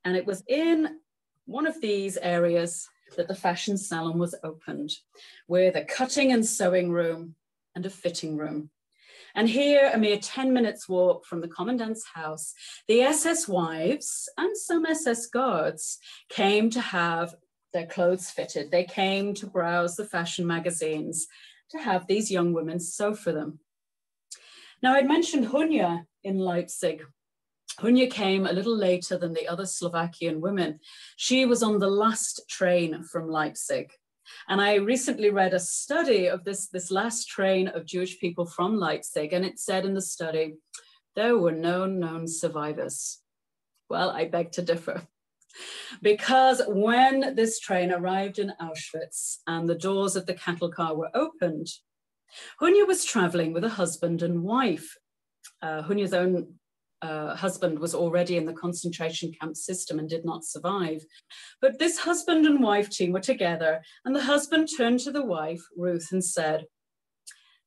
[0.04, 0.98] And it was in
[1.46, 2.86] one of these areas
[3.16, 4.90] that the fashion salon was opened,
[5.48, 7.34] with a cutting and sewing room
[7.74, 8.70] and a fitting room.
[9.34, 12.52] And here, a mere 10 minutes walk from the commandant's house,
[12.86, 15.98] the SS wives and some SS guards
[16.28, 17.34] came to have
[17.72, 18.70] their clothes fitted.
[18.70, 21.26] They came to browse the fashion magazines
[21.70, 23.60] to have these young women sew for them.
[24.82, 27.04] Now, I'd mentioned Hunya in Leipzig.
[27.80, 30.80] Hunya came a little later than the other Slovakian women.
[31.16, 33.90] She was on the last train from Leipzig.
[34.48, 38.76] And I recently read a study of this, this last train of Jewish people from
[38.76, 40.54] Leipzig, and it said in the study,
[41.16, 43.18] there were no known survivors.
[43.88, 45.06] Well, I beg to differ.
[46.00, 51.10] Because when this train arrived in Auschwitz and the doors of the cattle car were
[51.14, 51.68] opened,
[52.60, 54.96] Hunya was traveling with a husband and wife.
[55.60, 56.54] Uh, Hunya's own
[57.02, 61.04] uh, husband was already in the concentration camp system and did not survive.
[61.60, 65.60] But this husband and wife team were together, and the husband turned to the wife,
[65.76, 66.66] Ruth, and said,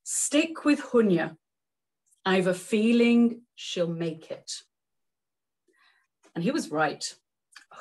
[0.04, 1.36] Stick with Hunya.
[2.26, 4.52] I've a feeling she'll make it.
[6.34, 7.14] And he was right.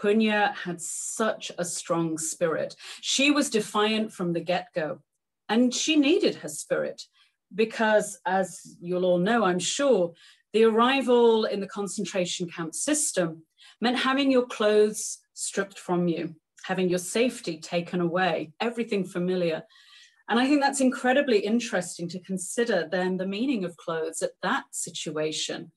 [0.04, 2.76] Hunya had such a strong spirit.
[3.00, 5.00] She was defiant from the get go,
[5.48, 7.02] and she needed her spirit
[7.54, 10.12] because, as you'll all know, I'm sure,
[10.52, 13.44] the arrival in the concentration camp system
[13.80, 19.62] meant having your clothes stripped from you, having your safety taken away, everything familiar.
[20.28, 24.64] And I think that's incredibly interesting to consider then the meaning of clothes at that
[24.70, 25.72] situation,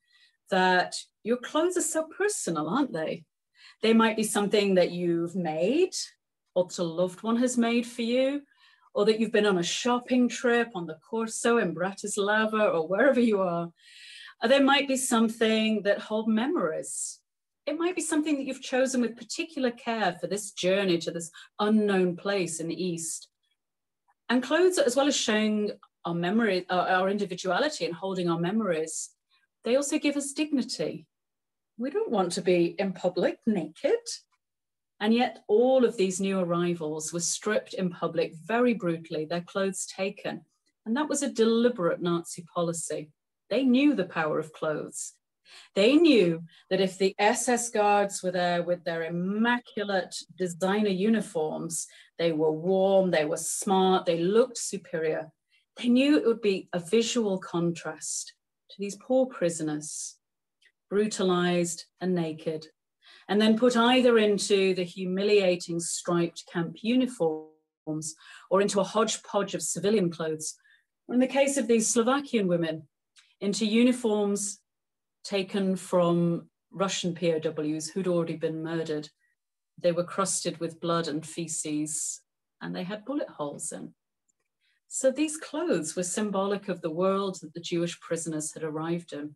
[0.52, 3.24] that your clothes are so personal, aren't they?
[3.82, 5.94] They might be something that you've made
[6.58, 8.42] or a loved one has made for you,
[8.96, 13.20] or that you've been on a shopping trip on the Corso in Bratislava or wherever
[13.20, 13.72] you are.
[14.42, 17.20] Uh, there might be something that hold memories.
[17.68, 21.30] It might be something that you've chosen with particular care for this journey to this
[21.60, 23.28] unknown place in the East.
[24.28, 25.74] And clothes, as well as showing
[26.06, 29.12] our memory, our, our individuality and holding our memories,
[29.64, 31.06] they also give us dignity.
[31.78, 34.00] We don't want to be in public naked.
[35.00, 39.86] And yet, all of these new arrivals were stripped in public very brutally, their clothes
[39.86, 40.42] taken.
[40.86, 43.12] And that was a deliberate Nazi policy.
[43.50, 45.14] They knew the power of clothes.
[45.76, 51.88] They knew that if the SS guards were there with their immaculate designer uniforms,
[52.18, 55.32] they were warm, they were smart, they looked superior.
[55.78, 58.34] They knew it would be a visual contrast
[58.72, 60.17] to these poor prisoners,
[60.90, 62.68] brutalized and naked,
[63.28, 68.16] and then put either into the humiliating striped camp uniforms
[68.50, 70.56] or into a hodgepodge of civilian clothes
[71.10, 72.88] in the case of these Slovakian women,
[73.40, 74.60] into uniforms
[75.24, 79.10] taken from Russian POWs who'd already been murdered.
[79.82, 82.22] They were crusted with blood and feces,
[82.62, 83.94] and they had bullet holes in.
[84.90, 89.36] So these clothes were symbolic of the world that the Jewish prisoners had arrived in.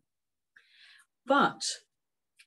[1.26, 1.62] But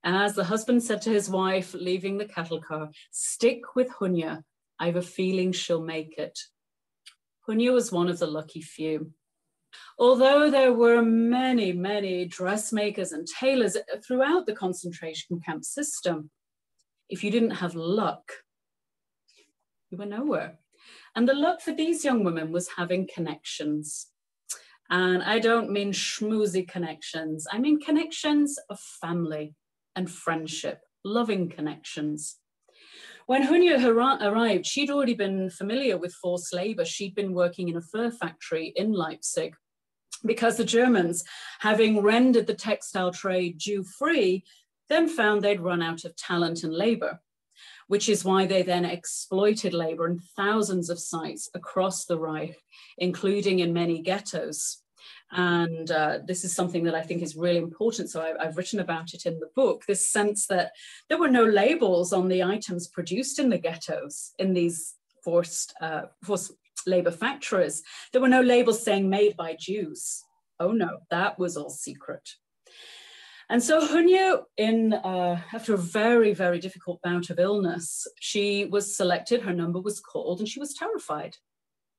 [0.04, 4.44] as the husband said to his wife, leaving the cattle car, stick with Hunya.
[4.80, 6.38] I have a feeling she'll make it.
[7.48, 9.12] Hunya was one of the lucky few.
[9.98, 16.30] Although there were many, many dressmakers and tailors throughout the concentration camp system,
[17.10, 18.32] if you didn't have luck,
[19.90, 20.60] you were nowhere.
[21.16, 24.08] And the luck for these young women was having connections.
[24.90, 29.56] And I don't mean schmoozy connections, I mean connections of family
[29.96, 32.38] and friendship, loving connections.
[33.26, 33.84] When Hunya
[34.22, 36.86] arrived, she'd already been familiar with forced labor.
[36.86, 39.56] She'd been working in a fur factory in Leipzig
[40.24, 41.24] because the Germans,
[41.60, 44.44] having rendered the textile trade Jew free,
[44.90, 47.20] then found they'd run out of talent and labor,
[47.88, 52.58] which is why they then exploited labor in thousands of sites across the Reich,
[52.98, 54.82] including in many ghettos.
[55.32, 58.10] And uh, this is something that I think is really important.
[58.10, 60.72] So I, I've written about it in the book this sense that
[61.10, 66.04] there were no labels on the items produced in the ghettos in these forced, uh,
[66.24, 66.54] forced
[66.88, 67.84] labor factories.
[68.12, 70.24] There were no labels saying made by Jews.
[70.60, 72.30] Oh no, that was all secret.
[73.50, 78.98] And so Hunya, in uh, after a very, very difficult bout of illness, she was
[78.98, 81.36] selected, her number was called, and she was terrified.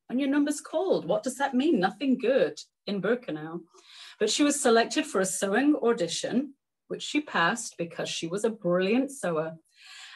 [0.08, 1.06] And your number's called.
[1.06, 1.78] What does that mean?
[1.78, 3.60] Nothing good in Birkenau.
[4.18, 6.54] But she was selected for a sewing audition,
[6.88, 9.54] which she passed because she was a brilliant sewer.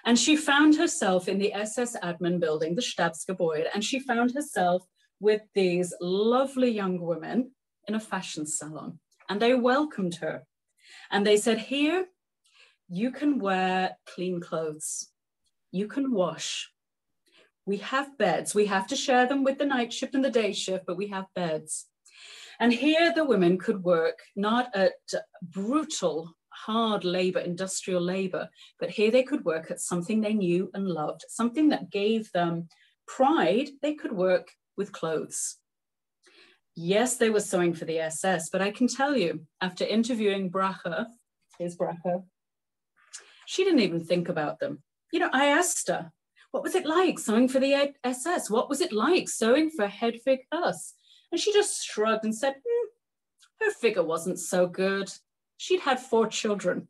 [0.05, 4.85] And she found herself in the SS admin building, the Stabsgebäude, and she found herself
[5.21, 7.53] with these lovely young women
[7.87, 8.99] in a fashion salon.
[9.29, 10.45] And they welcomed her.
[11.11, 12.07] And they said, Here,
[12.89, 15.09] you can wear clean clothes,
[15.71, 16.71] you can wash.
[17.67, 18.55] We have beds.
[18.55, 21.07] We have to share them with the night shift and the day shift, but we
[21.09, 21.87] have beds.
[22.59, 24.95] And here the women could work not at
[25.41, 30.87] brutal hard labor, industrial labor, but here they could work at something they knew and
[30.87, 32.69] loved, something that gave them
[33.07, 33.71] pride.
[33.83, 35.57] They could work with clothes.
[36.83, 41.09] Yes, they were sewing for the SS, but I can tell you, after interviewing Bracha,
[41.59, 42.25] here's Bracha,
[43.47, 44.83] she didn't even think about them.
[45.13, 46.11] You know, I asked her,
[46.53, 48.49] what was it like sewing for the SS?
[48.49, 50.93] What was it like sewing for Hedwig Höss?
[51.31, 52.87] And she just shrugged and said, hmm,
[53.65, 55.13] her figure wasn't so good
[55.61, 56.89] she'd had four children.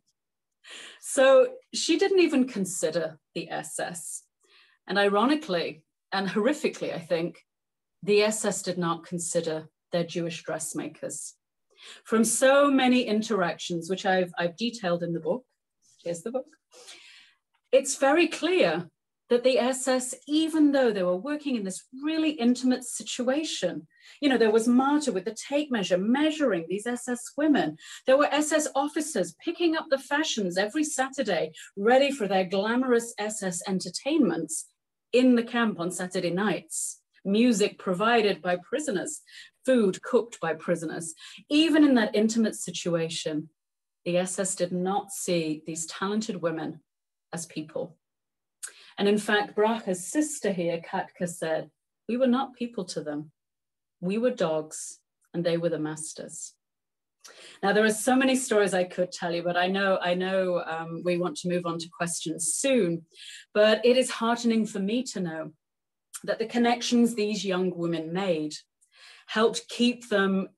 [1.00, 4.22] So she didn't even consider the SS.
[4.86, 7.44] And ironically and horrifically, I think,
[8.04, 11.34] the SS did not consider their Jewish dressmakers.
[12.04, 15.44] From so many interactions, which I've, I've detailed in the book,
[16.02, 16.46] here's the book,
[17.72, 18.90] it's very clear
[19.30, 23.86] that the SS, even though they were working in this really intimate situation,
[24.20, 27.76] you know, there was Marta with the tape measure measuring these SS women.
[28.06, 33.62] There were SS officers picking up the fashions every Saturday, ready for their glamorous SS
[33.68, 34.66] entertainments
[35.12, 36.99] in the camp on Saturday nights.
[37.24, 39.20] Music provided by prisoners,
[39.64, 41.14] food cooked by prisoners.
[41.48, 43.50] Even in that intimate situation,
[44.04, 46.80] the SS did not see these talented women
[47.32, 47.96] as people.
[48.98, 51.70] And in fact, Bracha's sister here, Katka, said,
[52.08, 53.30] We were not people to them.
[54.00, 54.98] We were dogs,
[55.34, 56.54] and they were the masters.
[57.62, 60.62] Now there are so many stories I could tell you, but I know I know
[60.66, 63.04] um, we want to move on to questions soon.
[63.52, 65.52] But it is heartening for me to know
[66.24, 68.54] that the connections these young women made
[69.26, 70.48] helped keep them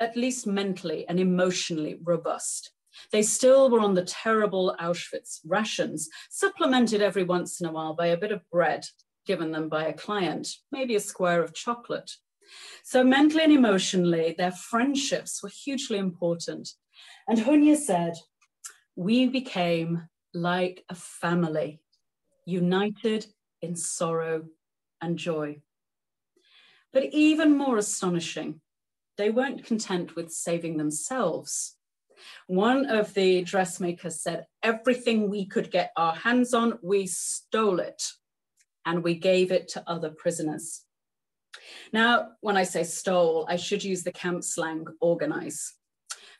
[0.00, 2.72] at least mentally and emotionally robust.
[3.12, 8.06] They still were on the terrible Auschwitz rations, supplemented every once in a while by
[8.08, 8.86] a bit of bread
[9.26, 12.10] given them by a client, maybe a square of chocolate.
[12.84, 16.68] So mentally and emotionally, their friendships were hugely important.
[17.28, 18.14] And Hunya said,
[18.94, 21.80] we became like a family,
[22.46, 23.26] united
[23.62, 24.44] in sorrow
[25.00, 25.60] and joy.
[26.92, 28.60] But even more astonishing,
[29.18, 31.76] they weren't content with saving themselves.
[32.46, 38.02] One of the dressmakers said, everything we could get our hands on, we stole it
[38.84, 40.82] and we gave it to other prisoners.
[41.92, 45.74] Now, when I say stole, I should use the camp slang organize.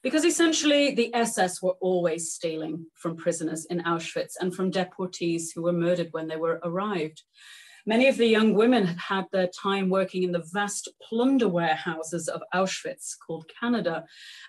[0.06, 5.62] Because essentially the SS were always stealing from prisoners in Auschwitz and from deportees who
[5.62, 7.24] were murdered when they were arrived.
[7.86, 12.28] Many of the young women had had their time working in the vast plunder warehouses
[12.28, 14.04] of Auschwitz called Canada.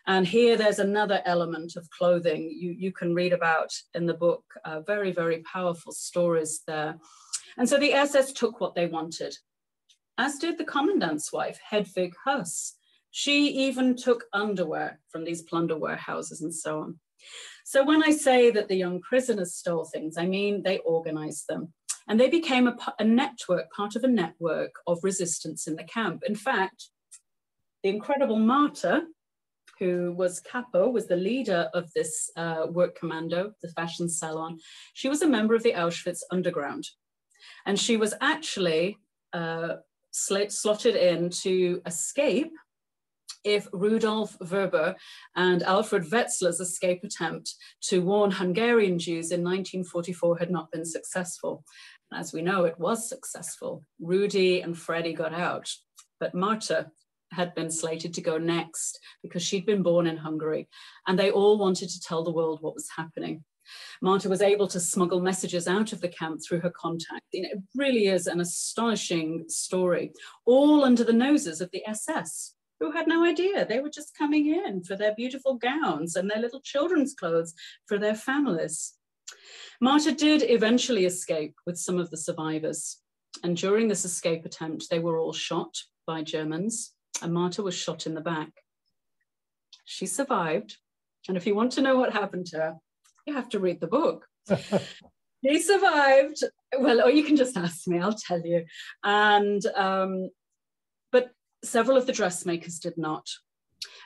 [0.05, 4.43] And here there's another element of clothing you, you can read about in the book.
[4.63, 6.99] Uh, very, very powerful stories there.
[7.57, 9.35] And so the SS took what they wanted,
[10.19, 12.73] as did the commandant's wife, Hedwig Höss.
[13.11, 16.99] She even took underwear from these plunder warehouses and so on.
[17.65, 21.73] So when I say that the young prisoners stole things, I mean they organized them.
[22.07, 26.23] And they became a, a network, part of a network of resistance in the camp.
[26.25, 26.85] In fact,
[27.83, 29.03] the incredible Marta,
[29.79, 34.57] who was capo, was the leader of this uh, work commando, the fashion salon.
[34.93, 36.87] She was a member of the Auschwitz underground.
[37.65, 38.97] And she was actually
[39.33, 39.75] uh,
[40.11, 42.53] slotted in to escape
[43.47, 44.95] if Rudolf Vrba
[45.37, 51.63] and Alfred Wetzler's escape attempt to warn Hungarian Jews in 1944 had not been successful.
[52.13, 53.83] As we know, it was successful.
[54.01, 55.71] Rudy and Freddie got out,
[56.19, 56.91] but Marta
[57.31, 60.67] had been slated to go next because she'd been born in Hungary,
[61.07, 63.45] and they all wanted to tell the world what was happening.
[64.01, 67.23] Marta was able to smuggle messages out of the camp through her contact.
[67.31, 70.11] It really is an astonishing story,
[70.45, 73.65] all under the noses of the SS, who had no idea.
[73.65, 77.53] They were just coming in for their beautiful gowns and their little children's clothes
[77.87, 78.93] for their families.
[79.81, 82.97] Marta did eventually escape with some of the survivors.
[83.43, 85.75] And during this escape attempt, they were all shot
[86.05, 88.49] by Germans, and Marta was shot in the back.
[89.85, 90.77] She survived.
[91.27, 92.75] And if you want to know what happened to her,
[93.25, 94.25] you have to read the book.
[95.45, 96.43] she survived.
[96.79, 98.65] Well, or you can just ask me, I'll tell you.
[99.03, 100.29] And, um,
[101.67, 103.27] several of the dressmakers did not.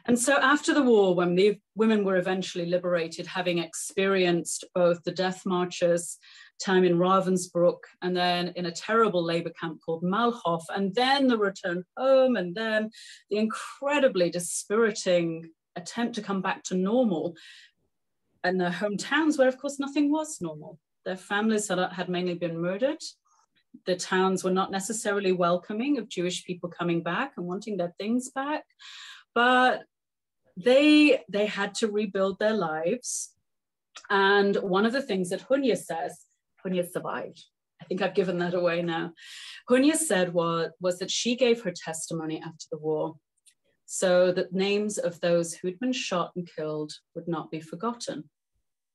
[0.06, 5.12] And so after the war, when the women were eventually liberated, having experienced both the
[5.12, 6.18] death marches,
[6.64, 11.38] time in Ravensbrück, and then in a terrible labor camp called Malchow, and then the
[11.38, 12.90] return home, and then
[13.30, 17.36] the incredibly dispiriting attempt to come back to normal
[18.44, 20.80] in their hometowns, where of course nothing was normal.
[21.06, 23.02] Their families had, had mainly been murdered.
[23.85, 28.30] The towns were not necessarily welcoming of Jewish people coming back and wanting their things
[28.30, 28.64] back
[29.34, 29.84] but
[30.57, 33.34] they they had to rebuild their lives.
[34.10, 36.26] And one of the things that Hunya says
[36.65, 37.43] Hunya survived.
[37.81, 39.14] I think I've given that away now.
[39.69, 43.15] Hunya said what was that she gave her testimony after the war.
[43.85, 48.30] So that names of those who'd been shot and killed would not be forgotten.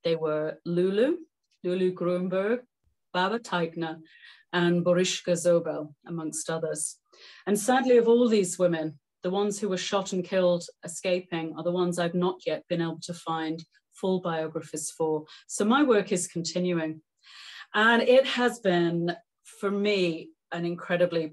[0.05, 1.17] They were Lulu
[1.65, 2.61] Lulu Grunberg
[3.13, 3.99] Baba Teigner
[4.61, 6.83] and Boriska Zobel amongst others
[7.47, 11.65] and sadly of all these women the ones who were shot and killed escaping are
[11.65, 13.61] the ones I've not yet been able to find
[13.93, 15.25] full biographies for.
[15.49, 17.01] So my work is continuing.
[17.75, 21.33] And it has been, for me, an incredibly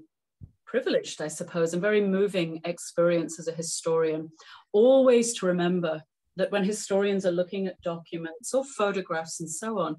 [0.66, 4.30] privileged, I suppose, and very moving experience as a historian,
[4.72, 6.02] always to remember
[6.36, 9.96] that when historians are looking at documents or photographs and so on,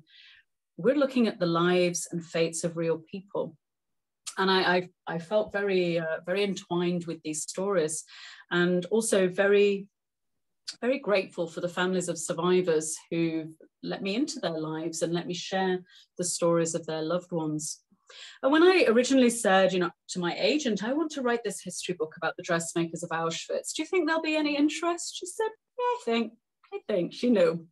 [0.77, 3.55] we're looking at the lives and fates of real people
[4.37, 8.03] and I, I, I felt very, uh, very entwined with these stories
[8.51, 9.87] and also very,
[10.81, 15.27] very grateful for the families of survivors who let me into their lives and let
[15.27, 15.79] me share
[16.17, 17.81] the stories of their loved ones.
[18.43, 21.63] And when I originally said, you know, to my agent, I want to write this
[21.63, 23.73] history book about the dressmakers of Auschwitz.
[23.75, 25.17] Do you think there'll be any interest?
[25.17, 26.33] She said, yeah, I think,
[26.73, 27.67] I think, she knew.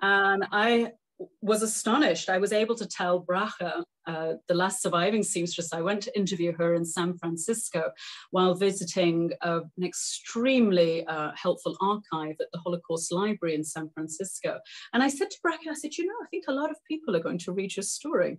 [0.00, 0.92] And I
[1.40, 2.28] was astonished.
[2.28, 6.52] I was able to tell Bracha, uh, the last surviving seamstress, I went to interview
[6.56, 7.90] her in San Francisco
[8.30, 14.60] while visiting uh, an extremely uh, helpful archive at the Holocaust Library in San Francisco.
[14.92, 17.14] And I said to Bracha, I said, you know, I think a lot of people
[17.16, 18.38] are going to read your story.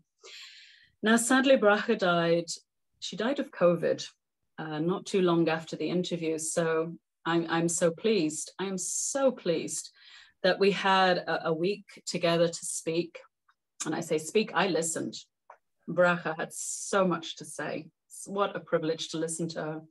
[1.04, 2.46] Now, sadly, Bracha died.
[3.00, 4.06] She died of COVID
[4.58, 6.38] uh, not too long after the interview.
[6.38, 6.94] So
[7.26, 8.52] I'm, I'm so pleased.
[8.60, 9.92] I am so pleased
[10.44, 13.20] that we had a, a week together to speak.
[13.86, 15.16] And I say speak, I listened.
[15.90, 17.88] Bracha had so much to say.
[18.26, 19.82] What a privilege to listen to her.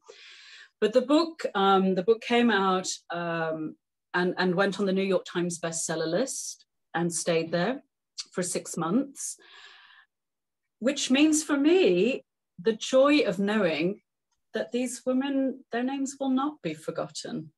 [0.80, 3.76] But the book, um, the book came out um,
[4.14, 7.82] and, and went on the New York Times bestseller list and stayed there
[8.32, 9.36] for six months,
[10.78, 12.24] which means for me
[12.60, 14.00] the joy of knowing
[14.54, 17.50] that these women, their names will not be forgotten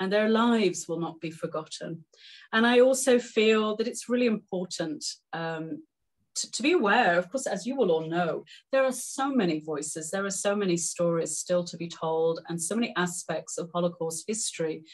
[0.00, 2.04] and their lives will not be forgotten.
[2.52, 5.82] And I also feel that it's really important um,
[6.34, 9.60] to, to, be aware, of course, as you will all know, there are so many
[9.60, 13.70] voices, there are so many stories still to be told, and so many aspects of
[13.72, 14.84] Holocaust history.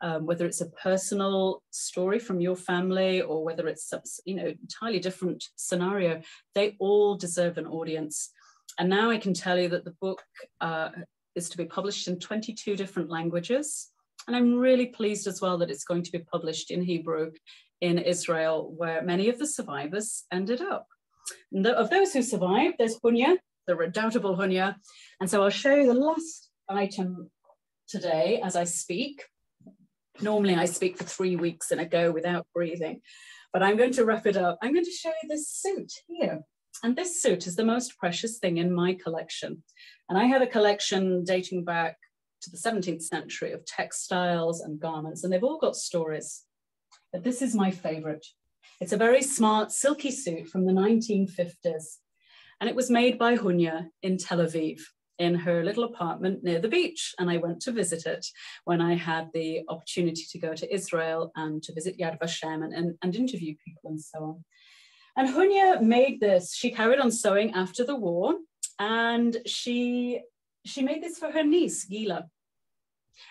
[0.00, 3.92] Um, whether it's a personal story from your family or whether it's
[4.24, 6.20] you know entirely different scenario,
[6.54, 8.30] they all deserve an audience.
[8.78, 10.22] And now I can tell you that the book
[10.60, 10.90] uh,
[11.34, 13.90] is to be published in 22 different languages.
[14.28, 17.32] And I'm really pleased as well that it's going to be published in Hebrew
[17.80, 20.86] in Israel, where many of the survivors ended up.
[21.50, 24.76] The, of those who survived, there's Hunya, the redoubtable Hunya.
[25.18, 27.30] And so I'll show you the last item
[27.88, 29.24] today as I speak.
[30.20, 33.00] Normally I speak for three weeks in a go without breathing,
[33.54, 34.58] but I'm going to wrap it up.
[34.60, 36.40] I'm going to show you this suit here.
[36.82, 39.62] And this suit is the most precious thing in my collection.
[40.10, 41.96] And I have a collection dating back
[42.42, 46.44] to the 17th century of textiles and garments, and they've all got stories.
[47.12, 48.26] But this is my favorite.
[48.80, 51.96] It's a very smart, silky suit from the 1950s.
[52.60, 54.80] And it was made by Hunya in Tel Aviv
[55.18, 57.14] in her little apartment near the beach.
[57.18, 58.24] And I went to visit it
[58.64, 62.72] when I had the opportunity to go to Israel and to visit Yad Vashem and,
[62.72, 64.44] and, and interview people and so on.
[65.16, 68.34] And Hunya made this, she carried on sewing after the war
[68.78, 70.20] and she,
[70.68, 72.26] she made this for her niece, Gila.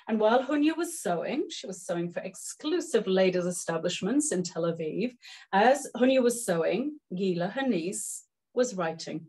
[0.08, 5.16] And while Hunya was sewing, she was sewing for exclusive ladies' establishments in Tel Aviv.
[5.54, 9.28] As Hunya was sewing, Gila, her niece, was writing.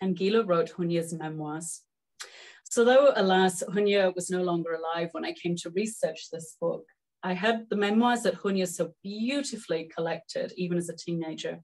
[0.00, 1.82] And Gila wrote Hunya's memoirs.
[2.64, 6.84] So though, alas, Hunya was no longer alive when I came to research this book,
[7.22, 11.60] I had the memoirs that Hunya so beautifully collected, even as a teenager.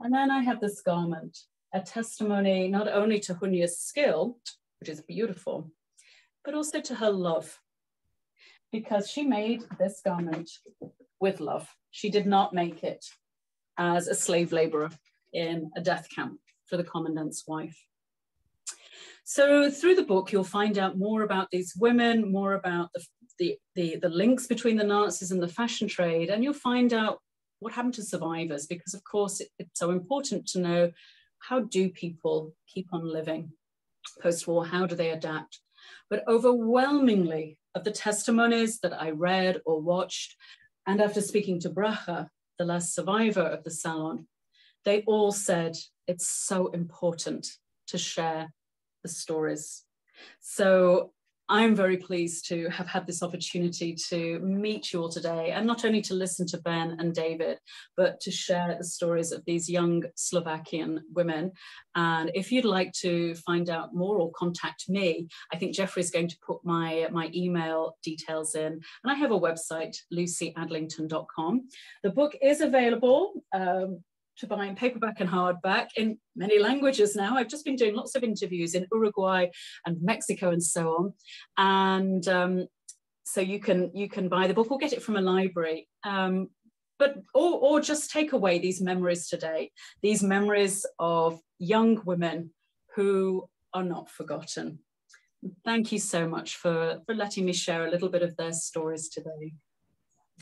[0.00, 1.36] And then I had this garment,
[1.72, 4.38] a testimony not only to Hunya's skill,
[4.84, 5.70] which is beautiful,
[6.44, 7.58] but also to her love,
[8.70, 10.50] because she made this garment
[11.20, 11.66] with love.
[11.90, 13.02] She did not make it
[13.78, 14.90] as a slave laborer
[15.32, 17.82] in a death camp for the commandant's wife.
[19.24, 23.06] So through the book, you'll find out more about these women, more about the,
[23.38, 27.20] the, the, the links between the Nazis and the fashion trade, and you'll find out
[27.60, 30.92] what happened to survivors, because of course it, it's so important to know
[31.38, 33.50] how do people keep on living
[34.20, 35.60] post-war, how do they adapt?
[36.10, 40.36] But overwhelmingly of the testimonies that I read or watched,
[40.86, 42.28] and after speaking to Bracha,
[42.58, 44.26] the last survivor of the salon,
[44.84, 45.76] they all said
[46.06, 47.48] it's so important
[47.88, 48.52] to share
[49.02, 49.84] the stories.
[50.40, 51.12] So
[51.48, 55.84] I'm very pleased to have had this opportunity to meet you all today and not
[55.84, 57.58] only to listen to Ben and David,
[57.98, 61.52] but to share the stories of these young Slovakian women.
[61.94, 66.10] And if you'd like to find out more or contact me, I think Jeffrey is
[66.10, 68.72] going to put my, my email details in.
[68.72, 71.68] And I have a website, lucyadlington.com.
[72.02, 73.34] The book is available.
[73.52, 74.02] Um,
[74.38, 77.36] to buy in paperback and hardback in many languages now.
[77.36, 79.46] I've just been doing lots of interviews in Uruguay
[79.86, 81.12] and Mexico and so on.
[81.56, 82.66] And um,
[83.24, 85.88] so you can you can buy the book or get it from a library.
[86.04, 86.48] Um,
[86.98, 89.70] but or, or just take away these memories today,
[90.02, 92.50] these memories of young women
[92.94, 94.78] who are not forgotten.
[95.64, 99.08] Thank you so much for, for letting me share a little bit of their stories
[99.08, 99.54] today.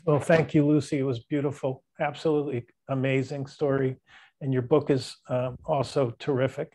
[0.05, 0.99] Well, thank you, Lucy.
[0.99, 1.83] It was beautiful.
[1.99, 3.97] Absolutely amazing story.
[4.41, 6.73] And your book is um, also terrific.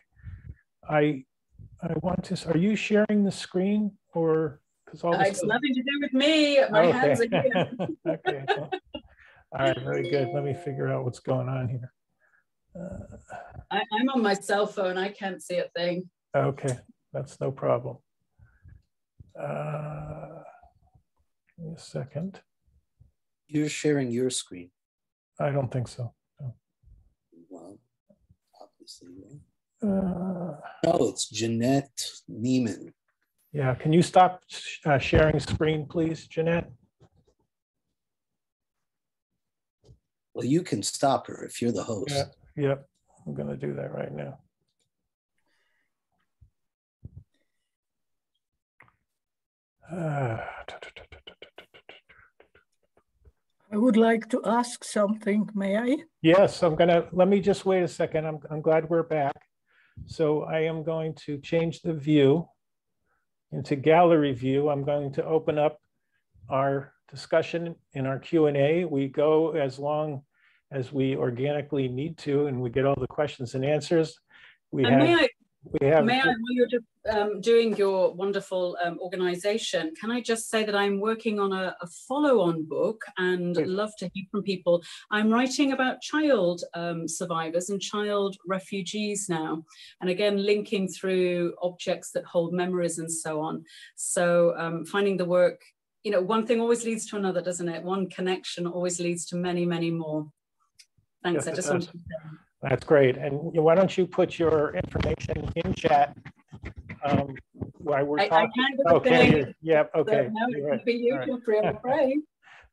[0.89, 1.25] I
[1.81, 4.59] I want to, are you sharing the screen or?
[4.85, 6.59] because all uh, It's nothing to do with me.
[6.71, 6.97] My okay.
[6.97, 7.71] hands are here.
[8.07, 8.43] okay.
[8.47, 8.69] Well,
[9.51, 10.29] all right, very good.
[10.33, 11.93] Let me figure out what's going on here.
[12.75, 13.17] Uh,
[13.71, 14.97] I, I'm on my cell phone.
[14.97, 16.09] I can't see a thing.
[16.35, 16.77] Okay,
[17.13, 17.97] that's no problem.
[19.39, 20.43] Uh,
[21.57, 22.41] give me a second.
[23.49, 24.69] You're sharing your screen.
[25.39, 26.13] I don't think so.
[26.39, 26.53] No.
[27.49, 27.79] Well,
[28.61, 29.89] obviously, yeah.
[29.89, 30.55] Uh,
[30.85, 31.99] oh, it's Jeanette
[32.29, 32.93] Neiman.
[33.51, 34.43] Yeah, can you stop
[34.85, 36.69] uh, sharing screen, please, Jeanette?
[40.35, 42.11] Well, you can stop her if you're the host.
[42.11, 42.87] Yeah, yep.
[43.25, 44.37] I'm going to do that right now.
[49.91, 50.37] Uh,
[53.71, 55.97] I would like to ask something, may I?
[56.21, 58.25] Yes, I'm gonna, let me just wait a second.
[58.25, 59.35] I'm, I'm glad we're back.
[60.07, 62.47] So I am going to change the view
[63.51, 64.69] into gallery view.
[64.69, 65.77] I'm going to open up
[66.49, 68.85] our discussion in our Q&A.
[68.85, 70.23] We go as long
[70.71, 74.19] as we organically need to and we get all the questions and answers.
[74.71, 75.29] We and have, may I,
[75.81, 80.21] we have, may I, while you're just um, doing your wonderful um, organization, can I
[80.21, 83.67] just say that I'm working on a, a follow-on book and yes.
[83.67, 84.81] love to hear from people.
[85.11, 89.65] I'm writing about child um, survivors and child refugees now,
[89.99, 93.65] and again, linking through objects that hold memories and so on.
[93.95, 95.61] So um, finding the work,
[96.03, 97.83] you know, one thing always leads to another, doesn't it?
[97.83, 100.31] One connection always leads to many, many more.
[101.21, 101.99] Thanks, yes, I just wanted to
[102.61, 103.17] That's great.
[103.17, 106.15] And why don't you put your information in chat
[107.05, 107.35] um,
[107.77, 108.65] while we're I, I talking?
[108.85, 110.29] of Okay, think, you're- yep, so okay.
[110.49, 110.81] you're right.
[110.85, 111.25] you right.
[111.27, 112.17] to free, I'm afraid.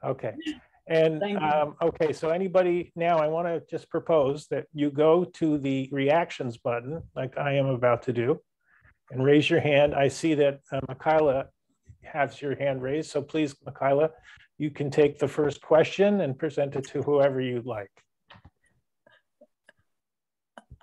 [0.04, 0.34] Okay,
[0.88, 5.58] and, um, okay, so anybody, now I want to just propose that you go to
[5.58, 8.40] the reactions button, like I am about to do,
[9.10, 9.94] and raise your hand.
[9.94, 11.46] I see that uh, Michaela
[12.04, 14.10] has your hand raised, so please, Michaela,
[14.58, 17.90] you can take the first question and present it to whoever you'd like.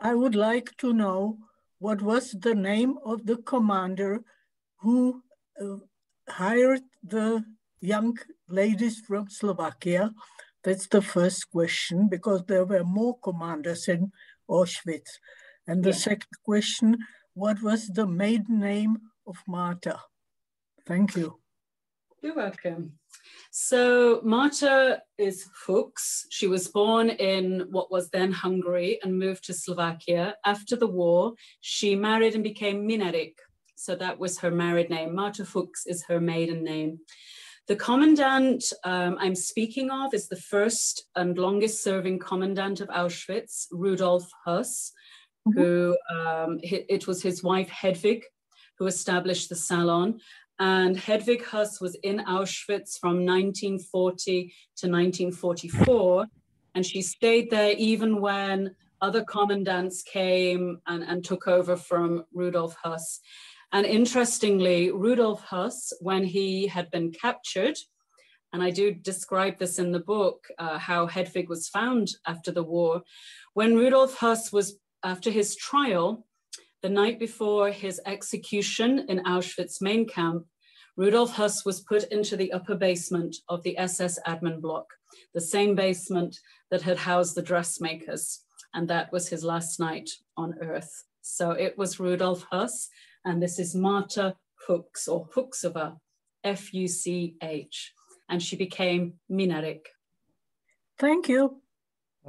[0.04, 1.38] I would like to know
[1.80, 4.20] what was the name of the commander
[4.82, 5.24] who
[5.62, 5.78] uh,
[6.28, 7.46] hired the
[7.80, 8.18] young
[8.50, 10.12] ladies from Slovakia?
[10.64, 14.12] That's the first question, because there were more commanders in
[14.50, 15.20] Auschwitz.
[15.68, 16.04] And the Yeah.
[16.12, 16.98] second question,
[17.34, 20.00] what was the maiden name of Marta?
[20.86, 21.40] Thank you.
[22.22, 23.00] You're welcome.
[23.52, 26.26] So Marta is Fuchs.
[26.30, 30.36] She was born in what was then Hungary and moved to Slovakia.
[30.46, 33.36] After the war, she married and became Minarik.
[33.76, 35.16] So that was her married name.
[35.16, 37.00] Marta Fuchs is her maiden name.
[37.68, 43.68] The commandant um, I'm speaking of is the first and longest serving commandant of Auschwitz,
[43.72, 44.92] Rudolf Höss,
[45.56, 48.24] who um, it was his wife Hedwig
[48.80, 50.20] who established the salon.
[50.64, 54.44] And Hedwig Höss was in Auschwitz from 1940
[54.78, 56.26] to 1944.
[56.74, 62.78] And she stayed there even when other commandants came and, and took over from Rudolf
[62.82, 63.20] Höss.
[63.74, 67.76] And interestingly, Rudolf Höss, when he had been captured,
[68.54, 72.64] and I do describe this in the book, uh, how Hedwig was found after the
[72.64, 73.02] war.
[73.54, 76.26] When Rudolf Höss was, after his trial,
[76.82, 80.46] the night before his execution in Auschwitz main camp,
[80.96, 84.86] Rudolf Höss was put into the upper basement of the SS admin block,
[85.34, 86.40] the same basement
[86.70, 88.42] that had housed the dressmakers.
[88.76, 91.04] And that was his last night on earth.
[91.22, 92.90] So it was Rudolf Höss,
[93.26, 94.36] and this is Marta
[94.68, 95.98] Hooks or Huxova,
[96.44, 97.94] F U C H.
[98.30, 99.86] And she became Minarik.
[101.00, 101.62] Thank you.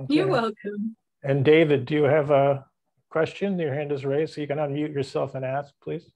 [0.09, 0.97] You're welcome.
[1.23, 2.65] And David, do you have a
[3.11, 3.59] question?
[3.59, 6.11] Your hand is raised, so you can unmute yourself and ask, please.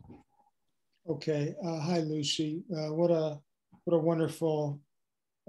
[1.09, 1.55] Okay.
[1.65, 2.63] Uh, hi, Lucy.
[2.71, 3.39] Uh, what a
[3.85, 4.81] what a wonderful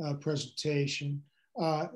[0.04, 1.22] uh, presentation.
[1.60, 1.88] Uh,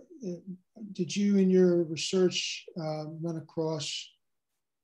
[0.91, 4.09] did you, in your research, uh, run across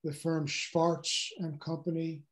[0.03, 2.23] the firm Schwartz and Company?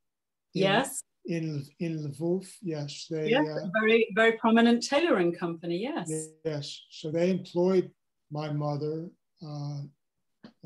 [0.55, 3.29] in- Yes, In in Lvov, yes, they.
[3.29, 5.77] yes, uh, a very, very prominent tailoring company.
[5.89, 6.09] Yes.
[6.45, 7.91] Yes, so they employed
[8.31, 9.09] my mother
[9.45, 9.81] uh,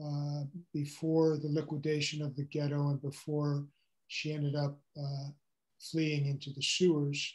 [0.06, 0.44] uh,
[0.74, 3.66] before the liquidation of the ghetto and before
[4.08, 5.28] she ended up uh,
[5.92, 7.34] fleeing into the sewers.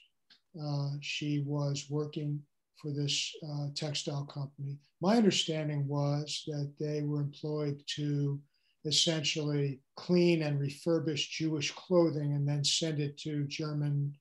[0.60, 2.40] Uh, she was working
[2.80, 4.78] for this uh, textile company.
[5.00, 8.40] My understanding was that they were employed to
[8.84, 14.14] essentially clean and refurbish Jewish clothing and then send it to German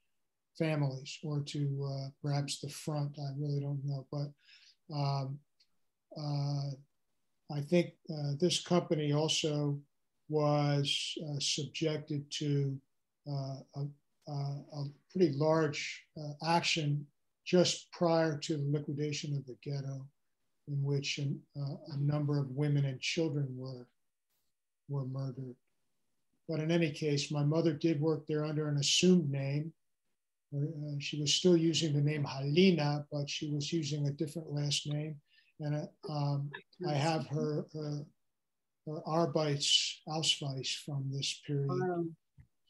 [0.58, 3.18] families or to uh, perhaps the front.
[3.20, 4.32] I really don't know, but
[4.94, 5.40] um,
[6.18, 6.72] uh,
[7.56, 9.80] I think uh, this company also
[10.30, 12.76] was uh, subjected to
[13.28, 13.86] a,
[14.28, 17.06] a, a pretty large uh, action
[17.46, 20.06] just prior to the liquidation of the ghetto,
[20.68, 23.88] in which an, uh, a number of women and children were
[24.90, 25.56] were murdered.
[26.48, 29.74] But in any case, my mother did work there under an assumed name.
[30.56, 34.88] Uh, she was still using the name Halina, but she was using a different last
[34.88, 35.16] name.
[35.60, 36.52] And uh, um,
[36.88, 38.06] I have her, her,
[38.86, 41.70] her Arbeitsausweis from this period.
[41.70, 42.06] Wow.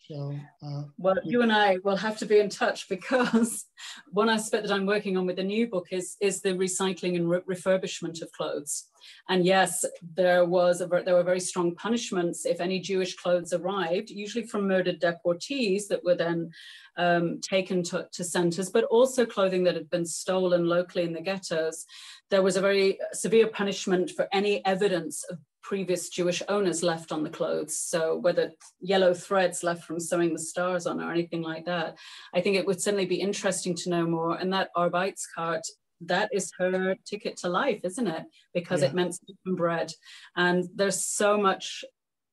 [0.07, 3.65] So, uh, Well, you and I will have to be in touch because
[4.11, 7.30] one aspect that I'm working on with the new book is is the recycling and
[7.30, 8.86] re- refurbishment of clothes.
[9.30, 14.10] And yes, there was a, there were very strong punishments if any Jewish clothes arrived,
[14.10, 16.49] usually from murdered deportees that were then
[16.98, 21.22] um, taken to, to centers, but also clothing that had been stolen locally in the
[21.22, 21.86] ghettos.
[22.32, 27.24] There was a very severe punishment for any evidence of previous Jewish owners left on
[27.24, 27.76] the clothes.
[27.76, 28.52] So whether
[28.82, 31.98] yellow threads left from sewing the stars on or anything like that,
[32.36, 34.36] I think it would certainly be interesting to know more.
[34.36, 35.64] And that Arbeitskart,
[36.02, 38.26] that is her ticket to life, isn't it?
[38.54, 38.90] Because Yeah.
[38.90, 39.92] it meant bread.
[40.36, 41.84] And there's so much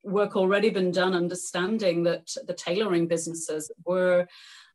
[0.03, 4.27] work already been done understanding that the tailoring businesses were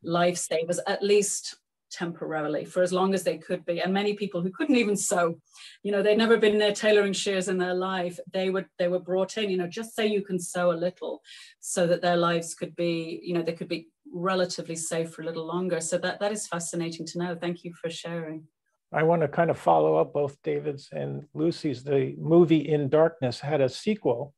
[0.03, 1.57] lifesavers, at least
[1.91, 3.81] temporarily, for as long as they could be.
[3.81, 5.39] And many people who couldn't even sew,
[5.83, 8.19] you know, they'd never been near tailoring shears in their life.
[8.33, 11.21] They would they were brought in, you know, just say you can sew a little,
[11.59, 15.25] so that their lives could be, you know, they could be relatively safe for a
[15.25, 15.79] little longer.
[15.81, 17.35] So that that is fascinating to know.
[17.35, 18.47] Thank you for sharing.
[18.93, 21.83] I want to kind of follow up both David's and Lucy's.
[21.83, 24.33] The movie In Darkness had a sequel.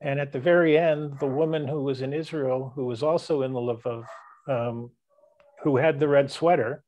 [0.00, 3.52] And at the very end, the woman who was in Israel, who was also in
[3.52, 4.04] the Lvov,
[4.48, 4.90] um,
[5.62, 6.82] who had the red sweater,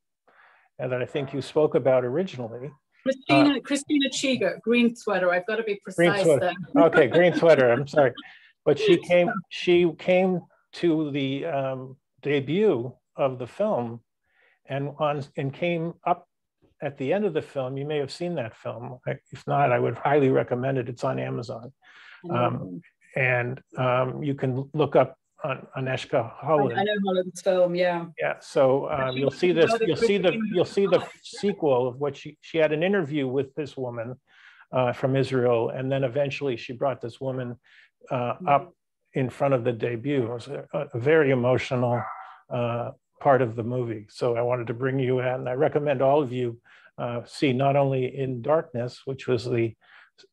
[0.78, 2.70] and that I think you spoke about originally.
[3.02, 5.30] Christina, uh, Christina Chiger, green sweater.
[5.32, 6.52] I've got to be precise there.
[6.76, 7.70] okay, green sweater.
[7.70, 8.12] I'm sorry,
[8.64, 9.30] but she came.
[9.48, 10.40] She came
[10.74, 14.00] to the um, debut of the film,
[14.66, 16.26] and on and came up
[16.80, 17.76] at the end of the film.
[17.76, 18.98] You may have seen that film.
[19.06, 20.88] If not, I would highly recommend it.
[20.88, 21.72] It's on Amazon,
[22.30, 22.80] um,
[23.16, 26.78] and um, you can look up on Agnieszka Holland.
[26.78, 28.06] I know Holland's film, yeah.
[28.18, 29.72] Yeah, so um, you'll see this.
[29.80, 33.54] You'll see the you'll see the sequel of what she she had an interview with
[33.54, 34.14] this woman
[34.72, 37.56] uh, from Israel, and then eventually she brought this woman
[38.10, 38.74] uh, up
[39.14, 40.24] in front of the debut.
[40.24, 42.02] It was a, a very emotional
[42.50, 42.90] uh,
[43.20, 44.06] part of the movie.
[44.10, 45.26] So I wanted to bring you in.
[45.26, 46.58] And I recommend all of you
[46.98, 49.74] uh, see not only In Darkness, which was the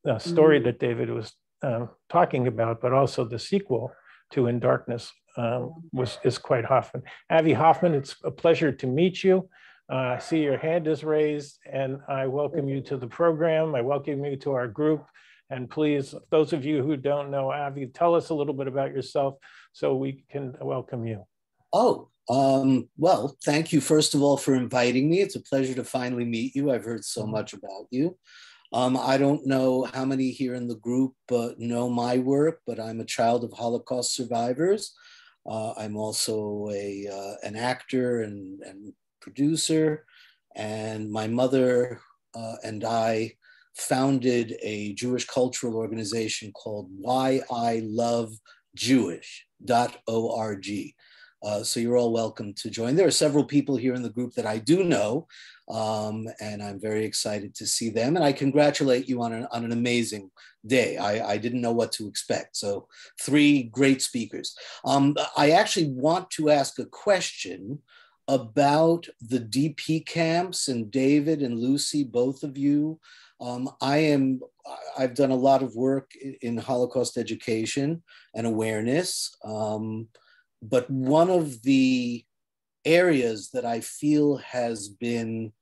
[0.09, 0.65] uh, story mm.
[0.65, 1.31] that David was
[1.61, 3.91] um, talking about, but also the sequel
[4.31, 7.03] to In Darkness um, was is quite Hoffman.
[7.29, 9.49] Avi Hoffman, it's a pleasure to meet you.
[9.91, 13.73] Uh, I see your hand is raised and I welcome you to the program.
[13.73, 15.05] I welcome you to our group.
[15.49, 18.91] And please, those of you who don't know Avi, tell us a little bit about
[18.91, 19.35] yourself
[19.73, 21.25] so we can welcome you.
[21.73, 25.21] Oh, um, well, thank you, first of all, for inviting me.
[25.21, 26.71] It's a pleasure to finally meet you.
[26.71, 28.15] I've heard so much about you.
[28.71, 32.79] Um, I don't know how many here in the group uh, know my work, but
[32.79, 34.93] I'm a child of Holocaust survivors.
[35.45, 40.05] Uh, I'm also a, uh, an actor and, and, producer.
[40.55, 41.99] And my mother
[42.33, 43.33] uh, and I
[43.75, 48.31] founded a Jewish cultural organization called Why I Love
[48.75, 50.67] Jewish.org.
[51.41, 52.95] Uh, so you're all welcome to join.
[52.95, 55.27] There are several people here in the group that I do know,
[55.69, 58.15] um, and I'm very excited to see them.
[58.15, 60.31] And I congratulate you on an, on an amazing
[60.65, 60.97] day.
[60.97, 62.57] I, I didn't know what to expect.
[62.57, 62.87] So
[63.21, 64.55] three great speakers.
[64.83, 67.79] Um, I actually want to ask a question
[68.27, 72.99] about the DP camps and David and Lucy, both of you.
[73.41, 74.41] Um, I am,
[74.97, 76.11] I've done a lot of work
[76.41, 78.03] in Holocaust education
[78.35, 79.35] and awareness.
[79.43, 80.09] Um,
[80.61, 82.23] but one of the
[82.85, 85.53] areas that I feel has been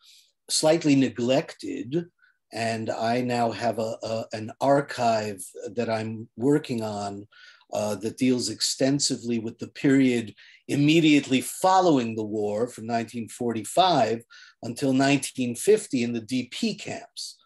[0.49, 2.05] slightly neglected,
[2.53, 5.43] and I now have a, a an archive
[5.75, 7.27] that I'm working on
[7.73, 10.33] uh, that deals extensively with the period
[10.67, 14.23] immediately following the war from 1945
[14.63, 17.37] until 1950 in the DP camps.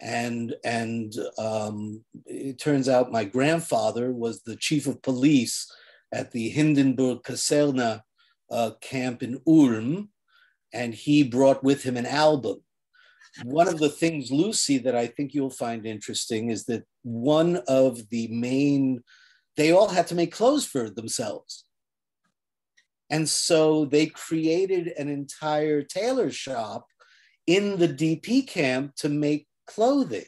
[0.00, 5.70] And, and um, it turns out my grandfather was the chief of police
[6.12, 8.00] at the Hindenburg Kaserne
[8.50, 10.10] uh, camp in Ulm,
[10.72, 12.58] and he brought with him an album.
[13.44, 18.08] One of the things, Lucy, that I think you'll find interesting is that one of
[18.08, 19.02] the main,
[19.56, 21.64] they all had to make clothes for themselves.
[23.10, 26.86] And so they created an entire tailor shop
[27.46, 30.24] in the DP camp to make clothing.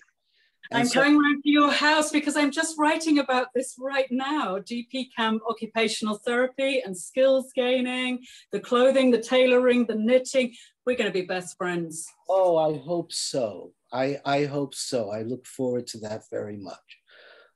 [0.72, 4.58] I'm so, coming round to your house because I'm just writing about this right now.
[4.58, 10.54] DP camp occupational therapy and skills gaining, the clothing, the tailoring, the knitting.
[10.84, 12.06] We're going to be best friends.
[12.28, 13.72] Oh, I hope so.
[13.92, 15.10] I, I hope so.
[15.10, 16.98] I look forward to that very much.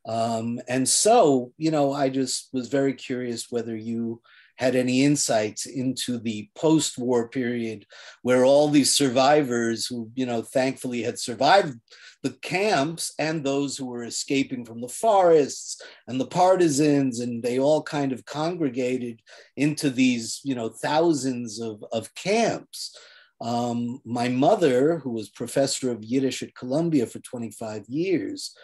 [0.07, 4.21] Um, and so, you know, I just was very curious whether you
[4.63, 7.85] had any insights into the post-war period
[8.23, 11.75] where all these survivors who you know thankfully had survived
[12.23, 17.59] the camps and those who were escaping from the forests and the partisans and they
[17.59, 19.21] all kind of congregated
[19.57, 22.97] into these you know thousands of, of camps.
[23.41, 28.55] Um, my mother who was professor of yiddish at columbia for 25 years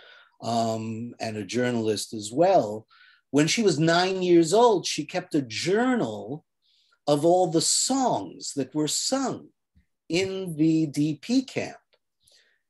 [0.45, 2.87] um, and a journalist as well
[3.31, 6.45] when she was nine years old, she kept a journal
[7.07, 9.49] of all the songs that were sung
[10.09, 11.77] in the DP camp.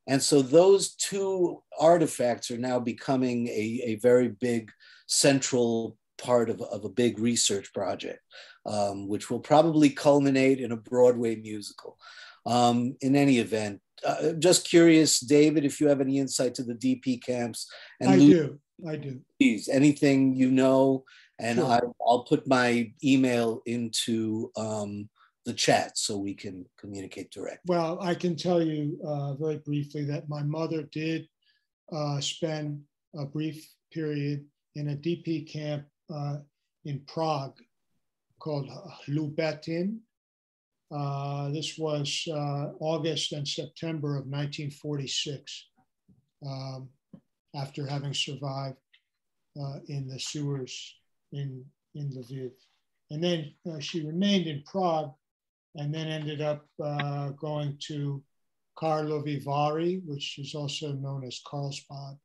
[0.06, 4.70] And so those two artifacts are now becoming a, a very big
[5.06, 8.20] central part of, of a big research project,
[8.64, 11.98] um, which will probably culminate in a Broadway musical.
[12.46, 16.74] Um, in any event, uh, just curious, David, if you have any insight to the
[16.74, 17.70] DP camps.
[18.00, 18.60] And I Luke, do.
[18.86, 19.20] I do.
[19.40, 21.04] Please, anything you know,
[21.38, 21.66] and sure.
[21.66, 25.08] I, will put my email into um,
[25.44, 27.62] the chat so we can communicate direct.
[27.66, 31.28] Well, I can tell you uh, very briefly that my mother did
[31.92, 32.82] uh, spend
[33.16, 34.44] a brief period
[34.74, 36.36] in a DP camp uh,
[36.84, 37.56] in Prague
[38.38, 38.70] called
[39.08, 39.98] Lubetin.
[40.90, 45.68] Uh, this was uh, August and September of 1946,
[46.46, 46.88] um,
[47.54, 48.76] after having survived
[49.60, 50.94] uh, in the sewers
[51.32, 51.64] in,
[51.94, 52.52] in Lviv.
[53.10, 55.12] And then uh, she remained in Prague
[55.76, 58.22] and then ended up uh, going to
[58.76, 62.16] Karlovy Vary, which is also known as Carlsbad,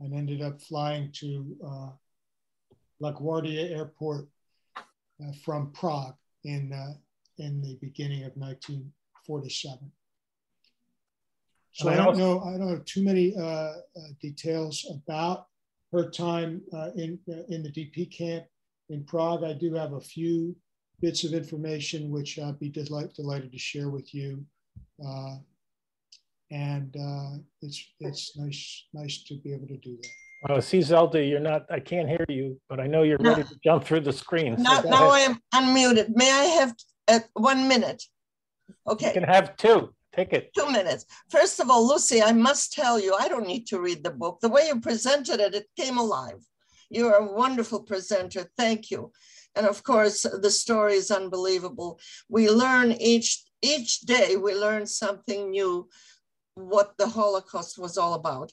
[0.00, 1.90] and ended up flying to uh,
[3.02, 4.28] LaGuardia Airport
[4.76, 6.94] uh, from Prague in, uh,
[7.38, 9.90] in the beginning of 1947.
[11.78, 13.74] So I don't know, I don't have too many uh, uh,
[14.20, 15.46] details about
[15.92, 18.46] her time uh, in, uh, in the DP camp
[18.90, 19.44] in Prague.
[19.44, 20.56] I do have a few
[21.00, 24.44] bits of information which I'd be delight, delighted to share with you.
[25.06, 25.36] Uh,
[26.50, 30.50] and uh, it's it's nice nice to be able to do that.
[30.52, 33.30] Uh, see, Zelda, you're not, I can't hear you, but I know you're No.
[33.30, 34.56] ready to jump through the screen.
[34.56, 36.08] so Now, now I am unmuted.
[36.16, 36.74] May I have
[37.06, 38.02] uh, one minute?
[38.88, 39.06] Okay.
[39.06, 39.92] You Okay, can have two.
[40.18, 40.50] Take it.
[40.52, 41.04] two minutes.
[41.30, 44.40] First of all, Lucy, I must tell you, I don't need to read the book.
[44.40, 46.40] The way you presented it, it came alive.
[46.90, 48.50] You're a wonderful presenter.
[48.56, 49.12] Thank you.
[49.54, 52.00] And of course, the story is unbelievable.
[52.28, 55.88] We learn each each day, we learn something new,
[56.54, 58.52] what the Holocaust was all about.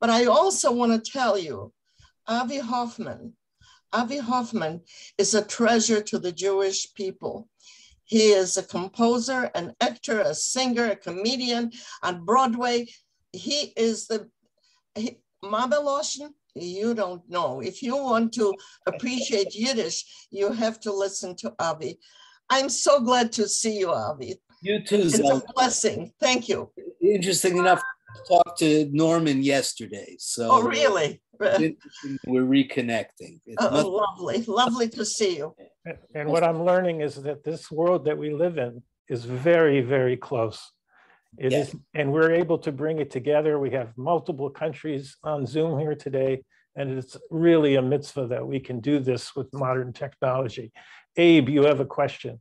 [0.00, 1.72] But I also want to tell you,
[2.28, 3.34] Avi Hoffman,
[3.92, 4.80] Avi Hoffman
[5.18, 7.48] is a treasure to the Jewish people.
[8.04, 11.72] He is a composer, an actor, a singer, a comedian
[12.02, 12.86] on Broadway.
[13.32, 14.28] He is the
[14.94, 16.30] he, Mameloshen.
[16.54, 17.60] You don't know.
[17.60, 18.54] If you want to
[18.86, 21.98] appreciate Yiddish, you have to listen to Avi.
[22.48, 24.36] I'm so glad to see you, Avi.
[24.62, 26.12] You too, It's a blessing.
[26.20, 26.70] Thank you.
[27.02, 30.16] Interesting enough, I talked to Norman yesterday.
[30.18, 31.20] So Oh, really?
[31.40, 33.40] It's interesting We're reconnecting.
[33.46, 35.54] It's Oh, much- lovely, lovely to see you.
[35.84, 39.80] And- And what I'm learning is that this world that we live in is very,
[39.80, 40.72] very close.
[41.38, 41.58] It Yeah.
[41.62, 43.58] is, and we're able to bring it together.
[43.58, 46.42] We have multiple countries on Zoom here today.
[46.76, 50.72] And it's really a mitzvah that we can do this with modern technology.
[51.16, 52.40] Abe, you have a question.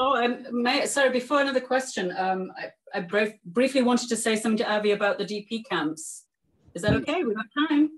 [0.00, 4.36] Oh, um, may, sorry, before another question, um, I, I brief, briefly wanted to say
[4.36, 6.26] something to Avi about the DP camps.
[6.74, 7.24] Is that okay?
[7.24, 7.97] We've got time.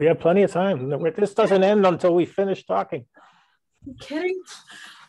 [0.00, 0.88] We have plenty of time.
[1.14, 3.04] This doesn't end until we finish talking.
[3.84, 4.40] You kidding?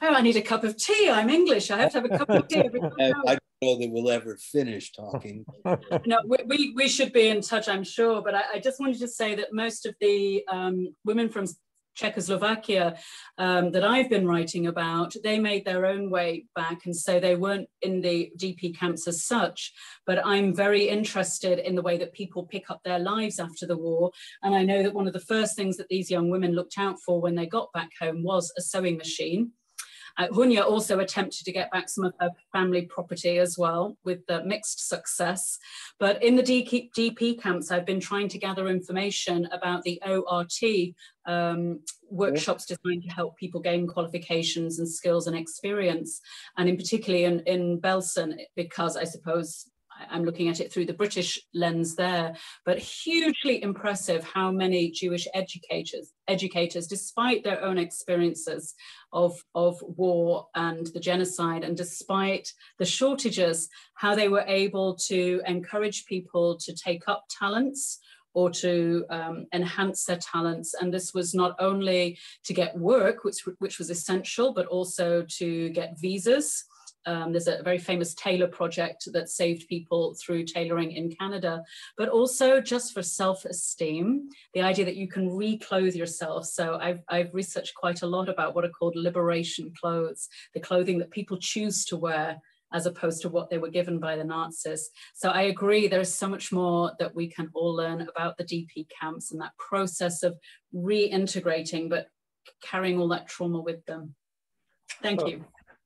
[0.01, 1.09] Oh, I need a cup of tea.
[1.09, 1.71] I'm English.
[1.71, 4.11] I have to have a cup of tea every I, I don't know that we'll
[4.11, 5.45] ever finish talking.
[6.05, 8.21] no, we, we, we should be in touch, I'm sure.
[8.21, 11.45] But I, I just wanted to say that most of the um, women from
[11.95, 12.95] Czechoslovakia
[13.37, 16.85] um, that I've been writing about, they made their own way back.
[16.85, 19.73] And so they weren't in the DP camps as such.
[20.05, 23.77] But I'm very interested in the way that people pick up their lives after the
[23.77, 24.11] war.
[24.43, 26.97] And I know that one of the first things that these young women looked out
[27.05, 29.51] for when they got back home was a sewing machine.
[30.17, 34.19] Uh, Hunya also attempted to get back some of her family property as well with
[34.29, 35.57] uh, mixed success.
[35.99, 40.93] But in the DP, camps, I've been trying to gather information about the ORT
[41.25, 41.79] um,
[42.09, 46.19] workshops designed to help people gain qualifications and skills and experience.
[46.57, 49.70] And in particularly in, in Belsen, because I suppose
[50.09, 55.27] I'm looking at it through the British lens there, but hugely impressive how many Jewish
[55.33, 58.73] educators, educators, despite their own experiences
[59.13, 65.41] of, of war and the genocide, and despite the shortages, how they were able to
[65.45, 67.99] encourage people to take up talents
[68.33, 70.73] or to um, enhance their talents.
[70.79, 75.69] And this was not only to get work, which, which was essential, but also to
[75.69, 76.63] get visas.
[77.05, 81.63] Um, there's a very famous tailor project that saved people through tailoring in Canada,
[81.97, 86.45] but also just for self-esteem, the idea that you can reclothe yourself.
[86.45, 90.99] So I've, I've researched quite a lot about what are called liberation clothes, the clothing
[90.99, 92.41] that people choose to wear
[92.73, 94.89] as opposed to what they were given by the Nazis.
[95.13, 98.87] So I agree, there's so much more that we can all learn about the DP
[98.97, 100.37] camps and that process of
[100.73, 102.07] reintegrating, but
[102.63, 104.15] carrying all that trauma with them.
[105.01, 105.43] Thank you.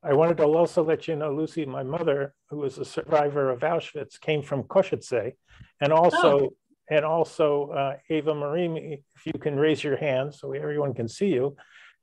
[0.07, 3.61] I wanted to also let you know, Lucy, my mother, who was a survivor of
[3.61, 5.33] Auschwitz, came from Košice.
[5.81, 6.51] And also,
[6.89, 11.33] and also uh, Ava Marie, if you can raise your hand so everyone can see
[11.33, 11.55] you.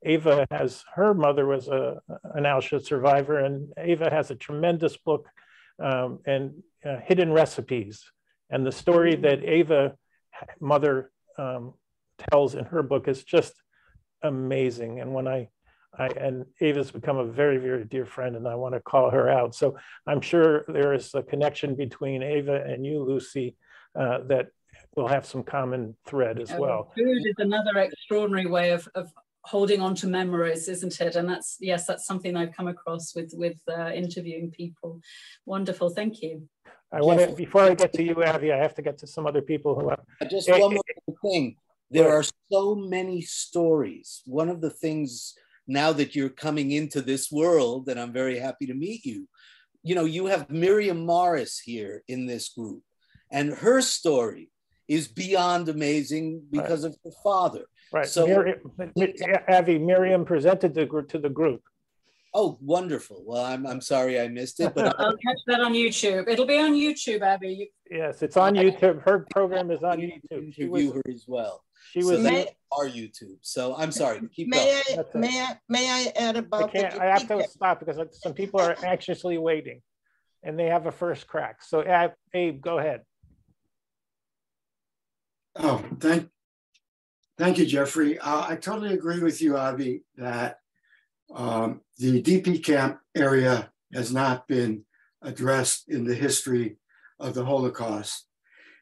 [0.03, 2.01] Ava has, her mother was a,
[2.35, 5.27] an Auschwitz survivor and Ava has a tremendous book
[5.81, 6.51] um, and
[6.85, 8.03] uh, hidden recipes.
[8.49, 9.95] And the story that Ava
[10.59, 11.73] mother um,
[12.29, 13.53] tells in her book is just
[14.21, 14.99] amazing.
[14.99, 15.47] And when I
[15.97, 19.29] I, and Ava's become a very, very dear friend, and I want to call her
[19.29, 19.53] out.
[19.55, 23.55] So I'm sure there is a connection between Ava and you, Lucy,
[23.99, 24.47] uh, that
[24.95, 26.91] will have some common thread as Uh, well.
[26.95, 29.11] Food is another extraordinary way of, of
[29.41, 31.15] holding on to memories, isn't it?
[31.15, 34.99] And that's yes, that's something I've come across with with uh, interviewing people.
[35.45, 36.47] Wonderful, thank you.
[36.91, 38.51] I want to before I get to you, Avi.
[38.51, 40.29] I have to get to some other people who have.
[40.29, 41.57] Just Eh, one more thing.
[41.89, 44.23] There are so many stories.
[44.25, 45.35] One of the things
[45.67, 49.27] now that you're coming into this world, and I'm very happy to meet you.
[49.83, 52.81] You know, you have Miriam Morris here in this group,
[53.31, 54.49] and her story
[54.87, 57.65] is beyond amazing because of her father.
[57.91, 58.05] Right.
[58.05, 58.59] So, Miriam,
[58.95, 59.13] Mi-
[59.47, 61.61] Avi, Miriam presented the group to the group.
[62.33, 63.23] Oh, wonderful.
[63.25, 66.27] Well, I'm, I'm sorry I missed it, but I'll catch that on YouTube.
[66.27, 67.49] It'll be on YouTube, Abby.
[67.53, 69.03] You- Yes, it's on YouTube.
[69.03, 70.51] Her program is on YouTube.
[70.55, 71.63] She was, her as well.
[71.91, 72.23] she So was.
[72.23, 73.37] that's our YouTube.
[73.41, 74.19] So I'm sorry.
[74.35, 74.69] Keep May going.
[74.69, 75.17] I, That's it.
[75.19, 77.99] may I, may I add I about the can't, I have to DP stop because
[78.19, 79.83] some people are anxiously waiting
[80.41, 81.61] and they have a first crack.
[81.61, 81.83] So
[82.33, 83.01] Abe, go ahead.
[85.55, 86.29] Oh, thank,
[87.37, 88.17] thank you, Jeffrey.
[88.17, 90.57] Uh, I totally agree with you, Avi, that
[91.33, 94.83] um, the DP camp area has not been
[95.21, 96.77] addressed in the history
[97.19, 98.27] of the Holocaust.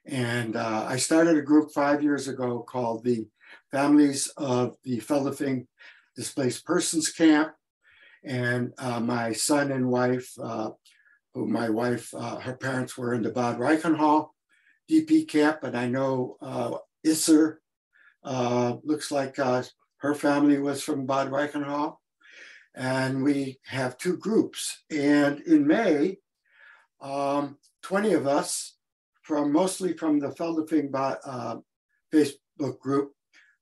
[0.05, 3.27] And uh, I started a group five years ago called the
[3.71, 5.67] Families of the Feldafing
[6.15, 7.53] Displaced Persons Camp.
[8.23, 10.71] And uh, my son and wife, uh,
[11.33, 14.29] who my wife, uh, her parents were in the Bad Reichenhall
[14.91, 16.71] DP camp, and I know uh,
[17.05, 17.57] Isser
[18.23, 19.63] uh, looks like uh,
[19.97, 21.95] her family was from Bad Reichenhall.
[22.75, 24.83] And we have two groups.
[24.89, 26.17] And in May,
[27.01, 28.75] um, 20 of us
[29.21, 31.57] from mostly from the Feldafing Ba- uh,
[32.13, 33.13] Facebook group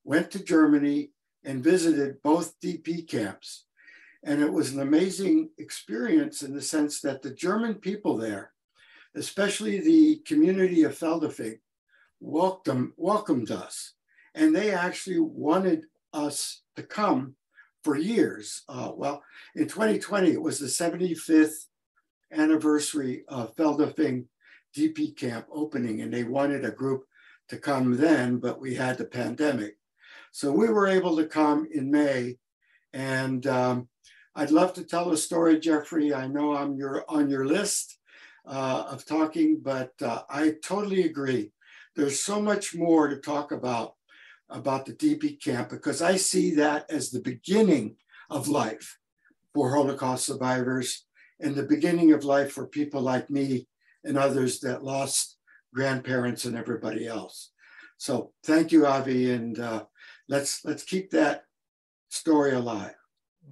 [0.03, 1.11] went to Germany
[1.43, 3.65] and visited both DP camps.
[4.23, 8.51] And it was an amazing experience in the sense that the German people there,
[9.15, 11.59] especially the community of Feldafing,
[12.19, 13.93] welcome, welcomed us.
[14.35, 17.35] And they actually wanted us to come
[17.83, 18.63] for years.
[18.67, 19.23] Uh, well,
[19.55, 21.65] in 2020, it was the 75th
[22.31, 24.25] anniversary of Feldafing
[24.75, 27.05] DP camp opening, and they wanted a group
[27.49, 29.77] to come then, but we had the pandemic.
[30.31, 32.37] So we were able to come in May.
[32.93, 33.87] And um,
[34.35, 36.13] I'd love to tell a story, Jeffrey.
[36.13, 37.97] I know I'm your, on your list
[38.45, 41.51] uh, of talking, but uh, I totally agree.
[41.95, 43.95] There's so much more to talk about
[44.49, 47.95] about the DP camp because I see that as the beginning
[48.29, 48.97] of life
[49.53, 51.05] for Holocaust survivors
[51.39, 53.67] and the beginning of life for people like me
[54.03, 55.37] and others that lost
[55.73, 57.51] grandparents and everybody else.
[57.97, 59.85] So thank you, Avi, and uh,
[60.27, 61.43] let's let's keep that
[62.09, 62.95] story alive.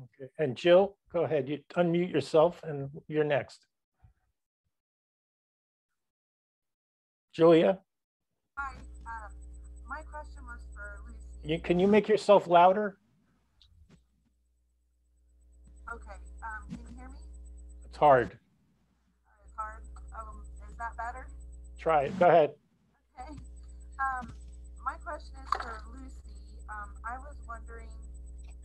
[0.03, 0.32] Okay.
[0.40, 1.50] And Jill, go ahead.
[1.50, 3.66] You unmute yourself and you're next.
[7.34, 7.80] Julia,
[11.48, 12.98] you, can you make yourself louder?
[15.93, 17.17] Okay, um, can you hear me?
[17.85, 18.27] It's hard.
[18.32, 19.84] Uh, It's hard.
[20.19, 21.27] Um, is that better?
[21.80, 22.19] Try it.
[22.19, 22.51] Go ahead.
[23.19, 23.30] Okay.
[23.32, 24.34] Um,
[24.84, 26.35] my question is for Lucy.
[26.69, 27.88] Um, I was wondering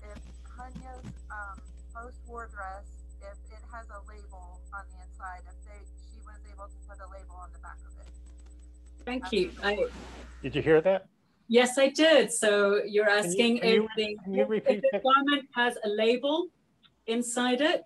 [0.02, 0.18] if
[0.58, 1.60] Hunya's um,
[1.94, 2.84] post-war dress,
[3.20, 5.78] if it has a label on the inside, if they
[6.10, 8.12] she was able to put a label on the back of it.
[9.04, 9.52] Thank you.
[9.62, 9.86] I,
[10.42, 11.06] Did you hear that?
[11.52, 12.32] Yes, I did.
[12.32, 16.46] So you're asking can you if the, you if the garment has a label
[17.06, 17.84] inside it,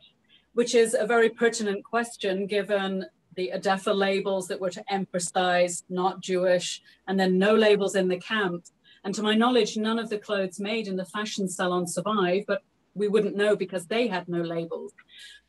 [0.55, 3.05] which is a very pertinent question given
[3.35, 8.19] the ADEFA labels that were to emphasize not Jewish, and then no labels in the
[8.19, 8.73] camps.
[9.05, 12.63] And to my knowledge, none of the clothes made in the fashion salon survive, but
[12.95, 14.93] we wouldn't know because they had no labels,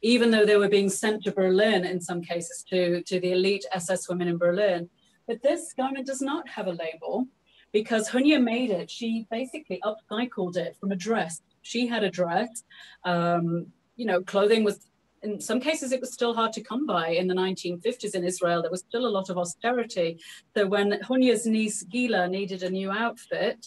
[0.02, 3.66] even though they were being sent to Berlin in some cases to, to the elite
[3.72, 4.90] SS women in Berlin.
[5.28, 7.28] But this garment does not have a label
[7.72, 8.90] because Hunya made it.
[8.90, 11.42] She basically upcycled it from a dress.
[11.62, 12.64] She had a dress.
[13.04, 14.90] Um, you know, clothing was,
[15.24, 18.62] in some cases, it was still hard to come by in the 1950s in Israel.
[18.62, 20.20] There was still a lot of austerity.
[20.56, 23.66] So when Hunya's niece Gila needed a new outfit,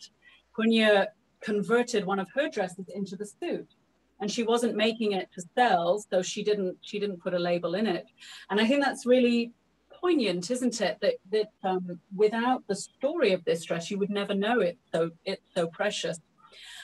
[0.59, 1.09] Hunya
[1.41, 3.69] converted one of her dresses into the suit
[4.21, 7.75] and she wasn't making it to sell so she didn't she didn't put a label
[7.75, 8.07] in it
[8.51, 9.53] and i think that's really
[10.01, 14.35] poignant isn't it that that um, without the story of this dress you would never
[14.35, 16.19] know it so it's so precious.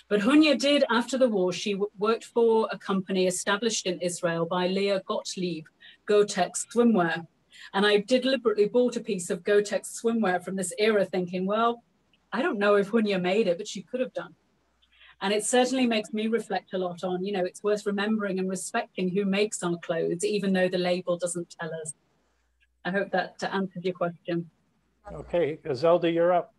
[0.08, 4.68] But Hunya did after the war she worked for a company established in israel by
[4.68, 5.64] leah gottlieb
[6.08, 7.26] Gottex swimwear.
[7.74, 11.82] And i deliberately bought a piece of Gottex swimwear from this era thinking well
[12.32, 14.34] i don't know if Hunya made it but she could have done.
[15.22, 18.50] And it certainly makes me reflect a lot on, you know, it's worth remembering and
[18.50, 21.94] respecting who makes our clothes, even though the label doesn't tell us.
[22.86, 24.48] I hope that answers your question.
[25.12, 26.54] Okay, Zelda, you're up.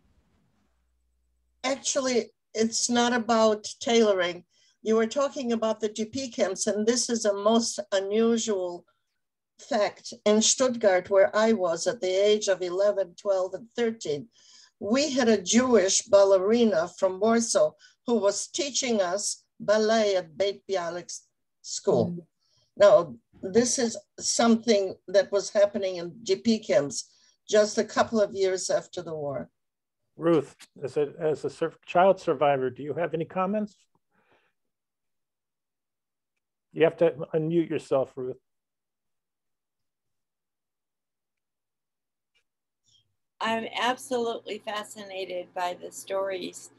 [1.64, 4.44] Actually, it's not about tailoring.
[4.82, 8.84] You were talking about the DP camps, and this is a most unusual
[9.58, 10.12] fact.
[10.26, 14.28] In Stuttgart, where I was at the age of 11, 12, and 13,
[14.80, 17.70] we had a Jewish ballerina from Warsaw
[18.06, 21.22] who was teaching us ballet at Beit Bialik's
[21.62, 22.10] school.
[22.10, 22.26] Mm.
[22.76, 27.10] Now, this is something that was happening in DP camps
[27.48, 29.48] just a couple of years after the war.
[30.16, 33.76] Ruth, as a, as a sur child survivor, do you have any comments?
[36.72, 38.36] You have to unmute yourself, Ruth.
[43.40, 46.70] I'm absolutely fascinated by the stories,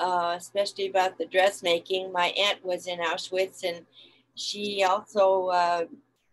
[0.00, 2.12] uh, especially about the dressmaking.
[2.12, 3.86] My aunt was in Auschwitz and
[4.34, 5.84] she also uh,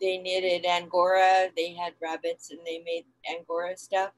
[0.02, 1.50] they knitted angora.
[1.56, 4.12] They had rabbits and they made angora stuff.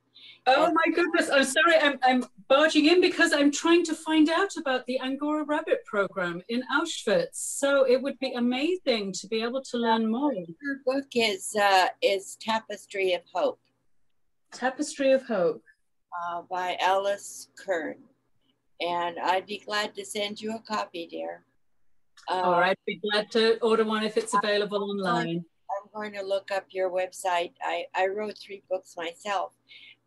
[0.46, 1.30] Oh and my goodness!
[1.30, 1.78] I'm sorry.
[1.80, 6.42] I'm I'm barging in because I'm trying to find out about the Angora Rabbit program
[6.50, 7.36] in Auschwitz.
[7.36, 10.32] So it would be amazing to be able to learn more.
[10.34, 13.60] Her book is uh, is Tapestry of Hope.
[14.54, 15.64] Tapestry of Hope
[16.24, 17.98] uh, by Alice Kern,
[18.80, 21.44] and I'd be glad to send you a copy, dear.
[22.30, 25.46] Uh, All right, be glad to order one if it's available online.
[25.94, 27.54] Going to look up your website.
[27.62, 29.54] I, I wrote three books myself,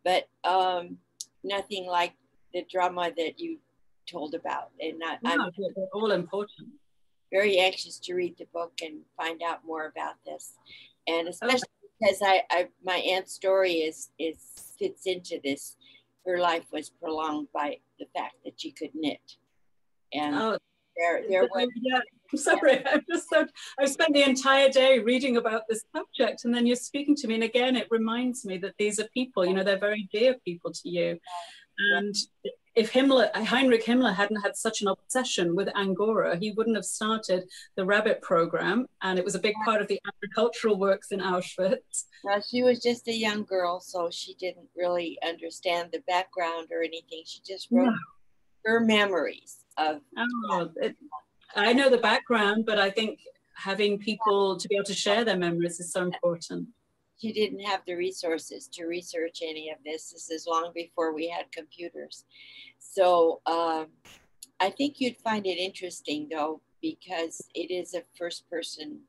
[0.03, 0.97] but um,
[1.43, 2.13] nothing like
[2.53, 3.57] the drama that you
[4.09, 4.71] told about.
[4.79, 6.69] And I, no, I'm they're all important.
[7.31, 10.53] Very anxious to read the book and find out more about this,
[11.07, 11.87] and especially oh.
[11.99, 15.77] because I, I my aunt's story is is fits into this.
[16.25, 19.21] Her life was prolonged by the fact that she could knit,
[20.13, 20.57] and oh.
[20.97, 21.69] there there was.
[21.75, 21.99] Yeah
[22.31, 22.85] I'm sorry.
[22.91, 23.45] I'm just so,
[23.79, 27.35] I've spent the entire day reading about this subject, and then you're speaking to me,
[27.35, 29.45] and again, it reminds me that these are people.
[29.45, 31.19] You know, they're very dear people to you,
[31.95, 32.15] and
[32.75, 37.43] if Himmler, Heinrich Himmler hadn't had such an obsession with Angora, he wouldn't have started
[37.75, 38.85] the rabbit program.
[39.01, 42.05] And it was a big part of the agricultural works in Auschwitz.
[42.23, 46.81] Well, she was just a young girl, so she didn't really understand the background or
[46.81, 47.23] anything.
[47.25, 47.95] She just wrote no.
[48.65, 50.01] her memories of.
[50.49, 50.95] Oh, it,
[51.55, 53.19] I know the background, but I think
[53.55, 56.67] having people to be able to share their memories is so important.
[57.19, 60.11] She didn't have the resources to research any of this.
[60.11, 62.25] This is long before we had computers.
[62.79, 63.87] So um,
[64.59, 69.01] I think you'd find it interesting though, because it is a first person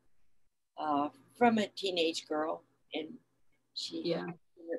[0.78, 2.64] uh, from a teenage girl.
[2.92, 3.08] And
[3.74, 4.26] she, yeah.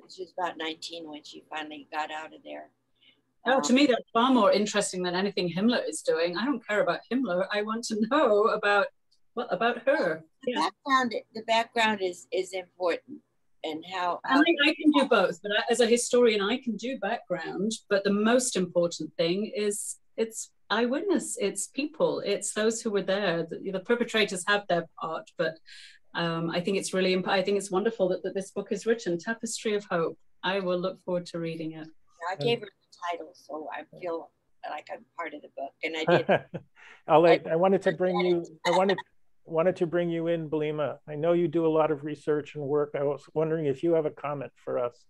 [0.09, 2.69] she was about 19 when she finally got out of there.
[3.45, 6.37] Oh, to me, that's far more interesting than anything Himmler is doing.
[6.37, 7.45] I don't care about Himmler.
[7.51, 8.87] I want to know about
[9.33, 10.23] what about her.
[10.43, 10.69] The yeah.
[10.69, 13.19] background, the background is is important,
[13.63, 14.19] and how.
[14.23, 17.73] I mean, I can do both, but as a historian, I can do background.
[17.89, 21.37] But the most important thing is it's eyewitness.
[21.39, 22.21] It's people.
[22.25, 23.45] It's those who were there.
[23.49, 25.57] The, the perpetrators have their part, but
[26.13, 27.21] um, I think it's really.
[27.25, 30.17] I think it's wonderful that, that this book is written, Tapestry of Hope.
[30.43, 31.87] I will look forward to reading it.
[32.31, 32.69] I gave her
[33.11, 34.31] title, so I feel
[34.69, 35.71] like I'm part of the book.
[35.83, 36.61] And I did.
[37.07, 38.97] I'll let, I wanted to bring you, I wanted,
[39.45, 40.97] wanted to bring you in, Blima.
[41.07, 42.91] I know you do a lot of research and work.
[42.97, 45.03] I was wondering if you have a comment for us.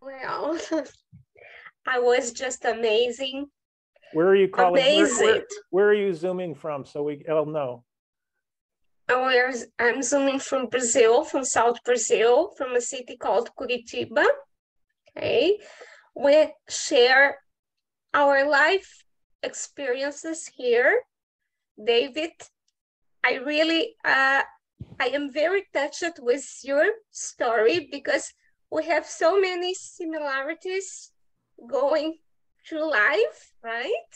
[0.00, 0.58] Well,
[1.86, 3.46] I was just amazing.
[4.12, 4.72] Where are you calling?
[4.72, 7.84] Where, where, where, are you zooming from so we all know?
[9.78, 14.24] I'm zooming from Brazil, from South Brazil, from a city called Curitiba.
[15.16, 15.58] Okay,
[16.14, 17.38] we share
[18.14, 19.04] our life
[19.42, 21.02] experiences here.
[21.82, 22.32] David,
[23.24, 24.42] I really, uh,
[25.00, 28.32] I am very touched with your story because
[28.70, 31.12] we have so many similarities
[31.68, 32.18] going
[32.66, 34.12] through life, right?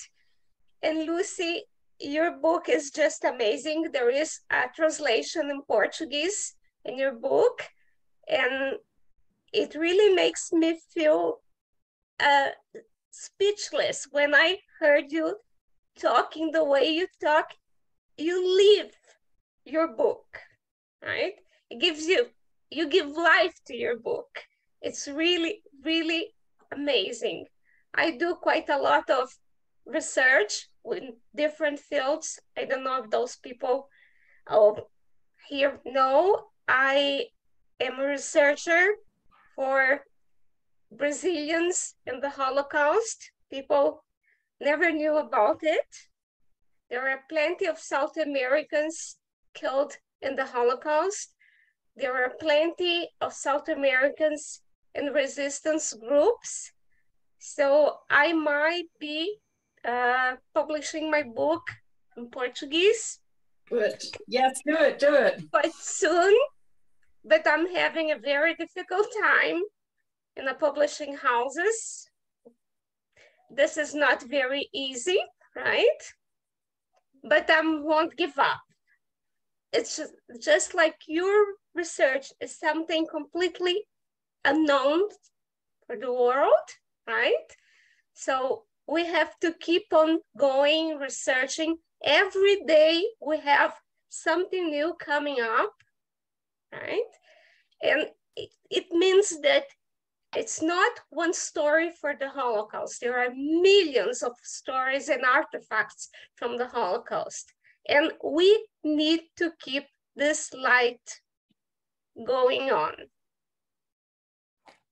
[0.82, 1.64] And Lucy,
[2.00, 3.90] your book is just amazing.
[3.92, 7.62] There is a translation in Portuguese in your book,
[8.28, 8.74] and
[9.52, 11.40] it really makes me feel
[12.20, 12.48] uh,
[13.10, 15.36] speechless when I heard you
[15.98, 17.50] talking the way you talk.
[18.18, 18.92] You live
[19.64, 20.38] your book,
[21.02, 21.34] right?
[21.70, 22.26] It gives you,
[22.70, 24.28] you give life to your book.
[24.82, 26.34] It's really, really
[26.72, 27.46] amazing.
[27.94, 29.28] I do quite a lot of
[29.86, 32.38] research in different fields.
[32.56, 33.88] I don't know if those people
[34.48, 34.88] oh,
[35.48, 36.46] here know.
[36.68, 37.26] I
[37.80, 38.94] am a researcher
[39.54, 40.04] for
[40.90, 43.30] Brazilians in the Holocaust.
[43.50, 44.04] People
[44.60, 46.08] never knew about it.
[46.90, 49.16] There are plenty of South Americans
[49.54, 51.34] killed in the Holocaust.
[51.96, 54.60] There are plenty of South Americans
[54.94, 56.72] in resistance groups.
[57.38, 59.38] So I might be
[59.86, 61.62] uh, publishing my book
[62.16, 63.20] in Portuguese.
[63.68, 64.02] Good.
[64.28, 65.42] Yes, do it, do it.
[65.50, 66.34] Quite soon.
[67.24, 69.62] But I'm having a very difficult time
[70.36, 72.08] in the publishing houses.
[73.50, 75.18] This is not very easy,
[75.56, 76.02] right?
[77.24, 78.60] But I won't give up.
[79.72, 83.82] It's just, just like your research is something completely
[84.44, 85.08] unknown
[85.86, 86.68] for the world,
[87.08, 87.48] right?
[88.14, 91.76] So we have to keep on going, researching.
[92.04, 93.74] Every day we have
[94.08, 95.72] something new coming up,
[96.72, 97.12] right?
[97.82, 98.06] And
[98.36, 99.64] it, it means that
[100.36, 103.00] it's not one story for the Holocaust.
[103.00, 107.52] There are millions of stories and artifacts from the Holocaust.
[107.88, 109.84] And we need to keep
[110.14, 111.20] this light
[112.26, 112.94] going on.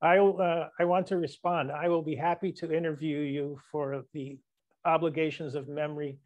[0.05, 1.73] I, uh, I want to respond.
[1.73, 4.37] I will be happy to interview you for the
[4.85, 6.19] Obligations of Memory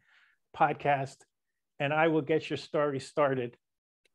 [0.55, 1.15] podcast,
[1.79, 3.55] and I will get your story started.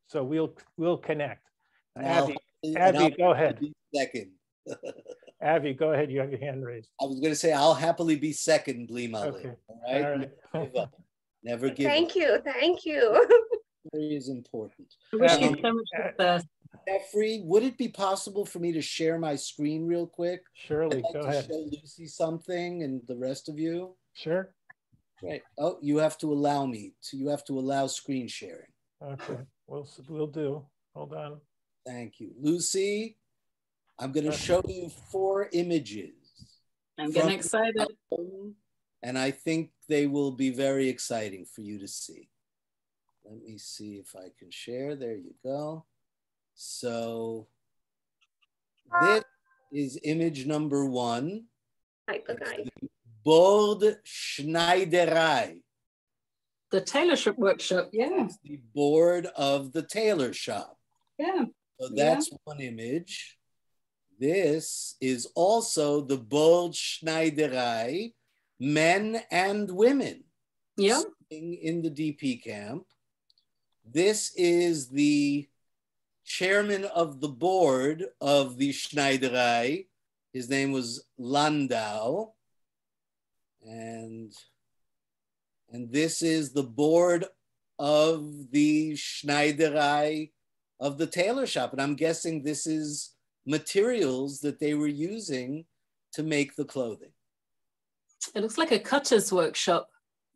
[0.08, 1.48] So we'll we'll connect.
[1.96, 2.36] Now, Abby,
[2.76, 3.58] Abby, go ahead.
[3.94, 4.32] Second.
[5.40, 6.12] Abby, go ahead.
[6.12, 6.90] You have your hand raised.
[7.00, 9.24] I was going to say I'll happily be second, Blima.
[9.24, 9.52] Okay.
[9.68, 10.04] All right.
[10.04, 10.30] All right.
[10.52, 10.94] Never give up.
[11.42, 12.16] Never give Thank up.
[12.16, 13.26] you, thank you.
[13.94, 14.88] Very is important.
[15.14, 16.44] I wish you Um, so much success.
[16.86, 20.42] Jeffrey, would it be possible for me to share my screen real quick?
[20.54, 21.46] Surely, I'd like go to ahead.
[21.46, 23.94] show Lucy something and the rest of you.
[24.14, 24.54] Sure.
[25.20, 25.42] Great.
[25.58, 27.16] Oh, you have to allow me to.
[27.16, 28.72] You have to allow screen sharing.
[29.02, 30.64] Okay, we'll we'll do.
[30.94, 31.40] Hold on.
[31.86, 33.18] Thank you, Lucy.
[33.98, 36.14] I'm going to show you four images.
[36.98, 37.76] I'm getting excited.
[38.12, 38.56] album,
[39.02, 42.28] And I think they will be very exciting for you to see.
[43.24, 44.96] Let me see if I can share.
[44.96, 45.84] There you go.
[46.54, 47.48] So
[48.92, 49.14] ah.
[49.14, 49.24] this
[49.72, 51.44] is image number one.
[53.24, 55.60] Board Schneiderei.
[56.70, 58.28] The tailorship workshop, yeah.
[58.44, 60.76] The board of the tailor shop.
[61.18, 61.44] Yeah.
[61.80, 62.04] So Yeah.
[62.14, 63.38] that's one image.
[64.18, 68.14] This is also the Board Schneiderei,
[68.60, 70.24] men and women.
[70.76, 71.02] Yeah.
[71.30, 72.86] In the DP camp.
[73.84, 75.48] This is the
[76.24, 79.86] chairman of the board of the Schneiderei.
[80.32, 82.32] His name was Landau.
[83.62, 84.32] And,
[85.70, 87.24] and this is the board
[87.78, 90.30] of the Schneiderei
[90.80, 91.72] of the tailor shop.
[91.72, 93.14] And I'm guessing this is
[93.46, 95.64] materials that they were using
[96.12, 97.12] to make the clothing.
[98.34, 99.88] It looks like a cutter's workshop.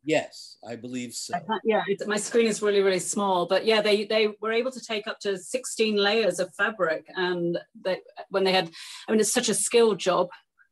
[0.05, 1.35] Yes, I believe so.
[1.35, 4.71] I yeah, it's, my screen is really, really small, but yeah, they they were able
[4.71, 7.99] to take up to 16 layers of fabric, and they
[8.31, 8.71] when they had,
[9.07, 10.29] I mean, it's such a skilled job.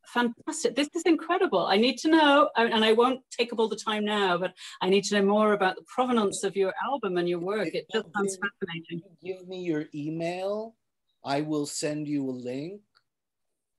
[0.07, 0.77] Fantastic!
[0.77, 1.67] This is incredible.
[1.67, 4.55] I need to know, and and I won't take up all the time now, but
[4.81, 7.75] I need to know more about the provenance of your album and your work.
[7.75, 9.03] It just sounds fascinating.
[9.23, 10.77] Give me your email.
[11.25, 12.81] I will send you a link.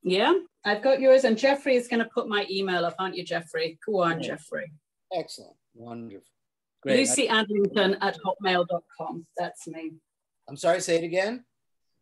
[0.03, 0.33] Yeah,
[0.65, 3.79] I've got yours, and Jeffrey is going to put my email up, aren't you, Jeffrey?
[3.85, 4.35] Go on, Yeah.
[4.35, 4.71] Jeffrey.
[5.13, 5.55] Excellent.
[5.73, 6.27] Wonderful.
[6.81, 6.99] Great.
[6.99, 9.25] Lucy Adlington at hotmail.com.
[9.37, 9.93] That's me.
[10.47, 11.43] I'm sorry, say it again.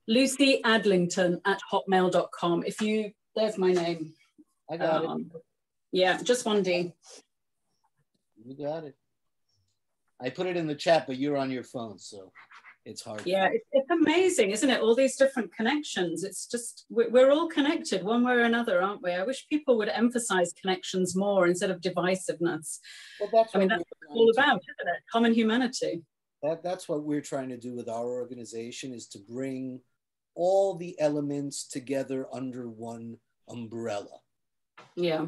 [0.08, 2.64] Lucy Adlington at hotmail.com.
[2.66, 4.14] If you, there's my name.
[4.70, 5.10] I got it.
[5.10, 5.32] Um,
[5.92, 6.94] Yeah, just one D.
[8.44, 8.96] You got it.
[10.22, 12.32] I put it in the chat, but you're on your phone, so
[12.86, 13.24] it's hard.
[13.26, 14.80] Yeah, it- it's amazing, isn't it?
[14.82, 16.24] All these different connections.
[16.24, 19.12] It's just, we're, we're all connected one way or another, aren't we?
[19.12, 22.80] I wish people would emphasize connections more instead of divisiveness.
[23.20, 25.04] Well, that's I mean, that's what it's all trying about, isn't it?
[25.12, 26.04] Common humanity.
[26.44, 29.82] That, that's what we're trying to do with our organization is to bring
[30.36, 33.18] all the elements together under one
[33.50, 34.20] umbrella.
[34.96, 35.26] Yeah,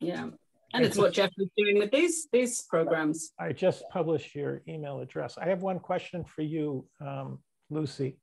[0.00, 0.28] yeah.
[0.76, 3.32] And it's what Jeff is doing with these these programs.
[3.40, 5.38] I just published your email address.
[5.38, 7.38] I have one question for you, um,
[7.70, 8.18] Lucy.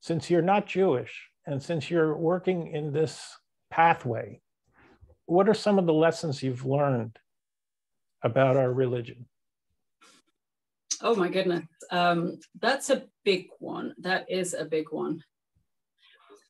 [0.00, 3.34] Since you're not Jewish and since you're working in this
[3.70, 4.40] pathway,
[5.24, 7.18] what are some of the lessons you've learned
[8.22, 9.26] about our religion?
[11.00, 11.64] Oh my goodness.
[11.90, 13.94] Um, that's a big one.
[13.98, 15.22] That is a big one.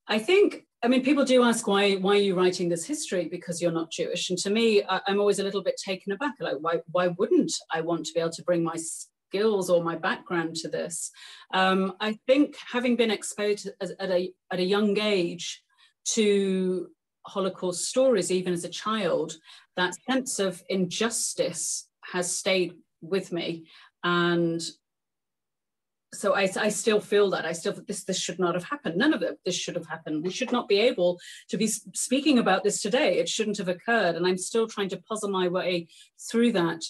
[0.07, 3.61] I think, I mean, people do ask why why are you writing this history because
[3.61, 4.31] you're not Jewish?
[4.31, 6.35] And to me, I, I'm always a little bit taken aback.
[6.41, 9.97] Like, why why wouldn't I want to be able to bring my skills or my
[9.97, 11.11] background to this?
[11.53, 15.63] Um, I think having been exposed as, at a at a young age
[16.13, 16.89] to
[17.27, 19.37] Holocaust stories, even as a child,
[19.77, 23.67] that sense of injustice has stayed with me.
[24.05, 24.63] And
[26.15, 28.97] so I, I still feel that I still this this should not have happened.
[28.97, 30.25] None of it this should have happened.
[30.25, 31.19] We should not be able
[31.51, 33.19] to be speaking about this today.
[33.19, 35.89] It shouldn't have occurred, and I'm still trying to puzzle my way
[36.31, 36.83] through that.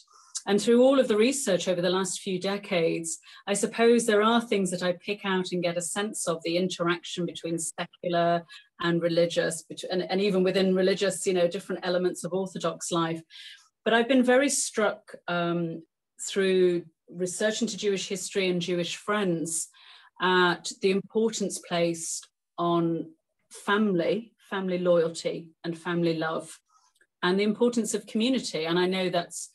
[0.46, 4.40] And through all of the research over the last few decades, I suppose there are
[4.40, 8.44] things that I pick out and get a sense of the interaction between secular
[8.80, 13.20] and religious, and, and even within religious, you know, different elements of Orthodox life.
[13.84, 15.82] But I've been very struck um,
[16.26, 19.68] through research into Jewish history and Jewish friends
[20.20, 22.28] at the importance placed
[22.58, 23.10] on
[23.50, 26.58] family, family loyalty, and family love,
[27.22, 28.64] and the importance of community.
[28.66, 29.50] And I know that's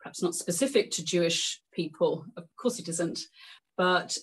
[0.00, 3.20] perhaps not specific to Jewish people, of course it isn't,
[3.76, 4.16] but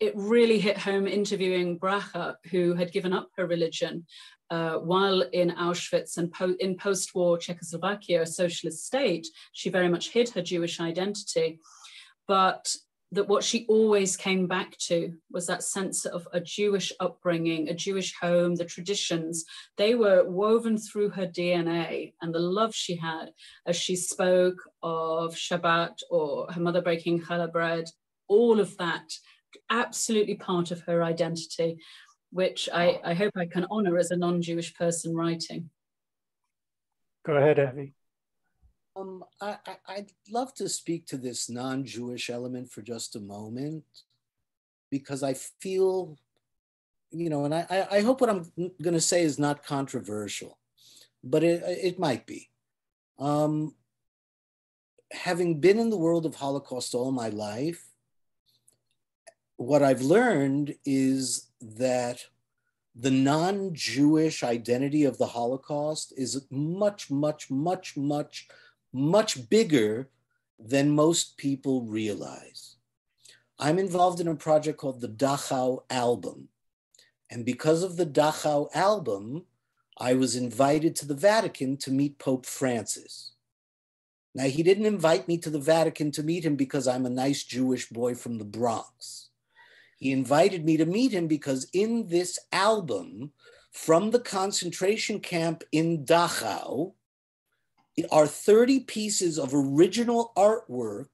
[0.00, 4.06] it really hit home interviewing Bracha, who had given up her religion
[4.50, 9.26] uh, while in Auschwitz and po in post war Czechoslovakia, a socialist state.
[9.52, 11.58] She very much hid her Jewish identity
[12.28, 12.72] but
[13.10, 17.74] that what she always came back to was that sense of a Jewish upbringing, a
[17.74, 19.46] Jewish home, the traditions.
[19.78, 23.30] They were woven through her DNA and the love she had
[23.66, 27.86] as she spoke of Shabbat or her mother breaking challah bread,
[28.28, 29.10] all of that,
[29.70, 31.78] absolutely part of her identity,
[32.30, 35.70] which I, I hope I can honor as a non Jewish person writing.
[37.24, 37.94] Go ahead, Avi.
[38.98, 39.56] Um, I,
[39.96, 43.84] would love to speak to this non Jewish element for just a moment
[44.90, 46.18] because I feel,
[47.10, 50.58] you know, and I, I hope what I'm going to say is not controversial,
[51.22, 52.50] but it, it might be.
[53.18, 53.74] Um,
[55.12, 57.86] having been in the world of Holocaust all my life,
[59.56, 62.24] what I've learned is that
[62.96, 68.48] the non Jewish identity of the Holocaust is much, much, much, much
[68.92, 70.08] much bigger
[70.58, 72.76] than most people realize.
[73.58, 76.48] I'm involved in a project called the Dachau Album.
[77.30, 79.44] And because of the Dachau Album,
[79.98, 83.32] I was invited to the Vatican to meet Pope Francis.
[84.34, 87.42] Now, he didn't invite me to the Vatican to meet him because I'm a nice
[87.42, 89.30] Jewish boy from the Bronx.
[89.96, 93.32] He invited me to meet him because in this album
[93.72, 96.92] from the concentration camp in Dachau,
[98.10, 101.08] are 30 pieces of original artwork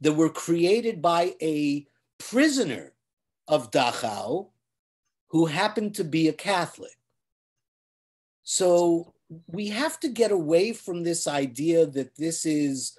[0.00, 1.86] that were created by a
[2.18, 2.92] prisoner
[3.48, 4.50] of Dachau
[5.28, 6.96] who happened to be a Catholic.
[8.42, 9.14] So
[9.46, 12.96] we have to get away from this idea that this is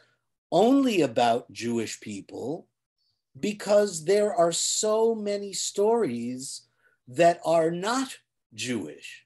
[0.51, 2.67] only about Jewish people
[3.39, 6.63] because there are so many stories
[7.07, 8.17] that are not
[8.53, 9.22] Jewish.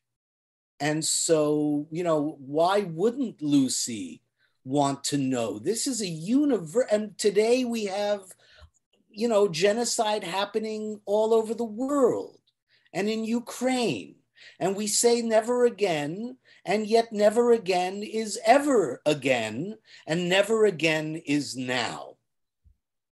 [0.79, 4.21] And so, you know, why wouldn't Lucy
[4.63, 5.59] want to know?
[5.59, 6.87] This is a universe.
[6.91, 8.21] And today we have,
[9.09, 12.39] you know, genocide happening all over the world
[12.93, 14.15] and in Ukraine.
[14.59, 21.15] And we say never again, and yet never again is ever again, and never again
[21.25, 22.17] is now.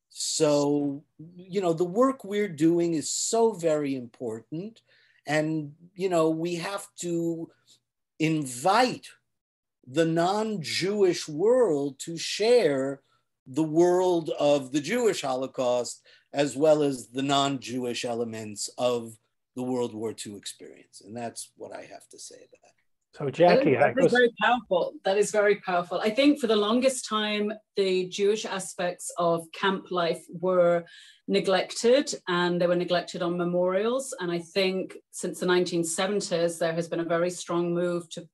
[0.08, 1.04] So,
[1.36, 4.82] you know, the work we're doing is so very important.
[5.26, 7.50] And, you know, we have to
[8.18, 9.06] invite
[9.86, 13.00] the non Jewish world to share
[13.46, 16.02] the world of the Jewish Holocaust
[16.32, 19.16] as well as the non Jewish elements of
[19.54, 21.02] the World War II experience.
[21.04, 22.81] And that's what I have to say about it.
[23.14, 24.94] So, Jackie, that is, very powerful.
[25.04, 26.00] That is very powerful.
[26.00, 30.84] I think for the longest time, the Jewish aspects of camp life were
[31.28, 34.14] neglected and they were neglected on memorials.
[34.18, 38.26] And I think since the 1970s, there has been a very strong move to,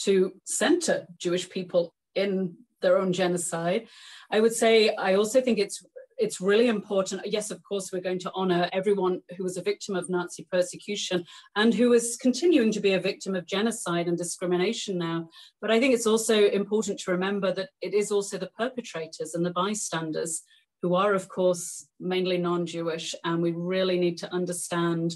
[0.00, 3.88] to center Jewish people in their own genocide.
[4.30, 5.82] I would say, I also think it's
[6.18, 7.22] it's really important.
[7.24, 11.24] Yes, of course, we're going to honor everyone who was a victim of Nazi persecution
[11.56, 15.28] and who is continuing to be a victim of genocide and discrimination now.
[15.60, 19.46] But I think it's also important to remember that it is also the perpetrators and
[19.46, 20.42] the bystanders
[20.82, 23.14] who are, of course, mainly non Jewish.
[23.24, 25.14] And we really need to understand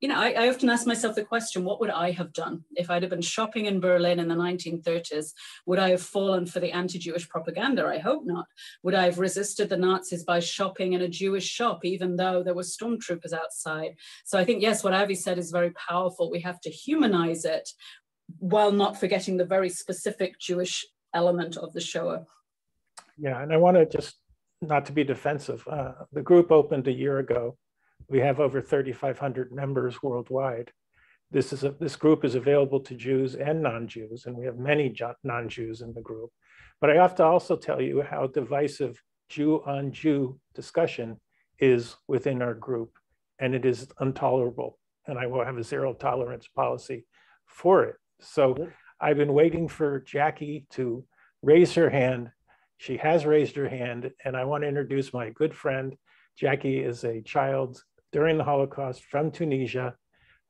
[0.00, 2.90] you know, I, I, often ask myself the question, what would I have done if
[2.90, 5.32] I'd have been shopping in Berlin in the 1930s?
[5.66, 7.86] Would I have fallen for the anti-Jewish propaganda?
[7.86, 8.46] I hope not.
[8.82, 12.54] Would I have resisted the Nazis by shopping in a Jewish shop, even though there
[12.54, 13.96] were stormtroopers outside?
[14.24, 16.30] So I think, yes, what Avi said is very powerful.
[16.30, 17.68] We have to humanize it
[18.38, 22.26] while not forgetting the very specific Jewish element of the Shoah.
[23.16, 24.16] Yeah, and I want to just,
[24.60, 27.56] not to be defensive, uh, the group opened a year ago
[28.08, 30.72] we have over 3,500 members worldwide.
[31.30, 34.94] This, is a, this group is available to Jews and non-Jews, and we have many
[35.24, 36.30] non-Jews in the group.
[36.80, 41.20] But I have to also tell you how divisive Jew on Jew discussion
[41.58, 42.92] is within our group,
[43.38, 44.78] and it is intolerable.
[45.06, 47.06] And I will have a zero tolerance policy
[47.46, 47.96] for it.
[48.20, 48.68] So
[49.00, 51.04] I've been waiting for Jackie to
[51.42, 52.30] raise her hand.
[52.78, 55.96] She has raised her hand, and I want to introduce my good friend.
[56.36, 57.82] Jackie is a child
[58.12, 59.94] during the Holocaust from Tunisia,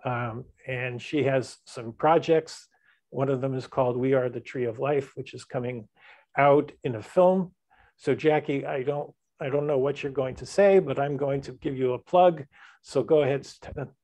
[0.04, 2.68] um, and she has some projects.
[3.10, 5.88] One of them is called We Are the Tree of Life, which is coming
[6.36, 7.52] out in a film.
[7.96, 11.40] So Jackie, I don't I don't know what you're going to say, but I'm going
[11.42, 12.44] to give you a plug.
[12.82, 13.46] So go ahead,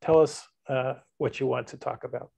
[0.01, 2.31] tell us uh, what you want to talk about.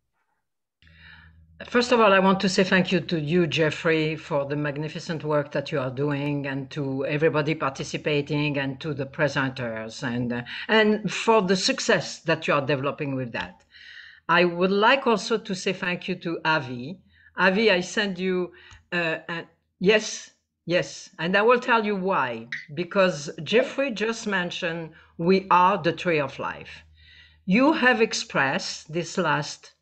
[1.69, 5.23] First of all, I want to say thank you to you, Jeffrey, for the magnificent
[5.23, 10.43] work that you are doing, and to everybody participating, and to the presenters, and uh,
[10.69, 13.65] and for the success that you are developing with that.
[14.29, 16.99] I would like also to say thank you to Avi.
[17.37, 18.53] Avi, I send you.
[18.91, 19.19] Uh,
[19.79, 20.31] yes,
[20.65, 22.49] yes, and I will tell you why.
[22.75, 26.83] Because Jeffrey just mentioned we are the tree of life.
[27.45, 29.73] You have expressed this last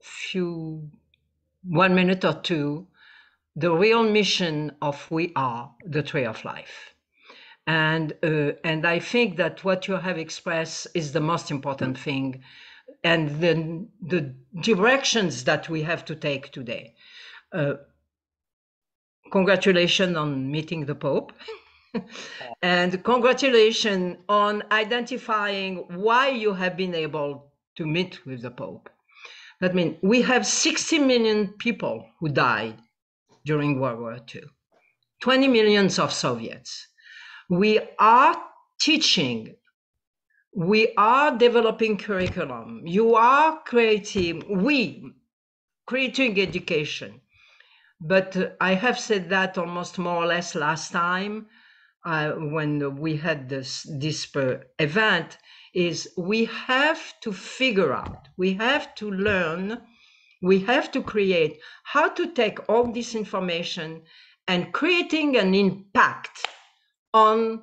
[0.00, 0.90] few
[1.62, 2.86] one minute or two
[3.54, 6.94] the real mission of we are the tree of life.
[7.66, 12.42] And uh, and i think that what you have expressed is the most important thing
[13.04, 16.94] and the the directions that we have to take today.
[17.52, 17.74] Uh,
[19.30, 21.32] congratulations on meeting the pope.
[22.62, 28.88] And congratulations on identifying why you have been able to meet with the pope
[29.62, 32.76] that means we have 60 million people who died
[33.44, 34.42] during World War II,
[35.22, 36.88] 20 millions of Soviets.
[37.48, 38.36] We are
[38.80, 39.54] teaching,
[40.52, 45.12] we are developing curriculum, you are creating, we
[45.86, 47.20] creating education.
[48.00, 51.46] But I have said that almost more or less last time
[52.04, 54.26] uh, when we had this, this
[54.80, 55.38] event
[55.74, 59.80] is we have to figure out, we have to learn,
[60.42, 64.02] we have to create how to take all this information
[64.48, 66.46] and creating an impact
[67.14, 67.62] on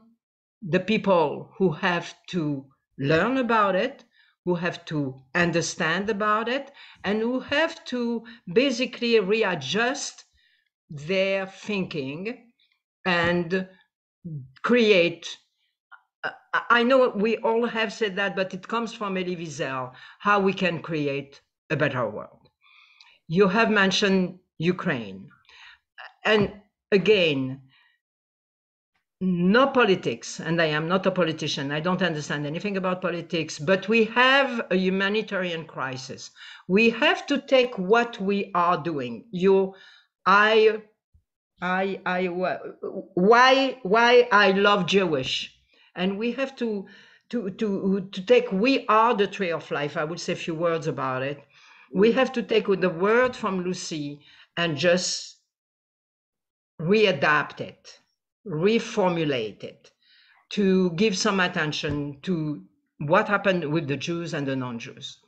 [0.62, 2.66] the people who have to
[2.98, 4.04] learn about it,
[4.46, 6.72] who have to understand about it,
[7.04, 8.24] and who have to
[8.54, 10.26] basically readjust
[10.90, 12.52] their thinking
[13.06, 13.68] and
[14.64, 15.38] create
[16.24, 16.32] Uh,
[16.70, 20.54] I know we all have said that, but it comes from Elie Wiesel, how we
[20.54, 22.50] can create a better world.
[23.28, 25.30] You have mentioned Ukraine.
[26.26, 27.62] And again,
[29.22, 31.72] no politics, and I am not a politician.
[31.72, 36.32] I don't understand anything about politics, but we have a humanitarian crisis.
[36.68, 39.26] We have to take what we are doing.
[39.32, 39.76] You,
[40.26, 40.84] I,
[41.62, 45.59] I, I, why, why I love Jewish
[46.00, 46.88] and we have to
[47.30, 50.56] to to to take we are the tree of life i would say a few
[50.56, 51.44] words about it
[51.94, 52.16] we mm.
[52.16, 54.20] have to take the word from lucy
[54.58, 55.38] and just
[56.82, 58.00] readapt it
[58.48, 59.92] reformulate it
[60.50, 62.64] to give some attention to
[63.00, 65.20] what happened with the jews and the non-jews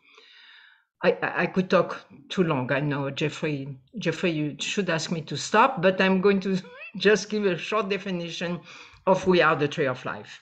[1.04, 2.72] I, I could talk too long.
[2.72, 3.76] I know, Jeffrey.
[3.98, 6.62] Jeffrey, you should ask me to stop, but I'm going to
[6.96, 8.60] just give a short definition
[9.08, 10.40] of We Are the Tree of Life.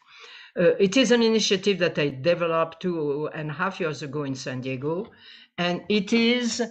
[0.58, 4.36] Uh, it is an initiative that I developed two and a half years ago in
[4.36, 5.12] San Diego,
[5.58, 6.62] and it is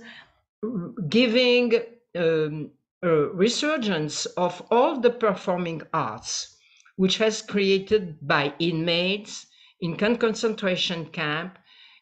[1.08, 1.74] giving
[2.16, 2.70] um,
[3.02, 6.56] a resurgence of all the performing arts,
[6.96, 9.46] which has created by inmates
[9.80, 11.58] in concentration camp,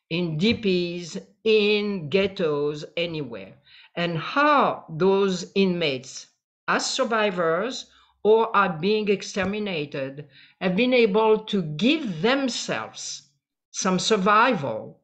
[0.08, 3.54] in DPs, in ghettos, anywhere,
[3.96, 6.28] and how those inmates,
[6.68, 7.86] as survivors
[8.26, 10.28] or are being exterminated
[10.60, 13.30] have been able to give themselves
[13.70, 15.00] some survival,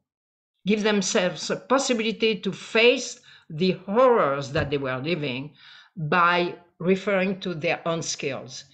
[0.66, 5.54] give themselves a possibility to face the horrors that they were living
[5.96, 8.64] by referring to their own skills,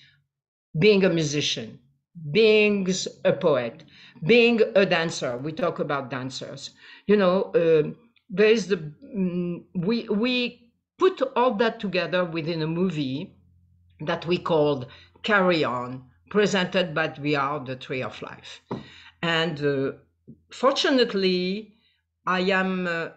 [0.79, 1.79] being a musician,
[2.33, 2.89] being
[3.27, 3.85] a poet,
[4.27, 5.37] being a dancer.
[5.37, 6.71] We talk about dancers.
[7.07, 7.91] You know, uh,
[8.31, 13.35] there is the mm, we we put all that together within a movie
[14.01, 14.87] that we called
[15.23, 18.61] Carry On, presented by We Are the Tree of Life.
[19.23, 19.93] And uh,
[20.51, 21.75] fortunately,
[22.27, 23.09] I am uh,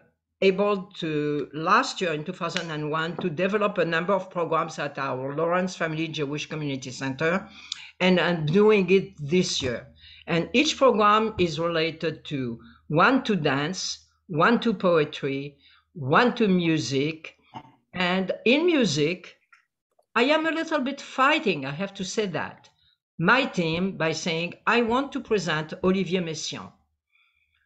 [0.42, 5.76] able to, last year in 2001, to develop a number of programs at our Lawrence
[5.76, 7.48] Family Jewish Community Center,
[8.00, 9.88] and I'm doing it this year.
[10.26, 15.58] And each program is related to one to dance, one to poetry,
[15.94, 17.36] one to music.
[17.94, 19.38] And in music,
[20.14, 22.70] I am a little bit fighting, I have to say that,
[23.18, 26.74] my team by saying, I want to present Olivier Messiaen.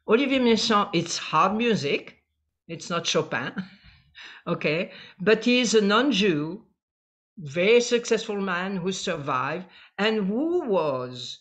[0.07, 2.23] Olivier Messiaen, it's hard music.
[2.67, 3.53] It's not Chopin.
[4.47, 4.91] okay.
[5.19, 6.65] But he is a non-Jew,
[7.37, 9.65] very successful man who survived
[9.97, 11.39] and who was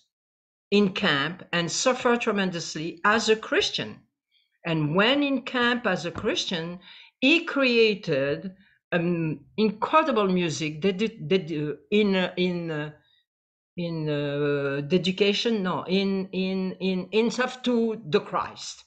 [0.70, 4.00] in camp and suffered tremendously as a Christian.
[4.64, 6.80] And when in camp as a Christian,
[7.20, 8.56] he created
[8.94, 11.50] um, incredible music that, that,
[11.90, 12.90] in in uh,
[13.76, 18.84] in uh, dedication no in in in in to the christ.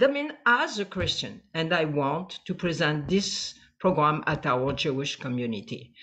[0.00, 5.16] I mean, as a christian and i want to present this program at our jewish
[5.16, 5.94] community.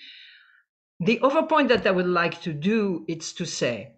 [1.00, 3.96] The other point that i would like to do is to say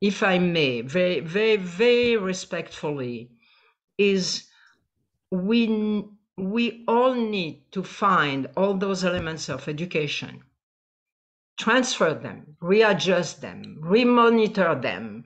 [0.00, 3.30] if i may very very very respectfully
[3.98, 4.48] is
[5.30, 6.04] we
[6.36, 10.42] we all need to find all those elements of education
[11.58, 15.24] transfer them, readjust them, remonitor them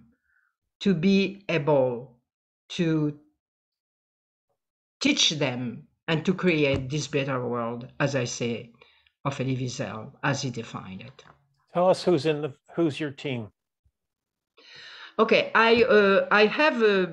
[0.80, 2.18] to be able
[2.68, 3.18] to
[5.00, 8.72] teach them and to create this better world, as I say,
[9.24, 11.24] of Elie Wiesel, as he defined it.
[11.72, 13.48] Tell us who's in the who's your team.
[15.18, 17.06] Okay, I uh, I have uh,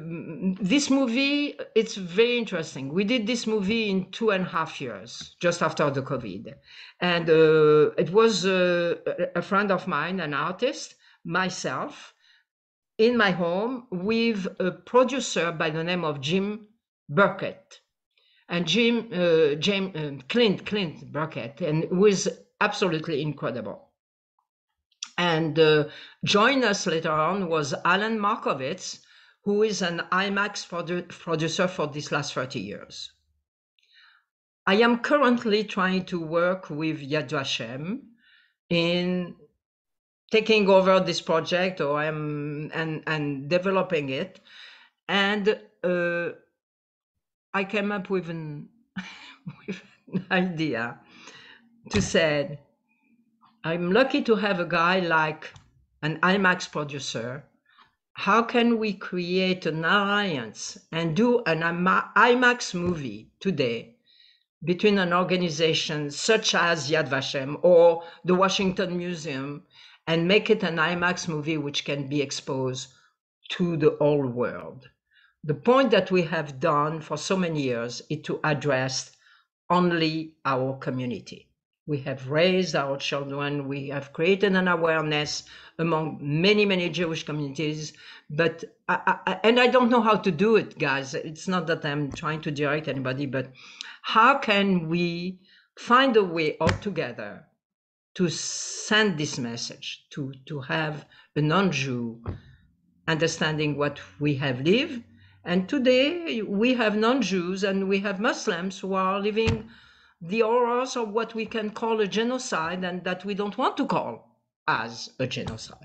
[0.59, 1.57] this movie.
[1.73, 2.93] It's very interesting.
[2.93, 6.53] We did this movie in two and a half years, just after the COVID,
[6.99, 8.95] and uh, it was uh,
[9.35, 12.13] a friend of mine, an artist, myself,
[12.97, 16.67] in my home with a producer by the name of Jim
[17.07, 17.79] Burkett,
[18.49, 22.27] and Jim uh, James uh, Clint Clint Burkett, and was
[22.59, 23.82] absolutely incredible.
[25.17, 25.85] And uh,
[26.23, 28.99] join us later on was Alan Markovitz,
[29.43, 33.11] who is an IMAX produ producer for these last 30 years.
[34.65, 38.03] I am currently trying to work with Yad Vashem
[38.69, 39.35] in
[40.31, 44.39] taking over this project or I'm and and developing it.
[45.09, 46.29] And uh,
[47.53, 48.69] I came up with an
[49.67, 49.81] with
[50.13, 50.99] an idea
[51.89, 52.59] to say
[53.65, 55.53] I'm lucky to have a guy like
[56.01, 57.45] an IMAX producer.
[58.11, 63.95] How can we create an alliance and do an IMAX movie today
[64.65, 69.63] between an organization such as Yad Vashem or the Washington Museum
[70.07, 72.89] and make it an IMAX movie which can be exposed
[73.51, 74.89] to the whole world?
[75.41, 79.15] The point that we have done for so many years is to address
[79.69, 81.47] only our community
[81.85, 85.43] we have raised our children, we have created an awareness
[85.77, 87.91] among many, many Jewish communities.
[88.29, 91.13] But, I, I, and I don't know how to do it, guys.
[91.13, 93.51] It's not that I'm trying to direct anybody, but
[94.01, 95.39] how can we
[95.77, 97.45] find a way all together
[98.15, 101.05] to send this message, to, to have
[101.35, 102.23] a non Jew
[103.07, 105.03] understanding what we have lived?
[105.43, 109.69] And today we have non Jews and we have Muslims who are living
[110.23, 113.85] the horrors of what we can call a genocide and that we don't want to
[113.85, 115.77] call as a genocide.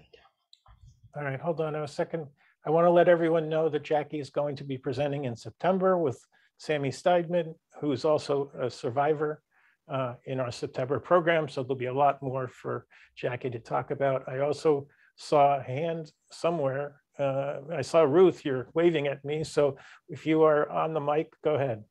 [1.16, 2.26] All right, hold on a second.
[2.64, 5.98] I want to let everyone know that Jackie is going to be presenting in September
[5.98, 6.24] with
[6.58, 9.42] Sammy Steigmann, who is also a survivor
[9.88, 11.48] uh, in our September program.
[11.48, 12.86] So there'll be a lot more for
[13.16, 14.28] Jackie to talk about.
[14.28, 14.86] I also
[15.16, 17.00] saw a hand somewhere.
[17.18, 19.42] Uh, I saw Ruth, you're waving at me.
[19.42, 19.76] So
[20.08, 21.82] if you are on the mic, go ahead.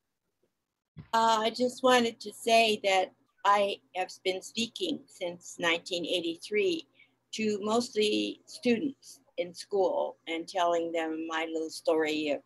[1.14, 3.11] Uh, I just wanted to say that
[3.45, 6.85] I have been speaking since 1983
[7.34, 12.42] to mostly students in school and telling them my little story of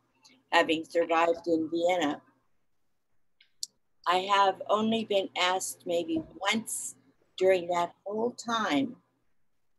[0.52, 2.22] having survived in Vienna.
[4.08, 6.22] I have only been asked maybe
[6.52, 6.96] once
[7.38, 8.98] during that whole time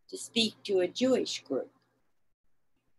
[0.09, 1.71] to speak to a Jewish group.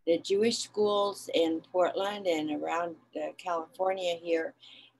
[0.05, 4.53] The Jewish schools in Portland and around uh, California here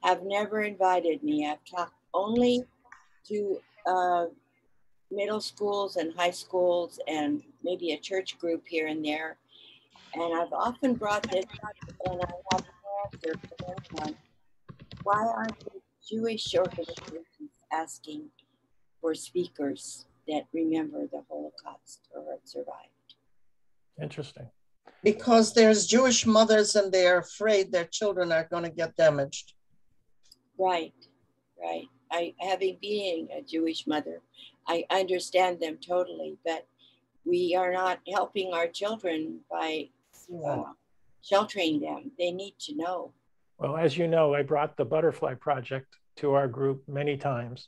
[0.04, 1.48] have never invited me.
[1.48, 2.66] I've talked only
[3.30, 4.26] to uh,
[5.10, 9.38] middle schools and high schools and maybe a church group here and there.
[10.14, 14.16] And I've often brought this up and I have an answer for anyone.
[15.04, 17.26] Why aren't the Jewish organizations
[17.72, 18.30] asking
[19.02, 23.16] for speakers that remember the Holocaust or have survived?
[24.02, 24.50] Interesting.
[25.04, 29.54] Because there's Jewish mothers and they're afraid their children are going to get damaged.
[30.58, 30.94] Right,
[31.62, 31.86] right.
[32.12, 34.22] I, having being a Jewish mother,
[34.68, 36.68] I understand them totally, but
[37.26, 39.90] we are not helping our children by
[40.48, 40.64] uh,
[41.22, 42.12] sheltering them.
[42.18, 43.14] They need to know.
[43.58, 47.68] Well, as you know, I brought the Butterfly Project to our group many times.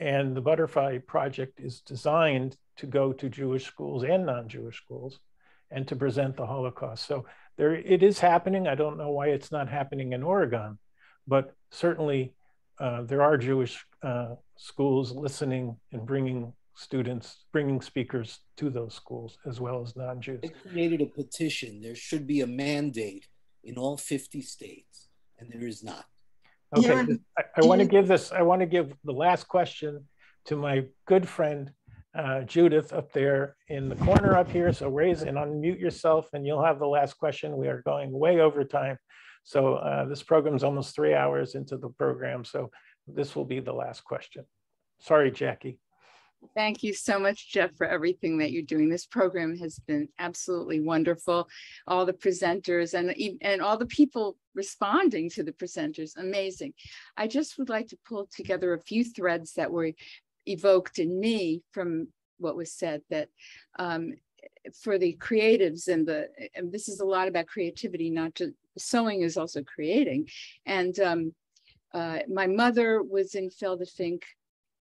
[0.00, 5.18] And the Butterfly Project is designed to go to Jewish schools and non-Jewish schools
[5.70, 7.06] and to present the Holocaust.
[7.06, 8.68] So there, it is happening.
[8.68, 10.78] I don't know why it's not happening in Oregon,
[11.26, 12.34] but certainly
[12.80, 19.38] uh, there are Jewish uh, schools listening and bringing students, bringing speakers to those schools
[19.46, 20.40] as well as non-Jews.
[20.42, 21.80] They created a petition.
[21.82, 23.26] There should be a mandate
[23.64, 26.04] in all 50 states, and there is not.
[26.76, 30.04] Okay, I, I want to give this, I want to give the last question
[30.44, 31.72] to my good friend,
[32.16, 34.72] uh, Judith up there in the corner up here.
[34.72, 37.56] So raise and unmute yourself and you'll have the last question.
[37.56, 38.98] We are going way over time.
[39.44, 42.44] So uh, this program is almost three hours into the program.
[42.44, 42.70] So
[43.06, 44.44] this will be the last question.
[45.00, 45.78] Sorry, Jackie.
[46.54, 48.88] Thank you so much, Jeff, for everything that you're doing.
[48.88, 51.48] This program has been absolutely wonderful.
[51.86, 56.74] All the presenters and, and all the people responding to the presenters, amazing.
[57.16, 59.92] I just would like to pull together a few threads that were
[60.46, 62.08] evoked in me from
[62.38, 63.28] what was said that
[63.78, 64.14] um,
[64.82, 69.22] for the creatives and the, and this is a lot about creativity, not just sewing
[69.22, 70.28] is also creating.
[70.66, 71.34] And um,
[71.92, 74.20] uh, my mother was in Feldafing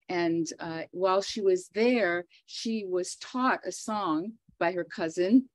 [0.10, 5.50] and uh, while she was there, she was taught a song by her cousin,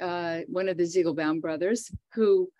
[0.00, 2.50] uh, one of the Ziegelbaum brothers, who,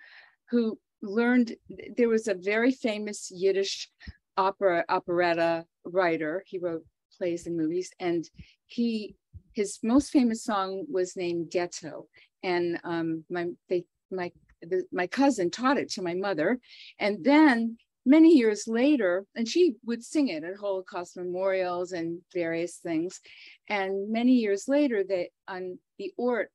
[0.51, 1.57] who learned,
[1.97, 3.89] there was a very famous Yiddish
[4.37, 6.45] opera, operetta writer.
[6.47, 6.85] He wrote
[7.17, 8.29] plays and movies and
[8.67, 9.17] he,
[9.53, 12.07] his most famous song was named Ghetto.
[12.43, 16.59] And um, my, they, my, the, my cousin taught it to my mother.
[16.99, 22.77] And then many years later, and she would sing it at Holocaust memorials and various
[22.77, 23.21] things.
[23.69, 26.51] And many years later, they on the ORT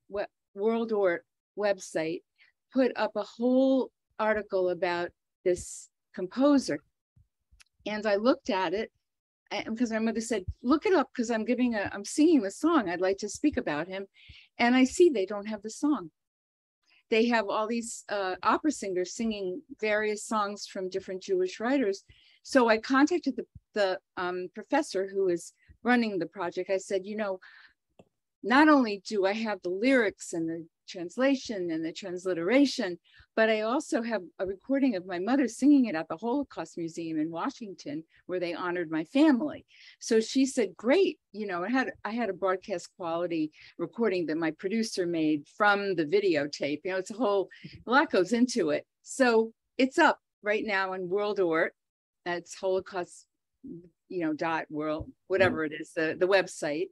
[0.56, 1.24] World ORT
[1.58, 2.22] website
[2.74, 5.10] put up a whole article about
[5.46, 6.80] this composer.
[7.86, 8.92] And I looked at it
[9.66, 12.90] because my mother said, look it up because I'm giving a, I'm singing the song.
[12.90, 14.06] I'd like to speak about him.
[14.60, 16.10] And I see they don't have the song
[17.10, 22.04] they have all these uh, opera singers singing various songs from different Jewish writers.
[22.44, 25.54] So I contacted the, the um, professor who is
[25.84, 26.70] running the project.
[26.70, 27.40] I said, you know,
[28.44, 32.98] not only do I have the lyrics and the translation and the transliteration,
[33.36, 37.20] but I also have a recording of my mother singing it at the Holocaust Museum
[37.20, 39.66] in Washington, where they honored my family.
[40.00, 44.38] So she said, "Great, you know." I had I had a broadcast quality recording that
[44.38, 46.82] my producer made from the videotape.
[46.84, 47.50] You know, it's a whole
[47.86, 48.86] a lot goes into it.
[49.04, 51.74] So it's up right now in World Ort.
[52.26, 53.26] That's Holocaust,
[54.10, 55.72] you know, dot world, whatever mm.
[55.72, 56.88] it is, the the website,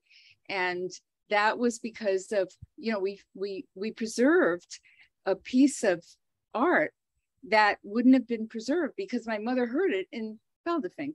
[0.49, 0.91] and
[1.29, 4.79] that was because of you know we we we preserved
[5.25, 6.03] a piece of
[6.53, 6.93] art
[7.49, 11.13] that wouldn't have been preserved because my mother heard it in Feldafing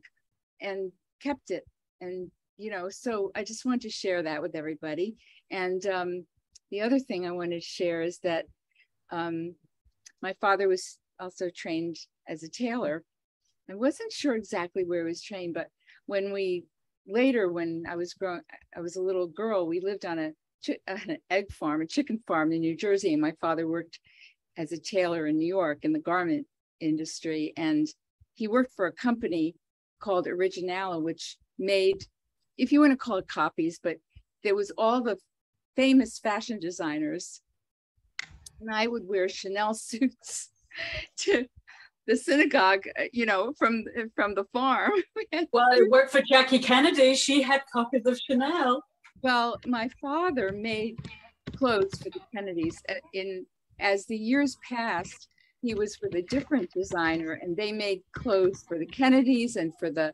[0.61, 1.65] and kept it.
[2.01, 5.17] And you know so I just want to share that with everybody.
[5.51, 6.27] And um,
[6.71, 8.47] the other thing I want to share is that
[9.11, 9.55] um,
[10.23, 11.97] my father was also trained
[12.29, 13.05] as a tailor.
[13.69, 15.69] I wasn't sure exactly where he was trained but
[16.07, 16.65] when we
[17.07, 18.43] later when I was growing,
[18.77, 20.33] I was a little girl, we lived on a
[20.87, 23.13] an egg farm, a chicken farm in New Jersey.
[23.13, 23.99] And my father worked
[24.57, 26.47] as a tailor in New York in the garment
[26.81, 27.53] industry.
[27.57, 27.89] And
[28.35, 29.55] he worked for a company
[30.01, 32.05] called Originala, which made,
[32.59, 33.97] if you want to call it copies, but
[34.43, 35.19] there was all the
[35.77, 37.41] famous fashion designers.
[38.61, 40.51] And I would wear Chanel suits
[41.19, 41.47] to
[42.07, 44.93] the synagogue, uh, you know, from from the farm.
[45.53, 47.15] well, it worked for Jackie Kennedy.
[47.15, 48.83] She had copies of Chanel.
[49.23, 50.97] Well, my father made
[51.57, 52.83] clothes for the Kennedys.
[52.89, 53.47] Uh, in
[53.79, 55.29] as the years passed,
[55.63, 59.91] he was with a different designer, and they made clothes for the Kennedys and for
[59.91, 60.13] the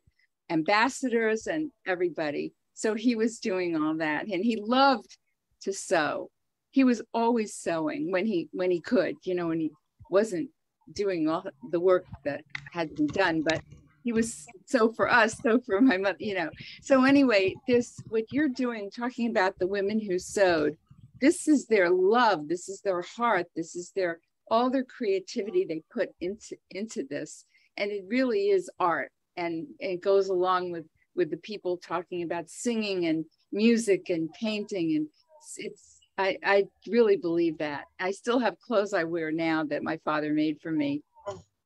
[0.50, 2.52] ambassadors and everybody.
[2.74, 5.16] So he was doing all that, and he loved
[5.62, 6.30] to sew.
[6.70, 9.70] He was always sewing when he when he could, you know, when he
[10.10, 10.50] wasn't
[10.92, 12.42] doing all the work that
[12.72, 13.60] had been done, but
[14.06, 16.48] he was so for us, so for my mother, you know.
[16.80, 20.76] So anyway, this what you're doing, talking about the women who sewed,
[21.20, 25.82] this is their love, this is their heart, this is their all their creativity they
[25.92, 30.84] put into into this, and it really is art, and, and it goes along with
[31.16, 35.08] with the people talking about singing and music and painting, and
[35.38, 37.84] it's, it's I, I really believe that.
[38.00, 41.02] I still have clothes I wear now that my father made for me.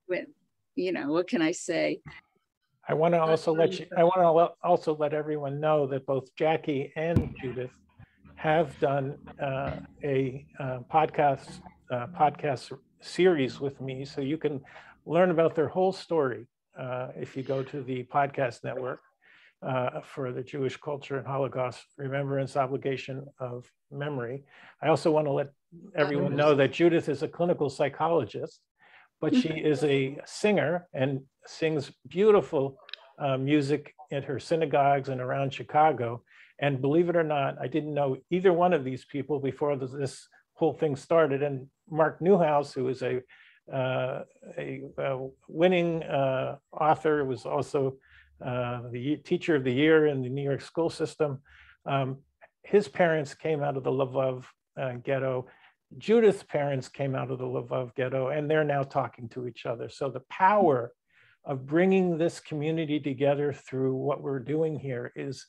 [0.08, 0.26] With,
[0.74, 2.00] you know, what can I say?
[2.88, 3.86] I want to also let you.
[3.96, 7.70] I want to also let everyone know that both Jackie and Judith
[8.34, 11.60] have done uh, a uh, podcast
[11.92, 14.60] uh, podcast series with me, so you can
[15.06, 19.00] learn about their whole story uh, if you go to the podcast network.
[19.62, 24.44] Uh, for the Jewish culture and Holocaust remembrance obligation of memory.
[24.82, 25.52] I also want to let
[25.96, 28.60] everyone know that Judith is a clinical psychologist,
[29.20, 32.78] but she is a singer and sings beautiful
[33.18, 36.22] uh, music at her synagogues and around Chicago.
[36.58, 40.26] And believe it or not, I didn't know either one of these people before this,
[40.54, 41.42] whole thing started.
[41.42, 43.22] And Mark Newhouse, who is a
[43.72, 44.24] uh,
[44.58, 47.96] a, a, winning uh, author, was also
[48.44, 51.40] uh, the teacher of the year in the New York school system.
[51.86, 52.18] Um,
[52.62, 54.44] his parents came out of the Lvov
[54.80, 55.46] uh, ghetto.
[55.98, 59.88] Judith's parents came out of the Lvov ghetto, and they're now talking to each other.
[59.88, 60.92] So the power
[61.44, 65.46] of bringing this community together through what we're doing here is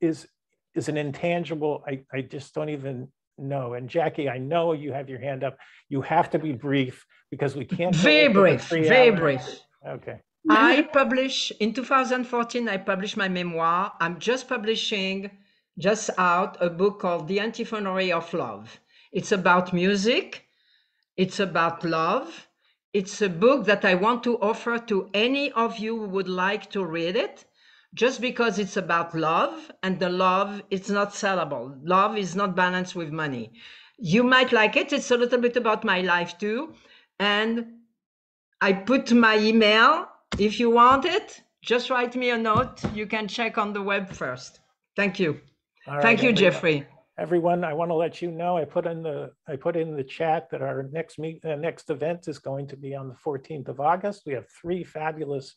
[0.00, 0.26] is
[0.74, 1.82] is an intangible.
[1.86, 3.74] I, I just don't even know.
[3.74, 5.56] And Jackie, I know you have your hand up.
[5.88, 7.94] You have to be brief because we can't.
[7.94, 9.20] Very brief, very hours.
[9.20, 9.60] brief.
[9.86, 10.20] Okay.
[10.48, 13.92] I publish in 2014, I published my memoir.
[14.00, 15.30] I'm just publishing,
[15.78, 18.78] just out, a book called The Antiphonary of Love.
[19.12, 20.44] It's about music,
[21.16, 22.48] it's about love.
[22.92, 26.70] It's a book that I want to offer to any of you who would like
[26.70, 27.44] to read it,
[27.94, 31.76] just because it's about love, and the love is not sellable.
[31.82, 33.52] Love is not balanced with money.
[33.98, 34.92] You might like it.
[34.92, 36.74] It's a little bit about my life too.
[37.18, 37.78] And
[38.60, 42.82] I put my email if you want it, just write me a note.
[42.94, 44.60] You can check on the web first.
[44.96, 45.40] Thank you.
[45.86, 46.52] All right, Thank you, everyone.
[46.52, 46.86] Jeffrey.
[47.16, 50.02] Everyone, I want to let you know, I put in the, I put in the
[50.02, 53.68] chat that our next meet, uh, next event is going to be on the 14th
[53.68, 54.22] of August.
[54.26, 55.54] We have three fabulous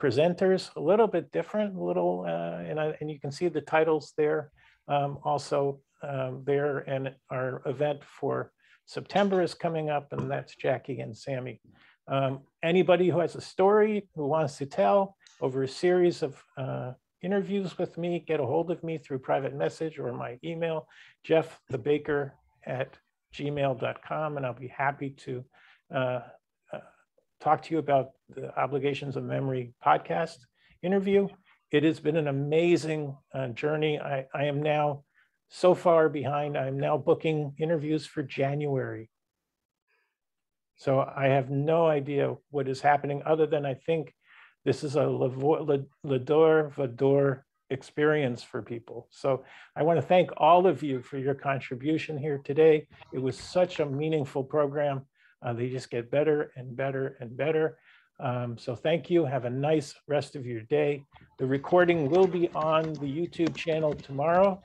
[0.00, 3.60] presenters, a little bit different, a little, uh, and, I, and you can see the
[3.60, 4.50] titles there
[4.88, 6.78] um, also um, there.
[6.78, 8.50] And our event for
[8.86, 11.60] September is coming up, and that's Jackie and Sammy.
[12.06, 16.92] Um, anybody who has a story who wants to tell over a series of uh,
[17.22, 20.86] interviews with me, get a hold of me through private message or my email,
[21.26, 22.34] jeffthebaker the Baker
[22.66, 22.98] at
[23.34, 25.44] gmail.com, and I'll be happy to
[25.94, 26.20] uh,
[26.72, 26.78] uh,
[27.40, 30.36] talk to you about the Obligations of Memory podcast
[30.82, 31.28] interview.
[31.72, 33.98] It has been an amazing uh, journey.
[33.98, 35.04] I, I am now
[35.48, 36.56] so far behind.
[36.56, 39.10] I'm now booking interviews for January.
[40.76, 44.14] So I have no idea what is happening other than I think
[44.64, 49.08] this is a Lador Vador experience for people.
[49.10, 49.44] So
[49.76, 52.86] I want to thank all of you for your contribution here today.
[53.12, 55.02] It was such a meaningful program.
[55.44, 57.78] Uh, they just get better and better and better.
[58.20, 59.24] Um, so thank you.
[59.24, 61.04] Have a nice rest of your day.
[61.38, 64.62] The recording will be on the YouTube channel tomorrow.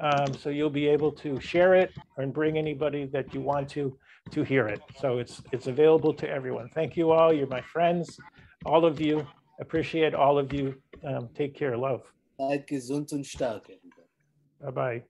[0.00, 3.98] Um, so you'll be able to share it and bring anybody that you want to
[4.30, 4.80] to hear it.
[5.00, 6.68] So it's it's available to everyone.
[6.74, 7.32] Thank you all.
[7.32, 8.18] You're my friends,
[8.64, 9.26] all of you.
[9.60, 10.80] Appreciate all of you.
[11.04, 11.76] Um, take care.
[11.76, 12.02] Love.
[12.38, 13.66] Seid gesund und stark.
[14.60, 15.02] Bye bye.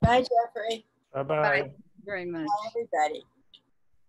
[0.00, 0.86] Bye, Jeffrey.
[1.12, 1.70] Bye bye.
[2.04, 2.46] Very much.
[2.46, 3.24] Bye, everybody.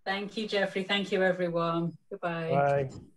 [0.05, 0.83] Thank you, Jeffrey.
[0.83, 1.93] Thank you, everyone.
[2.09, 2.49] Goodbye.
[2.49, 2.89] Bye.